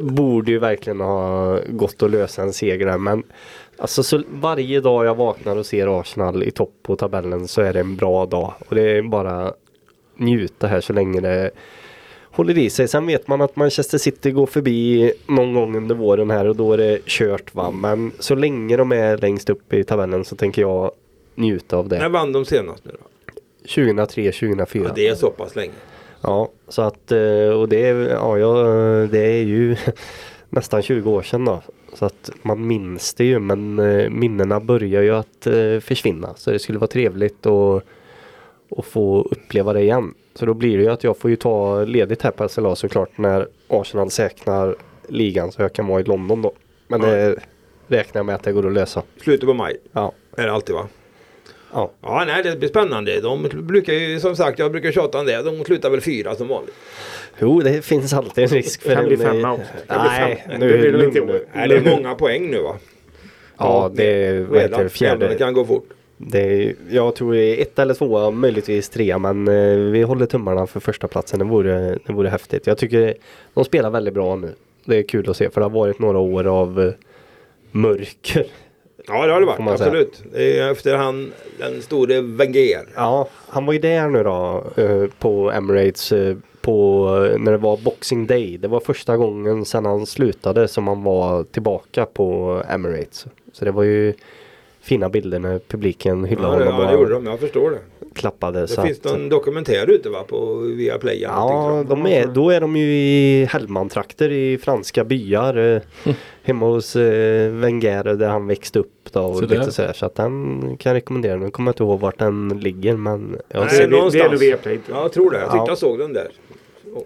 borde 0.00 0.50
ju 0.50 0.58
verkligen 0.58 1.00
ha 1.00 1.58
gått 1.68 2.02
att 2.02 2.10
lösa 2.10 2.42
en 2.42 2.52
seger 2.52 2.86
där. 2.86 2.98
Men 2.98 3.22
alltså, 3.78 4.02
så 4.02 4.22
varje 4.28 4.80
dag 4.80 5.04
jag 5.06 5.14
vaknar 5.14 5.56
och 5.56 5.66
ser 5.66 6.00
Arsenal 6.00 6.42
i 6.42 6.50
topp 6.50 6.74
på 6.82 6.96
tabellen 6.96 7.48
så 7.48 7.60
är 7.62 7.72
det 7.72 7.80
en 7.80 7.96
bra 7.96 8.26
dag. 8.26 8.54
Och 8.68 8.74
det 8.74 8.82
är 8.98 9.02
bara 9.02 9.52
njuta 10.16 10.66
här 10.66 10.80
så 10.80 10.92
länge 10.92 11.20
det 11.20 11.50
håller 12.32 12.58
i 12.58 12.70
sig. 12.70 12.88
Sen 12.88 13.06
vet 13.06 13.28
man 13.28 13.40
att 13.40 13.56
Manchester 13.56 13.98
City 13.98 14.30
går 14.30 14.46
förbi 14.46 15.12
någon 15.26 15.54
gång 15.54 15.76
under 15.76 15.94
våren 15.94 16.30
här 16.30 16.48
och 16.48 16.56
då 16.56 16.72
är 16.72 16.78
det 16.78 16.98
kört 17.06 17.54
va. 17.54 17.70
Men 17.70 18.12
så 18.18 18.34
länge 18.34 18.76
de 18.76 18.92
är 18.92 19.16
längst 19.18 19.50
upp 19.50 19.72
i 19.72 19.84
tabellen 19.84 20.24
så 20.24 20.36
tänker 20.36 20.62
jag 20.62 20.90
njuta 21.34 21.76
av 21.76 21.88
När 21.88 22.00
det. 22.00 22.08
vann 22.08 22.32
de 22.32 22.44
senast 22.44 22.84
nu 22.84 22.90
då? 22.92 23.06
2003, 23.74 24.32
2004. 24.32 24.84
Ja, 24.88 24.92
det 24.94 25.08
är 25.08 25.14
så 25.14 25.30
pass 25.30 25.56
länge. 25.56 25.72
Ja, 26.20 26.50
så 26.68 26.82
att 26.82 27.12
eh, 27.12 27.48
och 27.48 27.68
det 27.68 27.86
är, 27.88 27.94
ja, 28.08 28.38
ja, 28.38 28.54
det 29.10 29.18
är 29.18 29.42
ju 29.42 29.76
nästan 30.48 30.82
20 30.82 31.10
år 31.10 31.22
sedan 31.22 31.44
då. 31.44 31.62
Så 31.94 32.04
att 32.04 32.30
man 32.42 32.66
minns 32.66 33.14
det 33.14 33.24
ju 33.24 33.38
men 33.38 33.78
eh, 33.78 34.10
minnena 34.10 34.60
börjar 34.60 35.02
ju 35.02 35.10
att 35.14 35.46
eh, 35.46 35.80
försvinna. 35.80 36.34
Så 36.36 36.50
det 36.50 36.58
skulle 36.58 36.78
vara 36.78 36.88
trevligt 36.88 37.46
att, 37.46 37.82
att 38.76 38.84
få 38.86 39.22
uppleva 39.30 39.72
det 39.72 39.80
igen. 39.80 40.14
Så 40.34 40.46
då 40.46 40.54
blir 40.54 40.76
det 40.76 40.82
ju 40.82 40.90
att 40.90 41.04
jag 41.04 41.18
får 41.18 41.30
ju 41.30 41.36
ta 41.36 41.84
ledigt 41.84 42.22
här 42.22 42.30
på 42.30 42.48
SLA 42.48 42.74
såklart 42.76 43.18
när 43.18 43.48
Arsenal 43.68 44.10
säkrar 44.10 44.76
ligan 45.08 45.52
så 45.52 45.62
jag 45.62 45.72
kan 45.72 45.86
vara 45.86 46.00
i 46.00 46.04
London 46.04 46.42
då. 46.42 46.52
Men 46.88 47.00
det 47.00 47.36
räknar 47.88 48.18
jag 48.18 48.26
med 48.26 48.34
att 48.34 48.42
det 48.42 48.52
går 48.52 48.66
att 48.66 48.72
lösa. 48.72 49.02
Slutet 49.22 49.46
på 49.46 49.54
maj 49.54 49.76
Ja, 49.92 50.12
är 50.36 50.46
det 50.46 50.52
alltid 50.52 50.74
va? 50.74 50.88
ja. 51.72 51.90
Ja, 52.02 52.24
nej 52.26 52.42
det 52.42 52.56
blir 52.56 52.68
spännande. 52.68 53.20
De 53.20 53.48
brukar 53.52 53.92
ju 53.92 54.20
som 54.20 54.36
sagt, 54.36 54.58
jag 54.58 54.72
brukar 54.72 54.92
tjata 54.92 55.18
om 55.18 55.26
det. 55.26 55.42
De 55.42 55.64
slutar 55.64 55.90
väl 55.90 56.00
fyra 56.00 56.34
som 56.34 56.48
vanligt. 56.48 56.74
Jo, 57.38 57.60
det 57.60 57.84
finns 57.84 58.12
alltid 58.12 58.44
en 58.44 58.50
risk 58.50 58.82
för 58.82 58.94
Kan 58.94 59.04
bli 59.04 59.14
en, 59.14 59.20
eh, 59.20 59.26
femma 59.26 59.52
också. 59.52 59.72
Kan 59.86 60.00
bli 60.02 60.10
Nej, 60.10 60.46
nu 60.58 60.68
Det 60.72 60.78
blir 60.78 60.92
det 60.92 61.04
inte 61.04 61.18
i 61.18 61.20
lugn 61.20 61.30
år. 61.30 61.34
nu. 61.34 61.46
Nej, 61.54 61.68
det 61.68 61.76
är 61.76 61.96
många 61.96 62.14
poäng 62.14 62.50
nu 62.50 62.62
va? 62.62 62.76
Ja, 63.58 63.90
det 63.94 64.26
är 64.26 64.78
det, 64.78 64.88
fjärde. 64.88 65.28
Det 65.28 65.34
kan 65.34 65.54
gå 65.54 65.64
fort. 65.64 65.88
Är, 66.32 66.74
jag 66.90 67.14
tror 67.14 67.32
det 67.32 67.44
är 67.44 67.62
ett 67.62 67.78
eller 67.78 67.94
två, 67.94 68.30
möjligtvis 68.30 68.88
tre, 68.88 69.18
men 69.18 69.48
eh, 69.48 69.76
vi 69.76 70.02
håller 70.02 70.26
tummarna 70.26 70.66
för 70.66 70.80
första 70.80 71.08
platsen. 71.08 71.38
Det 71.38 71.44
vore, 71.44 71.98
det 72.06 72.12
vore 72.12 72.28
häftigt. 72.28 72.66
Jag 72.66 72.78
tycker 72.78 73.14
de 73.54 73.64
spelar 73.64 73.90
väldigt 73.90 74.14
bra 74.14 74.36
nu. 74.36 74.54
Det 74.84 74.96
är 74.96 75.02
kul 75.02 75.30
att 75.30 75.36
se 75.36 75.50
för 75.50 75.60
det 75.60 75.64
har 75.64 75.70
varit 75.70 75.98
några 75.98 76.18
år 76.18 76.46
av 76.46 76.80
eh, 76.80 76.92
mörker. 77.70 78.46
Ja, 79.06 79.26
det 79.26 79.32
har 79.32 79.40
det 79.40 79.46
varit. 79.46 79.80
Absolut. 79.80 80.22
Det 80.32 80.58
är 80.58 80.70
efter 80.70 80.96
han, 80.96 81.32
den 81.58 81.82
store 81.82 82.20
Wenger. 82.20 82.88
Ja, 82.94 83.28
han 83.48 83.66
var 83.66 83.72
ju 83.72 83.78
där 83.78 84.08
nu 84.08 84.22
då 84.22 84.64
eh, 84.76 85.04
på 85.18 85.50
Emirates 85.50 86.12
på, 86.60 87.08
när 87.38 87.52
det 87.52 87.58
var 87.58 87.76
Boxing 87.76 88.26
Day. 88.26 88.58
Det 88.58 88.68
var 88.68 88.80
första 88.80 89.16
gången 89.16 89.64
sedan 89.64 89.84
han 89.84 90.06
slutade 90.06 90.68
som 90.68 90.88
han 90.88 91.02
var 91.02 91.44
tillbaka 91.44 92.06
på 92.06 92.62
Emirates. 92.68 93.26
Så 93.52 93.64
det 93.64 93.70
var 93.70 93.82
ju 93.82 94.14
fina 94.82 95.08
bilder 95.08 95.38
när 95.38 95.58
publiken 95.68 96.24
hyllade 96.24 96.64
Ja, 96.64 96.70
honom 96.70 96.80
ja, 96.80 96.86
det 96.86 96.92
gjorde 96.98 97.14
och 97.14 97.22
de. 97.22 97.30
Jag 97.30 97.40
förstår 97.40 97.70
det. 97.70 97.78
klappade. 98.14 98.60
Det 98.60 98.68
så 98.68 98.82
finns 98.82 98.98
att- 98.98 99.04
någon 99.04 99.28
dokumentär 99.28 99.90
ute 99.90 100.08
va? 100.10 100.24
På 100.28 100.54
Viaplay. 100.56 101.20
Ja, 101.22 101.84
de 101.88 102.06
är, 102.06 102.26
då 102.26 102.50
är 102.50 102.60
de 102.60 102.76
ju 102.76 102.84
i 102.94 103.44
Hellman-trakter 103.44 104.30
i 104.32 104.58
franska 104.58 105.04
byar. 105.04 105.56
Eh, 106.06 106.12
hemma 106.42 106.66
hos 106.66 106.96
eh, 106.96 107.52
Wenger 107.52 108.04
där 108.04 108.28
han 108.28 108.46
växte 108.46 108.78
upp 108.78 109.08
då 109.12 109.20
och 109.22 109.36
Så 109.36 109.46
lite 109.46 109.72
sådär. 109.72 109.92
Så 109.92 110.06
att 110.06 110.14
den 110.14 110.60
kan 110.76 110.90
jag 110.90 110.96
rekommendera. 110.96 111.36
Nu 111.36 111.50
kommer 111.50 111.68
jag 111.68 111.72
inte 111.72 111.82
ihåg 111.82 112.00
vart 112.00 112.18
den 112.18 112.48
ligger 112.48 112.96
men 112.96 113.36
jag 113.48 113.60
Nej, 113.60 113.68
Det 113.70 113.76
det- 113.76 113.78
det 113.78 113.84
är 113.84 113.88
någonstans. 113.88 114.30
nog 114.30 114.40
Viaplay. 114.40 114.78
Ja, 114.90 115.02
jag 115.02 115.12
tror 115.12 115.30
det. 115.30 115.36
Jag 115.38 115.44
tyckte 115.46 115.56
Ja. 115.56 115.64
jag 115.68 115.78
såg 115.78 115.98
den 115.98 116.12
där. 116.12 116.28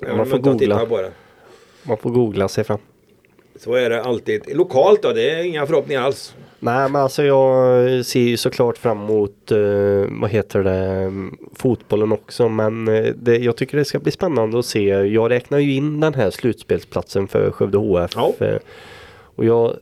Även 0.03 0.17
Man 0.17 0.27
får 0.27 0.39
googla. 0.39 0.85
den. 0.85 1.11
man 1.83 1.97
får 1.97 2.11
googla 2.11 2.49
sig 2.49 2.65
fram. 2.65 2.79
Så 3.59 3.75
är 3.75 3.91
det 3.91 4.03
alltid. 4.03 4.57
Lokalt 4.57 5.03
då, 5.03 5.13
det 5.13 5.31
är 5.31 5.43
inga 5.45 5.67
förhoppningar 5.67 6.03
alls. 6.03 6.35
Nej 6.61 6.91
men 6.91 7.03
alltså 7.03 7.23
jag 7.25 8.05
ser 8.07 8.21
ju 8.21 8.37
såklart 8.37 8.79
fram 8.79 9.01
emot 9.03 9.53
eh, 9.53 10.05
vad 10.21 10.31
heter 10.31 10.65
det 10.65 11.13
fotbollen 11.55 12.13
också 12.13 12.49
men 12.49 12.89
eh, 12.89 13.15
det, 13.17 13.37
jag 13.37 13.57
tycker 13.57 13.79
det 13.79 13.85
ska 13.85 13.99
bli 13.99 14.13
spännande 14.13 14.59
att 14.59 14.67
se. 14.67 14.85
Jag 14.89 15.31
räknar 15.31 15.59
ju 15.59 15.75
in 15.75 16.01
den 16.01 16.15
här 16.15 16.31
slutspelsplatsen 16.31 17.29
för 17.29 17.51
Skövde 17.51 17.79
HF. 17.79 18.11
Ja. 18.15 18.33
eh, 18.41 18.59
Och 19.37 19.45
jag 19.45 19.75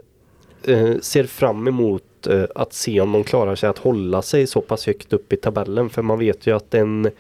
eh, 0.67 0.95
ser 1.03 1.25
fram 1.25 1.69
emot 1.69 2.27
eh, 2.27 2.45
att 2.55 2.73
se 2.73 3.01
om 3.01 3.13
de 3.13 3.25
klarar 3.25 3.55
sig 3.55 3.69
att 3.69 3.79
hålla 3.79 4.23
sig 4.23 4.47
så 4.47 4.61
pass 4.61 4.87
högt 4.87 5.13
upp 5.13 5.33
i 5.33 5.37
tabellen 5.37 5.91
för 5.91 6.03
man 6.03 6.19
vet 6.19 6.47
ju 6.47 6.57
att 6.57 6.75
en 6.75 7.11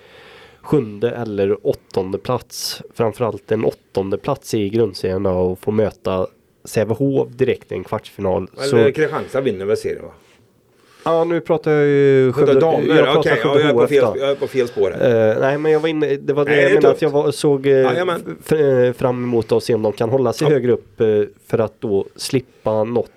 sjunde 0.62 1.10
eller 1.10 1.66
åttonde 1.66 2.18
plats 2.18 2.82
framförallt 2.94 3.52
en 3.52 3.64
åttonde 3.64 4.18
plats 4.18 4.54
i 4.54 4.68
grundserien 4.68 5.26
och 5.26 5.58
få 5.58 5.70
möta 5.70 6.26
Sävehof 6.64 7.28
direkt 7.28 7.72
i 7.72 7.74
en 7.74 7.84
kvartsfinal. 7.84 8.48
Eller 8.62 8.90
Kristianstad 8.90 9.40
vinner 9.40 9.64
väl 9.64 9.76
serien 9.76 10.02
va? 10.02 10.10
Ja 11.04 11.24
nu 11.24 11.40
pratar 11.40 11.70
jag 11.70 11.86
ju 11.86 12.32
Skövde 12.32 12.60
damer. 12.60 12.88
jag 12.88 12.96
ja, 12.98 13.22
Skövde 13.22 13.60
jag, 13.60 13.70
är 13.70 13.72
på 13.72 13.86
fel, 13.86 14.04
jag 14.18 14.30
är 14.30 14.34
på 14.34 14.46
fel 14.46 14.68
spår 14.68 14.90
här. 14.90 15.30
Eh, 15.30 15.40
nej 15.40 15.58
men 15.58 15.72
jag 15.72 15.80
var 15.80 15.88
inne, 15.88 16.16
det 16.16 16.32
var 16.32 16.44
det 16.44 16.50
Nej, 16.50 16.62
jag 16.62 16.68
menade 16.70 16.90
att 16.90 17.02
jag 17.02 17.10
var, 17.10 17.30
såg 17.30 17.66
eh, 17.66 18.92
fram 18.92 19.24
emot 19.24 19.52
att 19.52 19.62
se 19.64 19.74
om 19.74 19.82
de 19.82 19.92
kan 19.92 20.10
hålla 20.10 20.32
sig 20.32 20.48
Ja. 20.48 20.54
högre 20.54 20.72
upp 20.72 21.00
eh, 21.00 21.06
för 21.46 21.58
att 21.58 21.80
då 21.80 22.06
slippa 22.16 22.84
något 22.84 23.10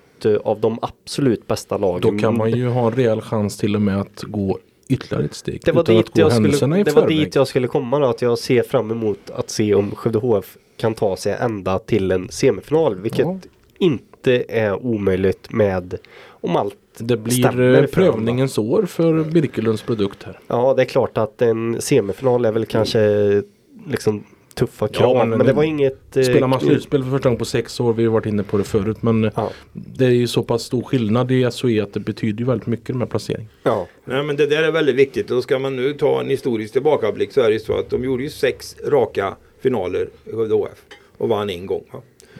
av 0.44 0.60
de 0.60 0.78
absolut 0.82 1.46
bästa 1.46 1.76
lagen. 1.76 2.00
Då 2.00 2.22
kan 2.22 2.36
man 2.36 2.50
ju 2.50 2.66
ha 2.68 2.86
en 2.86 2.92
rejäl 2.92 3.20
chans 3.20 3.56
till 3.58 3.74
och 3.74 3.82
med 3.82 4.00
att 4.00 4.22
gå 4.22 4.58
ytterligare 4.88 5.24
ett 5.24 5.34
steg. 5.34 5.60
det 5.64 5.72
var, 5.72 5.84
dit 5.84 6.10
jag, 6.14 6.32
skulle, 6.32 6.82
det 6.82 6.94
var 6.94 7.08
dit 7.08 7.34
jag 7.34 7.48
skulle 7.48 7.68
komma 7.68 7.98
då, 7.98 8.06
att 8.06 8.22
jag 8.22 8.38
ser 8.38 8.62
fram 8.62 8.90
emot 8.90 9.30
att 9.34 9.50
se 9.50 9.74
om 9.74 9.94
Skövde 9.94 10.18
HF 10.18 10.56
kan 10.78 10.94
ta 10.94 11.16
sig 11.16 11.36
ända 11.40 11.78
till 11.78 12.10
en 12.10 12.28
semifinal 12.28 12.94
vilket 13.00 13.18
Ja. 13.26 13.38
inte 13.78 14.44
är 14.48 14.86
omöjligt 14.86 15.52
med 15.52 15.98
om 16.40 16.56
allt 16.56 16.74
Det 16.98 17.16
blir 17.16 17.86
prövningens 17.86 18.58
år 18.58 18.82
för 18.86 19.24
Birkelunds 19.24 19.82
produkt 19.82 20.22
här. 20.22 20.38
Ja, 20.46 20.74
det 20.76 20.82
är 20.82 20.86
klart 20.86 21.18
att 21.18 21.42
en 21.42 21.80
semifinal 21.80 22.44
är 22.44 22.52
väl 22.52 22.66
kanske 22.66 23.42
liksom 23.90 24.24
tuffa 24.54 24.88
krav. 24.88 25.16
Ja, 25.16 25.18
men, 25.18 25.28
men 25.30 25.38
det 25.38 25.44
det- 25.44 25.52
var 25.52 25.62
inget... 25.62 26.16
eh, 26.16 26.22
Spelar 26.22 26.48
man 26.48 26.60
slutspel 26.60 27.04
för 27.04 27.10
första 27.10 27.28
gången 27.28 27.38
på 27.38 27.44
sex 27.44 27.80
år, 27.80 27.92
vi 27.92 28.04
har 28.04 28.12
varit 28.12 28.26
inne 28.26 28.42
på 28.42 28.58
det 28.58 28.64
förut, 28.64 29.02
men 29.02 29.30
Ja, 29.36 29.50
det 29.72 30.04
är 30.04 30.10
ju 30.10 30.26
så 30.26 30.42
pass 30.42 30.62
stor 30.62 30.82
skillnad 30.82 31.30
i 31.32 31.50
SOE 31.50 31.82
att 31.82 31.92
det 31.92 32.00
betyder 32.00 32.38
ju 32.38 32.44
väldigt 32.44 32.66
mycket 32.66 32.96
med 32.96 33.10
placering. 33.10 33.48
ja, 33.62 33.86
Nej 34.04 34.22
men 34.22 34.36
det 34.36 34.46
där 34.46 34.62
är 34.62 34.70
väldigt 34.72 34.96
viktigt. 34.96 35.30
Och 35.30 35.42
ska 35.42 35.58
man 35.58 35.76
nu 35.76 35.92
ta 35.92 36.20
en 36.20 36.28
historisk 36.30 36.72
tillbakablick 36.72 37.32
så 37.32 37.40
är 37.40 37.46
det 37.46 37.52
ju 37.52 37.58
så 37.60 37.78
att 37.78 37.90
de 37.90 38.04
gjorde 38.04 38.22
ju 38.22 38.30
sex 38.30 38.76
raka 38.86 39.36
finaler 39.60 40.08
i 40.24 40.30
Skövde 40.32 40.54
HF. 40.54 40.84
Och 41.18 41.28
vann 41.28 41.50
en 41.50 41.66
gång. 41.66 41.84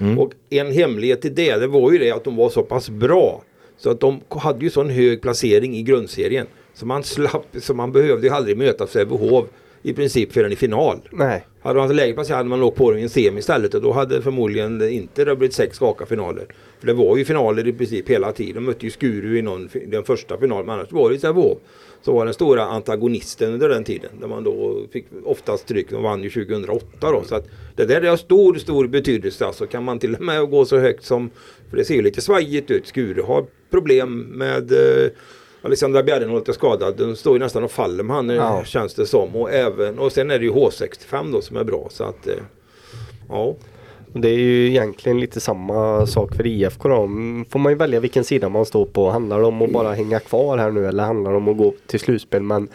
Mm. 0.00 0.18
Och 0.18 0.32
en 0.50 0.72
hemlighet 0.72 1.22
till 1.22 1.34
det, 1.34 1.56
det 1.56 1.66
var 1.66 1.92
ju 1.92 1.98
det 1.98 2.10
att 2.10 2.24
de 2.24 2.36
var 2.36 2.50
så 2.50 2.62
pass 2.62 2.90
bra. 2.90 3.42
Så 3.76 3.90
att 3.90 4.00
de 4.00 4.20
hade 4.28 4.64
ju 4.64 4.70
sån 4.70 4.90
hög 4.90 5.22
placering 5.22 5.76
i 5.76 5.82
grundserien. 5.82 6.46
Så 6.74 6.86
man 6.86 7.04
slapp, 7.04 7.46
så 7.60 7.74
man 7.74 7.92
behövde 7.92 8.26
ju 8.26 8.32
aldrig 8.32 8.56
möta 8.56 8.86
Sävehof 8.86 9.46
i 9.82 9.92
princip 9.92 10.32
förrän 10.32 10.52
i 10.52 10.56
final. 10.56 11.00
Nej. 11.10 11.46
Hade 11.60 11.74
man 11.74 11.82
haft 11.82 11.96
lägre 11.96 12.14
placering 12.14 12.36
hade 12.36 12.48
man 12.48 12.60
låg 12.60 12.74
på 12.74 12.98
i 12.98 13.02
en 13.02 13.08
semi 13.08 13.38
istället 13.38 13.74
och 13.74 13.82
då 13.82 13.92
hade 13.92 14.22
förmodligen 14.22 14.82
inte 14.82 15.24
det 15.24 15.36
blivit 15.36 15.54
sex 15.54 15.82
raka 15.82 16.06
finaler. 16.06 16.46
För 16.80 16.86
det 16.86 16.92
var 16.92 17.16
ju 17.16 17.24
finaler 17.24 17.66
i 17.66 17.72
princip 17.72 18.10
hela 18.10 18.32
tiden. 18.32 18.54
De 18.54 18.60
mötte 18.60 18.86
ju 18.86 18.90
Skuru 18.90 19.38
i 19.38 19.42
någon, 19.42 19.68
den 19.86 20.04
första 20.04 20.38
finalen 20.38 20.66
men 20.66 20.74
annars 20.74 20.92
var 20.92 21.10
det 21.10 21.18
Sävehof 21.18 21.58
som 22.02 22.14
var 22.14 22.24
den 22.24 22.34
stora 22.34 22.64
antagonisten 22.64 23.52
under 23.52 23.68
den 23.68 23.84
tiden. 23.84 24.10
Där 24.20 24.28
man 24.28 24.44
då 24.44 24.82
fick 24.92 25.06
oftast 25.24 25.66
tryck. 25.66 25.90
De 25.90 26.02
vann 26.02 26.22
ju 26.22 26.30
2008 26.30 26.84
då. 27.00 27.24
Så 27.26 27.34
att 27.34 27.48
det 27.76 27.84
där 27.84 28.02
har 28.02 28.16
stor, 28.16 28.54
stor 28.54 28.86
betydelse. 28.86 29.46
Alltså 29.46 29.66
kan 29.66 29.84
man 29.84 29.98
till 29.98 30.14
och 30.14 30.20
med 30.20 30.50
gå 30.50 30.64
så 30.64 30.78
högt 30.78 31.04
som, 31.04 31.30
för 31.70 31.76
det 31.76 31.84
ser 31.84 31.94
ju 31.94 32.02
lite 32.02 32.20
svajigt 32.20 32.70
ut. 32.70 32.86
Skuru 32.86 33.22
har 33.22 33.46
problem 33.70 34.20
med 34.20 34.72
eh, 34.72 35.10
Alexandra 35.62 36.02
Bjärrenholt 36.02 36.48
är 36.48 36.52
skadad. 36.52 36.96
Den 36.96 37.16
står 37.16 37.32
ju 37.32 37.38
nästan 37.38 37.64
och 37.64 37.70
faller 37.70 38.04
med 38.04 38.16
han 38.16 38.28
Ja. 38.28 38.62
känns 38.64 38.94
det 38.94 39.06
som. 39.06 39.36
Och, 39.36 39.50
även, 39.52 39.98
och 39.98 40.12
sen 40.12 40.30
är 40.30 40.38
det 40.38 40.44
ju 40.44 40.52
H65 40.52 41.32
då 41.32 41.40
som 41.40 41.56
är 41.56 41.64
bra. 41.64 41.86
Så 41.90 42.04
att, 42.04 42.26
eh, 42.26 42.34
ja. 43.28 43.54
Det 44.12 44.28
är 44.28 44.38
ju 44.38 44.68
egentligen 44.68 45.20
lite 45.20 45.40
samma 45.40 46.06
sak 46.06 46.34
för 46.34 46.46
IFK 46.46 46.88
då. 46.88 46.96
Får 47.50 47.58
man 47.58 47.72
ju 47.72 47.76
välja 47.78 48.00
vilken 48.00 48.24
sida 48.24 48.48
man 48.48 48.66
står 48.66 48.84
på. 48.86 49.10
Handlar 49.10 49.38
det 49.40 49.46
om 49.46 49.62
att 49.62 49.72
bara 49.72 49.92
hänga 49.92 50.20
kvar 50.20 50.58
här 50.58 50.70
nu 50.70 50.86
eller 50.86 51.04
handlar 51.04 51.30
det 51.30 51.36
om 51.36 51.48
att 51.48 51.56
gå 51.58 51.72
till 51.86 52.00
slutspel? 52.00 52.42
Men 52.42 52.68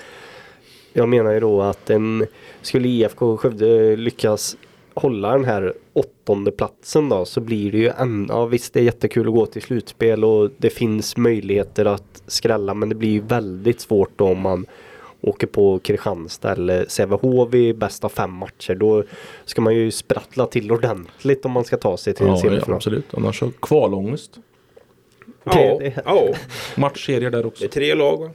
jag 0.94 1.10
menar 1.10 1.32
ju 1.34 1.40
då 1.40 1.62
att 1.62 1.90
en, 1.90 2.26
skulle 2.62 2.88
IFK 2.88 3.38
Skövde 3.38 3.96
lyckas 3.96 4.58
hålla 4.96 5.32
den 5.32 5.46
här 5.46 5.74
åttonde 5.94 6.52
platsen 6.52 7.10
då 7.10 7.26
så 7.26 7.42
blir 7.42 7.72
det 7.72 7.78
ju 7.78 7.90
en, 7.90 8.26
ja 8.30 8.46
visst 8.46 8.74
det 8.74 8.80
är 8.80 8.84
jättekul 8.84 9.28
att 9.28 9.34
gå 9.34 9.46
till 9.46 9.62
slutspel 9.62 10.26
och 10.26 10.50
det 10.58 10.70
finns 10.70 11.18
möjligheter 11.18 11.86
att 11.86 12.24
skrälla 12.28 12.74
men 12.74 12.90
det 12.90 12.96
blir 12.96 13.10
ju 13.10 13.20
väldigt 13.22 13.82
svårt 13.82 14.12
då 14.16 14.26
om 14.28 14.40
man 14.40 14.66
åker 15.22 15.48
på 15.48 15.80
Kristianstad 15.80 16.52
eller 16.52 16.86
Sävehof 16.88 17.54
i 17.54 17.74
bästa 17.74 18.10
fem 18.10 18.32
matcher. 18.32 18.76
Då 18.76 19.04
ska 19.46 19.62
man 19.62 19.76
ju 19.76 19.92
sprattla 19.92 20.46
till 20.46 20.72
ordentligt 20.72 21.46
om 21.46 21.52
man 21.52 21.64
ska 21.64 21.78
ta 21.78 21.98
sig 21.98 22.14
till 22.14 22.24
en 22.26 22.30
Ja, 22.32 22.36
ja, 22.36 22.42
semifinal. 22.42 22.76
absolut. 22.76 23.06
Annars 23.14 23.40
så 23.40 23.52
kvalångest. 23.62 24.40
Ja, 25.44 25.54
det- 25.80 26.02
ja, 26.06 26.28
Matchserier 26.78 27.30
där 27.32 27.46
också. 27.46 27.60
det 27.64 27.68
är 27.68 27.72
tre 27.72 27.94
lag 27.96 28.18
va? 28.18 28.30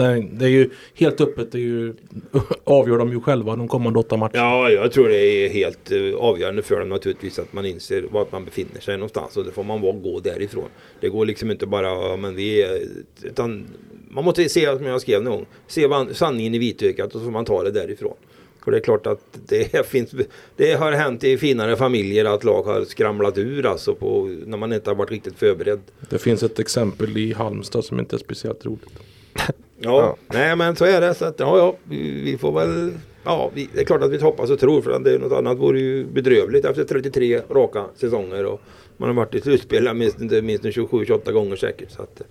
Nej, 0.00 0.30
det 0.32 0.44
är 0.44 0.48
ju 0.48 0.70
helt 0.94 1.20
öppet. 1.20 1.52
Det 1.52 1.58
är 1.58 1.62
ju, 1.62 1.94
avgör 2.64 2.98
de 2.98 3.12
ju 3.12 3.20
själva 3.20 3.56
de 3.56 3.68
kommande 3.68 3.98
åtta 3.98 4.16
matcherna. 4.16 4.38
Ja, 4.38 4.70
jag 4.70 4.92
tror 4.92 5.08
det 5.08 5.18
är 5.18 5.48
helt 5.48 5.92
eh, 5.92 6.14
avgörande 6.18 6.62
för 6.62 6.80
dem 6.80 6.88
naturligtvis 6.88 7.38
att 7.38 7.52
man 7.52 7.66
inser 7.66 8.02
var 8.10 8.26
man 8.30 8.44
befinner 8.44 8.80
sig 8.80 8.96
någonstans 8.96 9.36
och 9.36 9.44
det 9.44 9.52
får 9.52 9.64
man 9.64 10.02
gå 10.02 10.20
därifrån. 10.20 10.68
Det 11.00 11.08
går 11.08 11.26
liksom 11.26 11.50
inte 11.50 11.66
bara, 11.66 11.86
ja, 11.86 12.16
men 12.16 12.34
vi 12.34 12.62
är, 12.62 12.80
utan 13.22 13.66
man 14.10 14.24
måste 14.24 14.48
se, 14.48 14.76
som 14.76 14.86
jag 14.86 15.00
skrev 15.00 15.22
någon 15.22 15.32
gång, 15.32 15.46
se 15.66 15.88
sanningen 16.12 16.54
i 16.54 16.58
vitögat 16.58 17.06
och 17.06 17.20
så 17.20 17.24
får 17.24 17.30
man 17.32 17.44
ta 17.44 17.62
det 17.62 17.70
därifrån. 17.70 18.16
För 18.64 18.70
det 18.70 18.76
är 18.78 18.80
klart 18.80 19.06
att 19.06 19.38
det 19.46 19.86
finns, 19.86 20.10
det 20.56 20.72
har 20.72 20.92
hänt 20.92 21.24
i 21.24 21.38
finare 21.38 21.76
familjer 21.76 22.24
att 22.24 22.44
lag 22.44 22.62
har 22.62 22.84
skramlat 22.84 23.38
ur 23.38 23.66
alltså 23.66 23.94
på, 23.94 24.36
när 24.46 24.56
man 24.58 24.72
inte 24.72 24.90
har 24.90 24.94
varit 24.94 25.10
riktigt 25.10 25.38
förberedd. 25.38 25.80
Det 26.10 26.18
finns 26.18 26.42
ett 26.42 26.58
exempel 26.58 27.16
i 27.16 27.32
Halmstad 27.32 27.84
som 27.84 27.98
inte 27.98 28.16
är 28.16 28.18
speciellt 28.18 28.66
roligt. 28.66 28.98
Ja, 29.82 30.16
nej 30.32 30.56
men 30.56 30.76
så 30.76 30.84
är 30.84 31.00
det. 31.00 31.14
Så 31.14 31.24
att, 31.24 31.40
ja, 31.40 31.58
ja, 31.58 31.76
vi, 31.84 32.20
vi 32.20 32.38
får 32.38 32.52
väl... 32.52 32.92
Ja, 33.24 33.50
vi, 33.54 33.68
det 33.74 33.80
är 33.80 33.84
klart 33.84 34.02
att 34.02 34.10
vi 34.10 34.18
hoppas 34.18 34.50
och 34.50 34.60
tror 34.60 34.82
för 34.82 34.98
det 34.98 35.14
är 35.14 35.18
något 35.18 35.32
annat 35.32 35.58
vore 35.58 35.80
ju 35.80 36.04
bedrövligt 36.04 36.64
efter 36.64 36.84
33 36.84 37.40
raka 37.50 37.84
säsonger 37.96 38.46
och 38.46 38.60
man 38.96 39.08
har 39.08 39.16
varit 39.16 39.34
i 39.34 39.40
slutspel 39.40 39.94
minst, 39.94 40.18
minst 40.18 40.64
27-28 40.64 41.32
gånger 41.32 41.56
säkert. 41.56 41.90
Så 41.90 42.02
att, 42.02 42.22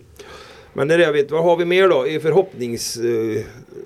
men 0.73 0.88
det 0.88 0.93
är 0.93 0.97
det 0.97 1.03
jag 1.03 1.13
vet. 1.13 1.31
Vad 1.31 1.43
har 1.43 1.57
vi 1.57 1.65
mer 1.65 1.89
då 1.89 2.07
i 2.07 2.19
förhoppnings... 2.19 2.97
Eh, 2.97 3.41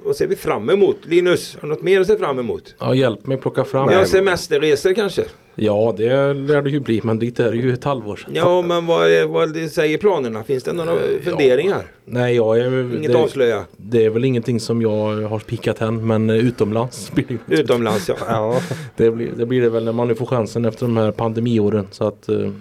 vad 0.06 0.16
ser 0.16 0.28
vi 0.28 0.36
fram 0.36 0.70
emot? 0.70 0.98
Linus, 1.04 1.56
har 1.56 1.62
du 1.62 1.68
något 1.68 1.82
mer 1.82 2.02
att 2.02 2.08
se 2.08 2.18
fram 2.18 2.40
emot? 2.40 2.76
Ja, 2.80 2.96
hjälp 2.96 3.28
mig 3.28 3.38
plocka 3.38 3.64
fram. 3.64 3.92
Ja, 3.92 4.06
semesterresor 4.06 4.94
kanske? 4.94 5.24
Ja, 5.56 5.94
det 5.98 6.34
lär 6.34 6.62
det 6.62 6.70
ju 6.70 6.80
bli. 6.80 7.02
Men 7.04 7.20
dit 7.20 7.40
är 7.40 7.52
det 7.52 7.58
ju 7.58 7.74
ett 7.74 7.84
halvår 7.84 8.16
sedan. 8.16 8.32
Ja, 8.36 8.62
men 8.62 8.86
vad, 8.86 9.12
är, 9.12 9.26
vad 9.26 9.72
säger 9.72 9.98
planerna? 9.98 10.44
Finns 10.44 10.64
det 10.64 10.74
några 10.74 10.98
funderingar? 11.24 11.86
Nej, 12.06 12.36
jag 12.36 12.60
är... 12.60 12.96
Inget 12.98 13.12
det, 13.12 13.18
avslöja? 13.18 13.66
det 13.78 14.06
är 14.06 14.10
väl 14.10 14.26
ingenting 14.26 14.60
som 14.60 14.82
jag 14.82 15.22
har 15.22 15.40
spikat 15.40 15.82
än. 15.82 16.08
Men 16.08 16.30
eh, 16.30 16.36
utomlands 16.36 17.12
blir 17.14 17.38
det. 17.46 17.56
Utomlands 17.56 18.10
ja. 18.10 18.16
Ja, 18.28 18.60
Det 18.96 19.12
blir, 19.12 19.32
det 19.38 19.46
blir 19.46 19.62
det 19.62 19.70
väl 19.70 19.86
när 19.86 19.92
man 19.92 20.08
nu 20.08 20.16
får 20.16 20.26
chansen 20.26 20.66
efter 20.66 20.86
de 20.86 20.98
här 20.98 21.12
pandemiåren. 21.12 21.88
Så 21.92 22.08
att, 22.08 22.30
eh, 22.30 22.52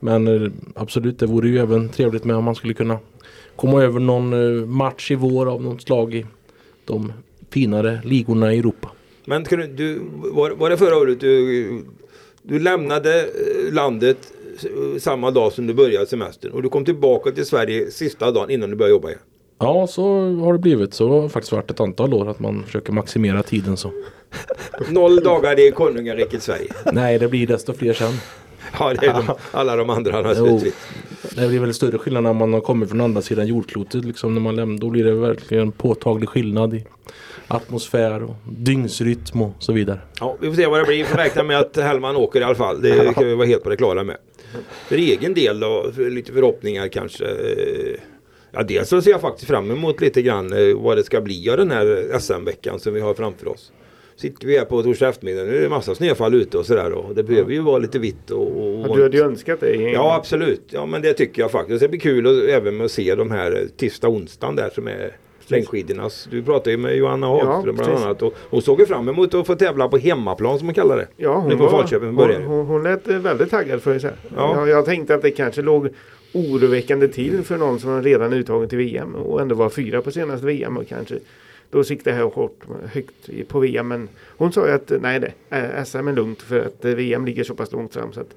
men 0.00 0.44
eh, 0.44 0.50
absolut, 0.74 1.18
det 1.18 1.26
vore 1.26 1.48
ju 1.48 1.58
även 1.58 1.88
trevligt 1.88 2.24
med 2.24 2.36
om 2.36 2.44
man 2.44 2.54
skulle 2.54 2.74
kunna 2.74 2.98
komma 3.56 3.82
över 3.82 4.00
någon 4.00 4.70
match 4.70 5.10
i 5.10 5.14
vår 5.14 5.52
av 5.52 5.62
något 5.62 5.82
slag 5.82 6.14
i 6.14 6.26
de 6.84 7.12
finare 7.50 8.00
ligorna 8.04 8.54
i 8.54 8.58
Europa. 8.58 8.90
Men 9.24 9.44
du, 9.76 10.00
var, 10.14 10.50
var 10.50 10.70
det 10.70 10.76
förra 10.76 10.96
året 10.96 11.20
du, 11.20 11.84
du 12.42 12.58
lämnade 12.58 13.20
eh, 13.20 13.72
landet 13.72 14.32
eh, 14.62 14.98
samma 14.98 15.30
dag 15.30 15.52
som 15.52 15.66
du 15.66 15.74
började 15.74 16.06
semestern 16.06 16.52
och 16.52 16.62
du 16.62 16.68
kom 16.68 16.84
tillbaka 16.84 17.30
till 17.30 17.46
Sverige 17.46 17.90
sista 17.90 18.30
dagen 18.30 18.50
innan 18.50 18.70
du 18.70 18.76
började 18.76 18.94
jobba 18.94 19.08
igen? 19.08 19.20
Ja, 19.58 19.86
så 19.86 20.02
har 20.34 20.52
det 20.52 20.58
blivit. 20.58 20.94
Så 20.94 21.08
har 21.08 21.22
det 21.22 21.28
faktiskt 21.28 21.52
varit 21.52 21.70
ett 21.70 21.80
antal 21.80 22.14
år 22.14 22.28
att 22.28 22.40
man 22.40 22.64
försöker 22.64 22.92
maximera 22.92 23.42
tiden 23.42 23.76
så. 23.76 23.92
Noll 24.88 25.16
dagar 25.16 25.60
i 25.60 25.70
konungariket 25.70 26.42
Sverige. 26.42 26.72
Nej, 26.92 27.18
det 27.18 27.28
blir 27.28 27.46
desto 27.46 27.72
fler 27.72 27.92
sen. 27.92 28.12
Ja, 28.78 28.94
det 29.00 29.06
är 29.06 29.12
de, 29.12 29.34
alla 29.50 29.76
de 29.76 29.90
andra 29.90 30.22
naturligtvis. 30.22 30.74
Det 31.36 31.48
blir 31.48 31.60
väl 31.60 31.74
större 31.74 31.98
skillnad 31.98 32.22
när 32.22 32.32
man 32.32 32.52
har 32.52 32.60
kommit 32.60 32.88
från 32.88 33.00
andra 33.00 33.22
sidan 33.22 33.46
jordklotet. 33.46 34.04
Liksom 34.04 34.34
när 34.34 34.40
man 34.40 34.56
lämnar, 34.56 34.80
då 34.80 34.90
blir 34.90 35.04
det 35.04 35.12
verkligen 35.12 35.72
påtaglig 35.72 36.28
skillnad 36.28 36.74
i 36.74 36.84
atmosfär 37.48 38.22
och 38.22 38.34
dygnsrytm 38.50 39.42
och 39.42 39.52
så 39.58 39.72
vidare. 39.72 39.98
Ja, 40.20 40.36
vi 40.40 40.48
får 40.48 40.56
se 40.56 40.66
vad 40.66 40.80
det 40.80 40.84
blir. 40.84 40.96
Vi 40.96 41.04
får 41.04 41.16
räkna 41.18 41.42
med 41.42 41.58
att 41.58 41.76
Hellman 41.76 42.16
åker 42.16 42.40
i 42.40 42.44
alla 42.44 42.54
fall. 42.54 42.82
Det 42.82 43.14
kan 43.14 43.26
vi 43.26 43.34
vara 43.34 43.46
helt 43.46 43.62
på 43.62 43.70
det 43.70 43.76
klara 43.76 44.04
med. 44.04 44.16
För 44.88 44.96
egen 44.96 45.34
del 45.34 45.60
då, 45.60 45.90
för 45.94 46.10
lite 46.10 46.32
förhoppningar 46.32 46.88
kanske. 46.88 47.24
Ja, 48.52 48.62
dels 48.62 48.88
så 48.88 49.02
ser 49.02 49.10
jag 49.10 49.20
faktiskt 49.20 49.48
fram 49.48 49.70
emot 49.70 50.00
lite 50.00 50.22
grann 50.22 50.52
eh, 50.52 50.76
vad 50.76 50.96
det 50.96 51.04
ska 51.04 51.20
bli 51.20 51.50
av 51.50 51.56
den 51.56 51.70
här 51.70 52.18
SM-veckan 52.18 52.80
som 52.80 52.94
vi 52.94 53.00
har 53.00 53.14
framför 53.14 53.48
oss. 53.48 53.72
Sitter 54.16 54.46
vi 54.46 54.58
här 54.58 54.64
på 54.64 54.82
torsdag 54.82 55.08
eftermiddag, 55.08 55.44
nu 55.44 55.56
är 55.56 55.62
det 55.62 55.68
massa 55.68 55.94
snöfall 55.94 56.34
ute 56.34 56.58
och 56.58 56.66
sådär 56.66 56.92
och 56.92 57.14
det 57.14 57.22
behöver 57.22 57.52
ju 57.52 57.60
vara 57.60 57.78
lite 57.78 57.98
vitt 57.98 58.30
och... 58.30 58.46
och 58.46 58.88
Ja, 58.88 58.94
du 58.94 59.02
hade 59.02 59.16
ju 59.16 59.22
önskat 59.24 59.60
det. 59.60 59.76
Ja 59.76 60.14
absolut, 60.14 60.62
ja 60.70 60.86
men 60.86 61.02
det 61.02 61.12
tycker 61.12 61.42
jag 61.42 61.50
faktiskt. 61.50 61.80
Det 61.80 61.88
blir 61.88 62.00
kul 62.00 62.26
och, 62.26 62.48
även 62.48 62.76
med 62.76 62.84
att 62.84 62.90
se 62.90 63.14
de 63.14 63.30
här 63.30 63.52
eh, 63.52 63.66
tisdag 63.76 64.08
onsdagen 64.08 64.56
där 64.56 64.70
som 64.70 64.88
är 64.88 65.16
längdskidornas. 65.46 66.28
Du 66.30 66.42
pratade 66.42 66.70
ju 66.70 66.76
med 66.76 66.96
Johanna 66.96 67.26
Hagström 67.26 67.62
bland 67.62 67.78
precis. 67.78 68.04
annat 68.04 68.22
och 68.22 68.34
hon 68.50 68.62
såg 68.62 68.80
ju 68.80 68.86
fram 68.86 69.08
emot 69.08 69.34
att 69.34 69.46
få 69.46 69.54
tävla 69.54 69.88
på 69.88 69.98
hemmaplan 69.98 70.58
som 70.58 70.66
man 70.66 70.74
kallar 70.74 70.96
det. 70.96 71.08
Ja, 71.16 71.34
hon, 71.34 71.58
på 71.58 71.66
var, 71.66 71.98
hon, 72.00 72.42
hon, 72.42 72.66
hon 72.66 72.82
lät 72.82 73.08
eh, 73.08 73.18
väldigt 73.18 73.50
taggad 73.50 73.82
för 73.82 73.94
det. 73.94 74.02
Ja. 74.02 74.10
Ja. 74.36 74.56
Jag, 74.56 74.68
jag 74.68 74.84
tänkte 74.84 75.14
att 75.14 75.22
det 75.22 75.30
kanske 75.30 75.62
låg 75.62 75.88
oroväckande 76.34 77.08
till 77.08 77.42
för 77.42 77.56
någon 77.56 77.80
som 77.80 78.02
redan 78.02 78.32
uttagen 78.32 78.68
till 78.68 78.78
VM 78.78 79.14
och 79.14 79.40
ändå 79.40 79.54
var 79.54 79.68
fyra 79.68 80.02
på 80.02 80.10
senaste 80.10 80.46
VM 80.46 80.76
och 80.76 80.88
kanske 80.88 81.14
då 81.72 81.84
siktar 81.84 82.18
jag 82.18 82.30
hårt 82.30 82.60
högt 82.92 83.48
på 83.48 83.60
VM. 83.60 83.88
Men 83.88 84.08
hon 84.36 84.52
sa 84.52 84.66
ju 84.66 84.72
att 84.72 84.92
nej 85.00 85.20
det, 85.20 85.32
eh, 85.56 85.84
SM 85.84 86.08
är 86.08 86.12
lugnt 86.12 86.42
för 86.42 86.60
att 86.60 86.84
eh, 86.84 86.94
VM 86.94 87.26
ligger 87.26 87.44
så 87.44 87.54
pass 87.54 87.72
långt 87.72 87.94
fram 87.94 88.12
så 88.12 88.20
att 88.20 88.36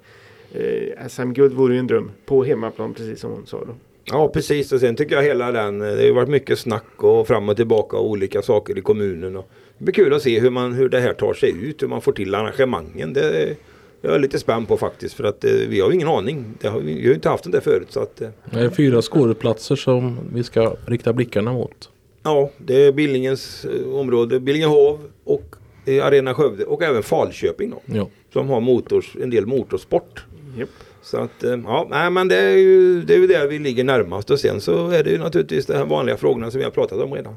eh, 0.52 1.08
SM-guld 1.08 1.54
vore 1.54 1.74
ju 1.74 1.80
en 1.80 1.88
dröm 1.88 2.12
på 2.26 2.44
hemmaplan 2.44 2.94
precis 2.94 3.20
som 3.20 3.32
hon 3.32 3.46
sa 3.46 3.58
då. 3.58 3.76
Ja 4.06 4.28
precis 4.28 4.72
och 4.72 4.80
sen 4.80 4.96
tycker 4.96 5.16
jag 5.16 5.24
hela 5.24 5.52
den, 5.52 5.82
eh, 5.82 5.88
det 5.88 6.08
har 6.08 6.14
varit 6.14 6.30
mycket 6.30 6.60
snack 6.60 7.04
och 7.04 7.28
fram 7.28 7.50
och 7.50 7.56
tillbaka 7.56 7.98
och 7.98 8.10
olika 8.10 8.42
saker 8.42 8.78
i 8.78 8.82
kommunen. 8.82 9.36
Och 9.36 9.50
det 9.78 9.84
blir 9.84 9.94
kul 9.94 10.14
att 10.14 10.22
se 10.22 10.40
hur, 10.40 10.50
man, 10.50 10.74
hur 10.74 10.90
det 10.90 11.00
här 11.00 11.14
tar 11.14 11.34
sig 11.34 11.70
ut, 11.70 11.84
hur 11.84 11.88
man 11.88 12.02
får 12.02 12.12
till 12.12 12.36
arrangemangen. 12.36 13.14
Det 13.14 13.56
jag 14.02 14.16
är 14.16 14.20
lite 14.20 14.40
spänd 14.40 14.68
på 14.68 14.78
faktiskt 14.78 15.16
för 15.16 15.24
att 15.24 15.44
eh, 15.44 15.52
vi 15.52 15.80
har 15.80 15.90
ju 15.90 15.96
ingen 15.96 16.08
aning. 16.08 16.46
Det 16.62 16.68
har, 16.68 16.80
vi 16.80 16.94
har 16.94 17.00
ju 17.00 17.14
inte 17.14 17.30
haft 17.30 17.44
den 17.44 17.52
där 17.52 17.60
förut 17.62 17.88
så 17.90 18.00
att 18.00 18.22
eh, 18.22 18.30
Det 18.52 18.60
är 18.60 18.70
fyra 18.70 19.02
skådeplatser 19.02 19.76
som 19.76 20.20
vi 20.34 20.44
ska 20.44 20.76
rikta 20.86 21.14
blickarna 21.14 21.54
mot. 21.54 21.90
Ja, 22.26 22.50
det 22.58 22.76
är 22.76 22.92
Billingens 22.92 23.66
eh, 23.66 23.94
område, 23.96 24.40
Billingehov 24.40 25.00
och 25.24 25.56
eh, 25.86 26.06
Arena 26.06 26.34
Skövde 26.34 26.66
och 26.66 26.82
även 26.84 27.04
Falköping 27.04 27.70
då, 27.70 27.82
Ja. 27.96 28.10
som 28.34 28.50
har 28.50 28.60
motors, 28.62 29.16
en 29.22 29.30
del 29.30 29.46
motorsport. 29.46 30.26
Japp. 30.58 30.70
Så 31.02 31.18
att, 31.18 31.44
eh, 31.44 31.60
ja, 31.66 31.88
nej 31.90 32.10
men 32.12 32.28
det 32.28 32.38
är, 32.38 32.58
ju, 32.58 33.02
det 33.02 33.14
är 33.14 33.18
ju 33.18 33.28
där 33.28 33.48
vi 33.48 33.60
ligger 33.60 33.84
närmast 33.84 34.32
och 34.32 34.40
sen 34.40 34.62
så 34.62 34.90
är 34.90 35.04
det 35.04 35.10
ju 35.10 35.18
naturligtvis 35.18 35.66
de 35.66 35.74
här 35.74 35.86
vanliga 35.86 36.18
frågorna 36.18 36.52
som 36.52 36.58
vi 36.58 36.64
har 36.64 36.72
pratat 36.72 37.00
om 37.00 37.14
redan. 37.14 37.36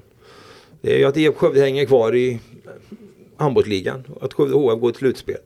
Det 0.81 0.95
är 0.95 0.99
ju 0.99 1.05
att 1.05 1.17
IFK 1.17 1.39
Skövde 1.39 1.61
hänger 1.61 1.85
kvar 1.87 2.15
i 2.17 2.41
handbollsligan 3.37 4.05
och 4.15 4.25
att 4.25 4.35
Skövde 4.35 4.55
HF 4.55 4.81
går 4.81 4.91
till 4.91 4.99
slutspel. 4.99 5.37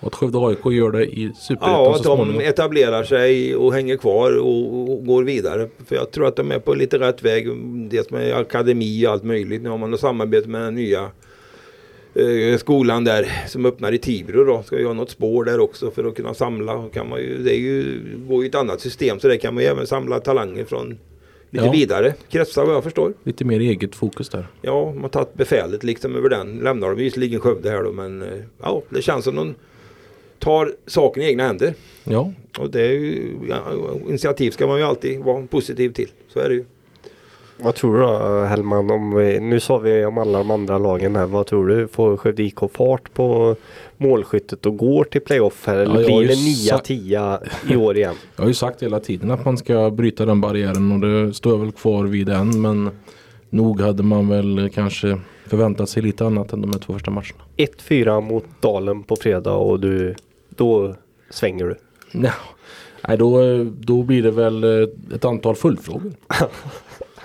Och 0.00 0.06
att 0.06 0.14
Skövde 0.14 0.38
AIK 0.38 0.58
gör 0.76 0.90
det 0.90 1.04
i 1.06 1.32
Superettan 1.40 1.70
Ja, 1.72 1.84
så 1.84 1.90
att 1.98 2.02
de 2.02 2.16
småningom. 2.16 2.40
etablerar 2.40 3.04
sig 3.04 3.56
och 3.56 3.72
hänger 3.74 3.96
kvar 3.96 4.36
och, 4.38 4.90
och 4.92 5.06
går 5.06 5.24
vidare. 5.24 5.68
För 5.86 5.96
jag 5.96 6.10
tror 6.10 6.26
att 6.26 6.36
de 6.36 6.50
är 6.52 6.58
på 6.58 6.74
lite 6.74 6.98
rätt 6.98 7.22
väg. 7.22 7.48
Dels 7.90 8.10
med 8.10 8.36
akademi 8.36 9.06
och 9.06 9.10
allt 9.12 9.24
möjligt. 9.24 9.62
Nu 9.62 9.68
har 9.68 9.78
man 9.78 9.98
samarbete 9.98 10.48
med 10.48 10.60
den 10.62 10.74
nya 10.74 11.10
eh, 12.14 12.58
skolan 12.58 13.04
där 13.04 13.28
som 13.48 13.66
öppnar 13.66 13.92
i 13.92 13.98
Tibro 13.98 14.44
då. 14.44 14.62
Ska 14.62 14.78
ju 14.78 14.86
ha 14.86 14.92
något 14.92 15.10
spår 15.10 15.44
där 15.44 15.60
också 15.60 15.90
för 15.90 16.04
att 16.04 16.14
kunna 16.14 16.34
samla. 16.34 16.88
Kan 16.92 17.08
man 17.08 17.20
ju, 17.20 17.42
det 17.42 17.54
är 17.54 17.58
ju, 17.60 18.00
går 18.28 18.42
ju 18.42 18.48
ett 18.48 18.54
annat 18.54 18.80
system 18.80 19.20
så 19.20 19.28
där 19.28 19.36
kan 19.36 19.54
man 19.54 19.62
ju 19.62 19.68
även 19.68 19.86
samla 19.86 20.20
talanger 20.20 20.64
från 20.64 20.98
lite 21.50 21.64
Ja. 21.66 21.72
vidare 21.72 22.14
kretsar 22.30 22.64
vad 22.66 22.74
jag 22.74 22.84
förstår. 22.84 23.12
Lite 23.24 23.44
mer 23.44 23.60
eget 23.60 23.94
fokus 23.94 24.28
där. 24.28 24.46
Ja, 24.62 24.92
de 24.94 25.02
har 25.02 25.08
tagit 25.08 25.34
befälet 25.34 25.84
liksom 25.84 26.16
över 26.16 26.28
den. 26.28 26.56
Lämnar 26.58 26.88
de 26.88 26.96
visserligen 26.96 27.40
Skövde 27.40 27.70
här 27.70 27.82
då 27.82 27.92
men 27.92 28.22
eh, 28.22 28.28
ja, 28.62 28.82
det 28.88 29.02
känns 29.02 29.24
som 29.24 29.36
de 29.36 29.54
tar 30.38 30.72
saken 30.86 31.22
i 31.22 31.26
egna 31.26 31.46
händer. 31.46 31.74
Ja, 32.04 32.32
Och 32.58 32.70
det 32.70 32.80
är 32.80 32.92
ju, 32.92 33.32
ja, 33.48 33.58
initiativ 34.08 34.50
ska 34.50 34.66
man 34.66 34.78
ju 34.78 34.84
alltid 34.84 35.20
vara 35.20 35.46
positiv 35.46 35.90
till. 35.92 36.08
Så 36.28 36.38
är 36.40 36.48
det 36.48 36.54
ju. 36.54 36.64
Vad 37.58 37.74
tror 37.74 37.94
du 37.96 38.00
då 38.02 38.44
Hellman? 38.44 38.90
Om 38.90 39.14
vi, 39.14 39.40
nu 39.40 39.60
sa 39.60 39.78
vi 39.78 40.04
om 40.04 40.18
alla 40.18 40.38
de 40.38 40.50
andra 40.50 40.78
lagen 40.78 41.16
här. 41.16 41.26
Vad 41.26 41.46
tror 41.46 41.66
du? 41.68 41.88
Får 41.88 42.16
Skövde 42.16 42.42
IK 42.42 42.58
fart 42.72 43.14
på 43.14 43.56
målskyttet 43.96 44.66
och 44.66 44.76
går 44.76 45.04
till 45.04 45.20
playoff 45.20 45.66
här? 45.66 45.76
Eller 45.76 45.94
Ja, 45.94 46.00
jag 46.00 46.10
har 46.10 46.18
blir 46.18 46.28
det 46.28 46.34
sa- 46.36 46.78
9-10 46.78 47.72
i 47.72 47.76
år 47.76 47.96
igen? 47.96 48.14
jag 48.36 48.42
har 48.42 48.48
ju 48.48 48.54
sagt 48.54 48.82
hela 48.82 49.00
tiden 49.00 49.30
att 49.30 49.44
man 49.44 49.58
ska 49.58 49.90
bryta 49.90 50.24
den 50.26 50.40
barriären 50.40 50.92
och 50.92 51.00
det 51.00 51.34
står 51.34 51.52
jag 51.52 51.58
väl 51.60 51.72
kvar 51.72 52.04
vid 52.04 52.28
än. 52.28 52.60
Men 52.62 52.90
nog 53.50 53.80
hade 53.80 54.02
man 54.02 54.28
väl 54.28 54.70
kanske 54.74 55.18
förväntat 55.48 55.88
sig 55.88 56.02
lite 56.02 56.26
annat 56.26 56.52
än 56.52 56.60
de 56.60 56.72
här 56.72 56.78
två 56.78 56.92
första 56.92 57.10
matcherna. 57.10 57.42
1-4 57.56 58.20
mot 58.20 58.44
Dalen 58.60 59.02
på 59.02 59.16
fredag 59.16 59.52
och 59.54 59.80
du, 59.80 60.14
då 60.48 60.94
svänger 61.30 61.64
du. 61.64 61.76
Ja. 62.12 62.32
Nej, 63.08 63.18
då, 63.18 63.40
då 63.80 64.02
blir 64.02 64.22
det 64.22 64.30
väl 64.30 64.64
eh, 64.64 64.88
ett 65.14 65.24
antal 65.24 65.54
följdfrågor. 65.54 66.12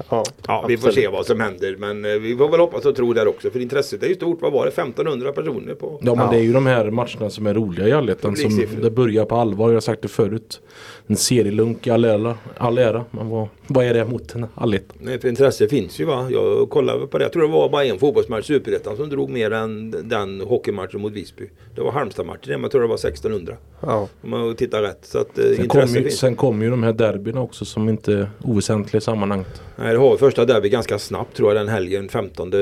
Ja, 0.10 0.24
Ja, 0.48 0.66
vi 0.68 0.78
får 0.78 0.92
se 0.92 1.08
vad 1.08 1.26
som 1.26 1.40
händer. 1.40 1.76
Men 1.80 2.06
eh, 2.06 2.12
vi 2.12 2.38
får 2.38 2.50
väl 2.50 2.60
hoppas 2.60 2.86
och 2.86 2.96
tro 2.96 3.14
där 3.14 3.28
också. 3.28 3.50
För 3.50 3.60
intresset 3.60 4.04
är 4.04 4.08
ju 4.08 4.16
stort. 4.16 4.42
Vad 4.42 4.52
var 4.54 4.66
det? 4.66 4.72
1500 4.72 5.32
personer 5.32 5.74
på? 5.74 6.00
Ja 6.02 6.16
men 6.16 6.26
Ja. 6.26 6.32
det 6.32 6.38
är 6.38 6.42
ju 6.44 6.54
de 6.54 6.66
här 6.66 6.90
matcherna 6.92 7.30
som 7.30 7.46
är 7.48 7.54
roliga 7.54 7.88
i 7.88 7.92
allettan 7.92 8.36
som 8.36 8.50
Publiksiffror. 8.50 8.84
det 8.84 8.92
börjar 8.92 9.26
på 9.26 9.36
allvar. 9.36 9.68
Jag 9.70 9.74
har 9.76 9.82
sagt 9.82 10.02
det 10.02 10.08
förut. 10.08 10.62
En 11.08 11.16
serielunk 11.16 11.88
i 11.88 11.90
all 11.90 12.06
ära. 12.06 12.38
All 12.58 12.78
ära. 12.78 13.06
Men 13.12 13.30
vad, 13.30 13.48
vad 13.68 13.86
är 13.86 13.94
det 13.94 14.06
mot 14.06 14.36
en 14.36 14.46
allettan? 14.56 14.98
För 15.22 15.28
intresse 15.28 15.68
finns 15.68 16.00
ju 16.00 16.06
va. 16.06 16.28
Jag 16.32 16.70
kollade 16.70 17.08
på 17.08 17.18
det. 17.18 17.24
Jag 17.26 17.34
tror 17.34 17.42
det 17.44 17.50
var 17.54 17.70
bara 17.70 17.86
en 17.86 18.00
fotbollsmatch 18.00 18.50
i 18.50 18.54
Superettan 18.54 18.98
som 18.98 19.10
drog 19.10 19.30
mer 19.30 19.52
än 19.52 19.92
den 20.10 20.42
hockeymatchen 20.42 21.02
mot 21.02 21.14
Visby. 21.14 21.50
Det 21.76 21.82
var 21.82 21.92
Halmstad-matchen. 21.92 22.40
men 22.52 22.62
Jag 22.62 22.72
tror 22.72 22.82
det 22.82 22.88
var 22.88 22.96
1600. 22.96 23.56
Ja. 23.82 24.08
Om 24.22 24.30
man 24.30 24.56
tittar 24.56 24.82
rätt. 24.82 25.00
Så 25.06 25.18
att 25.20 25.38
eh, 25.38 25.44
Sen 25.44 25.50
intresse 25.52 25.68
kommer 25.68 25.98
ju, 25.98 26.04
finns. 26.04 26.20
sen 26.20 26.36
kommer 26.36 26.66
ju 26.66 26.72
de 26.72 26.84
här 26.84 26.94
derbyna 26.94 27.42
också 27.42 27.66
som 27.66 27.90
inte 27.90 28.14
är 28.14 28.30
oväsentliga 28.44 28.98
i 28.98 29.02
sammanhanget. 29.02 29.62
Nej, 29.76 29.94
det 29.94 30.00
har 30.00 30.12
vi 30.12 30.18
första 30.18 30.46
derby 30.46 30.70
ganska 30.70 31.00
snabbt 31.00 31.38
tror 31.38 31.50
jag 31.50 31.58
den 31.58 31.68
helgen 31.68 32.10
15 32.10 32.54
eh, 32.54 32.60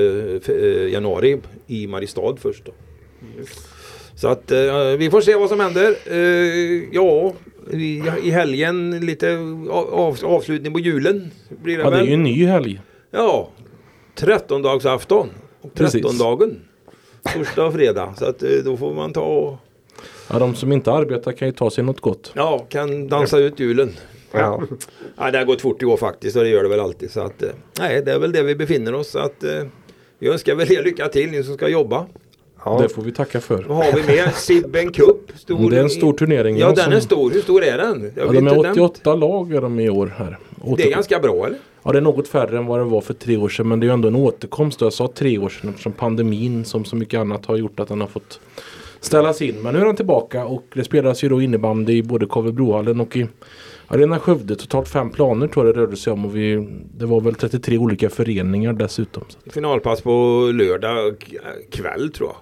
januari 0.93 1.37
i 1.67 1.87
Mariestad 1.87 2.35
först. 2.39 2.65
Då. 2.65 2.71
Så 4.15 4.27
att 4.27 4.51
eh, 4.51 4.57
vi 4.97 5.09
får 5.11 5.21
se 5.21 5.35
vad 5.35 5.49
som 5.49 5.59
händer. 5.59 5.95
Eh, 6.05 6.83
ja, 6.91 7.33
i, 7.73 8.03
i 8.23 8.29
helgen 8.29 8.99
lite 9.05 9.37
av, 9.69 10.17
avslutning 10.23 10.73
på 10.73 10.79
julen 10.79 11.31
blir 11.49 11.77
det 11.77 11.83
Ja 11.83 11.89
det 11.89 11.95
är 11.95 11.99
väl. 11.99 12.07
ju 12.07 12.13
en 12.13 12.23
ny 12.23 12.45
helg. 12.45 12.81
Ja, 13.11 13.49
13-dagsafton 14.15 15.27
och 15.61 15.73
Precis. 15.73 16.05
13-dagen. 16.05 16.59
Torsdag 17.33 17.65
och 17.65 17.73
fredag. 17.73 18.13
Så 18.17 18.25
att 18.25 18.43
eh, 18.43 18.49
då 18.65 18.77
får 18.77 18.93
man 18.93 19.13
ta 19.13 19.21
och 19.21 19.57
Ja, 20.31 20.39
de 20.39 20.55
som 20.55 20.71
inte 20.71 20.91
arbetar 20.91 21.31
kan 21.31 21.47
ju 21.47 21.51
ta 21.51 21.69
sig 21.71 21.83
något 21.83 21.99
gott. 22.01 22.31
ja, 22.35 22.65
kan 22.69 23.07
dansa 23.07 23.37
ut 23.37 23.59
julen. 23.59 23.91
Ja. 24.31 24.61
Ja, 25.17 25.31
det 25.31 25.37
har 25.37 25.45
gått 25.45 25.61
fort 25.61 25.81
i 25.81 25.85
år 25.85 25.97
faktiskt 25.97 26.35
och 26.37 26.43
det 26.43 26.49
gör 26.49 26.63
det 26.63 26.69
väl 26.69 26.79
alltid. 26.79 27.11
Så 27.11 27.19
att, 27.21 27.43
eh, 27.43 27.49
nej, 27.79 28.01
det 28.05 28.11
är 28.11 28.19
väl 28.19 28.31
det 28.31 28.43
vi 28.43 28.55
befinner 28.55 28.93
oss. 28.95 29.09
Så 29.09 29.19
att, 29.19 29.43
eh, 29.43 29.63
vi 30.19 30.27
önskar 30.29 30.55
väl 30.55 30.71
er 30.71 30.83
lycka 30.83 31.07
till, 31.07 31.31
ni 31.31 31.43
som 31.43 31.53
ska 31.53 31.67
jobba. 31.67 32.05
Ja. 32.65 32.79
Det 32.81 32.89
får 32.89 33.01
vi 33.01 33.11
tacka 33.11 33.41
för. 33.41 33.63
Vad 33.67 33.77
har 33.77 33.91
vi 33.93 34.03
mer? 34.07 34.27
Sibben 34.35 34.91
Cup. 34.91 35.31
Stor 35.35 35.69
Det 35.69 35.77
är 35.77 35.83
en 35.83 35.89
stor 35.89 36.13
turnering. 36.13 36.57
Ja, 36.57 36.71
den 36.71 36.93
är 36.93 36.99
stor. 36.99 37.31
Hur 37.31 37.41
stor 37.41 37.63
är 37.63 37.77
den? 37.77 38.11
Jag 38.15 38.27
Ja, 38.27 38.31
de 38.31 38.47
är 38.47 38.55
inte 38.55 38.67
den. 38.67 38.71
88 38.71 39.15
lag 39.15 39.53
är 39.53 39.61
de 39.61 39.79
i 39.79 39.89
år 39.89 40.13
här. 40.17 40.37
Det 40.55 40.83
är 40.83 40.87
Åter- 40.87 40.91
ganska 40.91 41.19
bra 41.19 41.45
eller? 41.45 41.57
Ja 41.83 41.91
det 41.91 41.97
är 41.97 42.01
något 42.01 42.27
färre 42.27 42.57
än 42.57 42.65
vad 42.65 42.79
det 42.79 42.83
var 42.83 43.01
för 43.01 43.13
tre 43.13 43.37
år 43.37 43.49
sedan 43.49 43.67
men 43.67 43.79
det 43.79 43.83
är 43.85 43.87
ju 43.87 43.93
ändå 43.93 44.07
en 44.07 44.15
återkomst. 44.15 44.81
Jag 44.81 44.93
sa 44.93 45.11
tre 45.15 45.37
år 45.37 45.49
sedan 45.49 45.69
eftersom 45.69 45.91
pandemin 45.91 46.65
som 46.65 46.85
så 46.85 46.95
mycket 46.95 47.19
annat 47.19 47.45
har 47.45 47.57
gjort 47.57 47.79
att 47.79 47.87
den 47.87 48.01
har 48.01 48.07
fått 48.07 48.39
ställas 48.99 49.41
in. 49.41 49.55
Men 49.61 49.73
nu 49.73 49.81
är 49.81 49.85
den 49.85 49.95
tillbaka 49.95 50.45
och 50.45 50.63
det 50.73 50.83
spelas 50.83 51.23
ju 51.23 51.29
då 51.29 51.41
innebandy 51.41 51.93
i 51.97 52.03
både 52.03 52.25
Kavebrohallen 52.25 52.99
och 53.01 53.17
i 53.17 53.27
Arena 53.87 54.19
Skövde. 54.19 54.55
Totalt 54.55 54.87
fem 54.89 55.09
planer 55.09 55.47
tror 55.47 55.65
jag 55.65 55.75
det 55.75 55.81
rörde 55.81 55.97
sig 55.97 56.13
om 56.13 56.25
och 56.25 56.35
vi, 56.35 56.69
det 56.97 57.05
var 57.05 57.21
väl 57.21 57.35
33 57.35 57.77
olika 57.77 58.09
föreningar 58.09 58.73
dessutom. 58.73 59.23
Finalpass 59.51 60.01
på 60.01 60.11
lördag 60.53 61.39
kväll 61.71 62.11
tror 62.11 62.29
jag. 62.29 62.35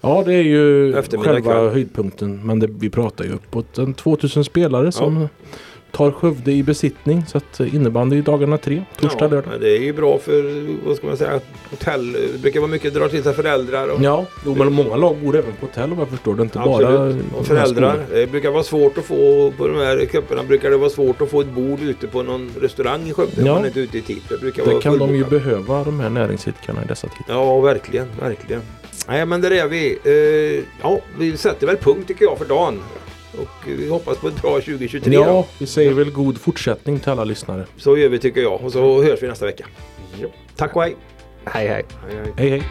Ja 0.00 0.22
det 0.26 0.34
är 0.34 0.42
ju 0.42 0.92
själva 0.92 1.40
kväll. 1.40 1.68
höjdpunkten 1.68 2.46
men 2.46 2.58
det, 2.58 2.66
vi 2.66 2.90
pratar 2.90 3.24
ju 3.24 3.32
uppåt 3.32 3.78
en 3.78 3.94
2000 3.94 4.44
spelare 4.44 4.92
som 4.92 5.28
tar 5.92 6.10
Skövde 6.10 6.52
i 6.52 6.62
besittning. 6.62 7.24
Så 7.26 7.38
att 7.38 7.60
eh, 7.60 7.74
innebandy 7.74 8.16
i 8.16 8.20
dagarna 8.20 8.58
tre, 8.58 8.82
torsdag, 9.00 9.24
ja, 9.24 9.28
lördag. 9.30 9.60
det 9.60 9.76
är 9.76 9.80
ju 9.82 9.92
bra 9.92 10.18
för, 10.18 10.66
vad 10.86 10.96
ska 10.96 11.06
man 11.06 11.16
säga, 11.16 11.40
hotell. 11.70 12.12
Det 12.12 12.42
brukar 12.42 12.60
vara 12.60 12.70
mycket 12.70 12.94
dra 12.94 13.08
till 13.08 13.22
sig 13.22 13.34
föräldrar. 13.34 13.88
Och, 13.88 14.02
Ja, 14.02 14.26
jo, 14.46 14.54
men 14.54 14.72
många 14.72 14.96
lag 14.96 15.16
bor 15.16 15.36
även 15.36 15.52
på 15.52 15.66
hotell 15.66 15.90
vad 15.90 15.98
jag 15.98 16.08
förstår. 16.08 16.34
Det 16.34 16.42
inte 16.42 16.58
bara 16.58 16.98
Absolut. 16.98 17.24
Och 17.38 17.46
föräldrar. 17.46 18.06
Det 18.10 18.30
brukar 18.30 18.50
vara 18.50 18.62
svårt 18.62 18.98
att 18.98 19.04
få 19.04 19.52
på 19.56 19.68
de 19.68 19.76
här 19.76 20.04
cuperna 20.04 20.42
brukar 20.42 20.70
det 20.70 20.76
vara 20.76 20.90
svårt 20.90 21.20
att 21.20 21.30
få 21.30 21.40
ett 21.40 21.52
bord 21.52 21.80
ute 21.80 22.06
på 22.06 22.22
någon 22.22 22.50
restaurang 22.60 23.08
i 23.08 23.12
Skövde. 23.12 23.42
Ja. 23.42 23.50
om 23.50 23.54
Man 23.54 23.64
är 23.64 23.68
inte 23.68 23.80
ute 23.80 23.98
i 23.98 24.02
tid. 24.02 24.22
Det 24.28 24.38
brukar 24.40 24.64
Det 24.64 24.70
vara 24.70 24.82
kan 24.82 24.98
de 24.98 25.16
ju 25.16 25.24
behöva 25.24 25.84
de 25.84 26.00
här 26.00 26.10
näringsidkarna 26.10 26.84
i 26.84 26.86
dessa 26.86 27.08
tider. 27.08 27.24
Ja, 27.40 27.60
verkligen, 27.60 28.06
verkligen. 28.20 28.62
Nej, 29.08 29.26
men 29.26 29.40
där 29.40 29.50
är 29.50 29.68
vi. 29.68 29.98
Eh, 30.04 30.64
ja, 30.82 31.00
vi 31.18 31.36
sätter 31.36 31.66
väl 31.66 31.76
punkt 31.76 32.08
tycker 32.08 32.24
jag 32.24 32.38
för 32.38 32.44
dagen. 32.44 32.80
Och 33.32 33.68
vi 33.68 33.88
hoppas 33.88 34.18
på 34.18 34.28
ett 34.28 34.42
bra 34.42 34.50
2023. 34.50 35.16
då. 35.16 35.22
Ja, 35.22 35.46
vi 35.58 35.66
säger 35.66 35.92
väl 35.92 36.10
god 36.10 36.38
fortsättning 36.40 37.00
till 37.00 37.10
alla 37.10 37.24
lyssnare. 37.24 37.66
Så 37.76 37.96
gör 37.98 38.08
vi 38.08 38.18
tycker 38.18 38.40
jag. 38.40 38.60
Och 38.64 38.72
så 38.72 39.02
hörs 39.02 39.22
vi 39.22 39.28
nästa 39.28 39.46
vecka. 39.46 39.66
Tack 40.56 40.76
och 40.76 40.82
hej. 40.82 40.96
Hej 41.44 41.68
hej. 41.68 41.84
hej, 42.08 42.16
hej. 42.16 42.32
Hej 42.36 42.50
hej! 42.50 42.62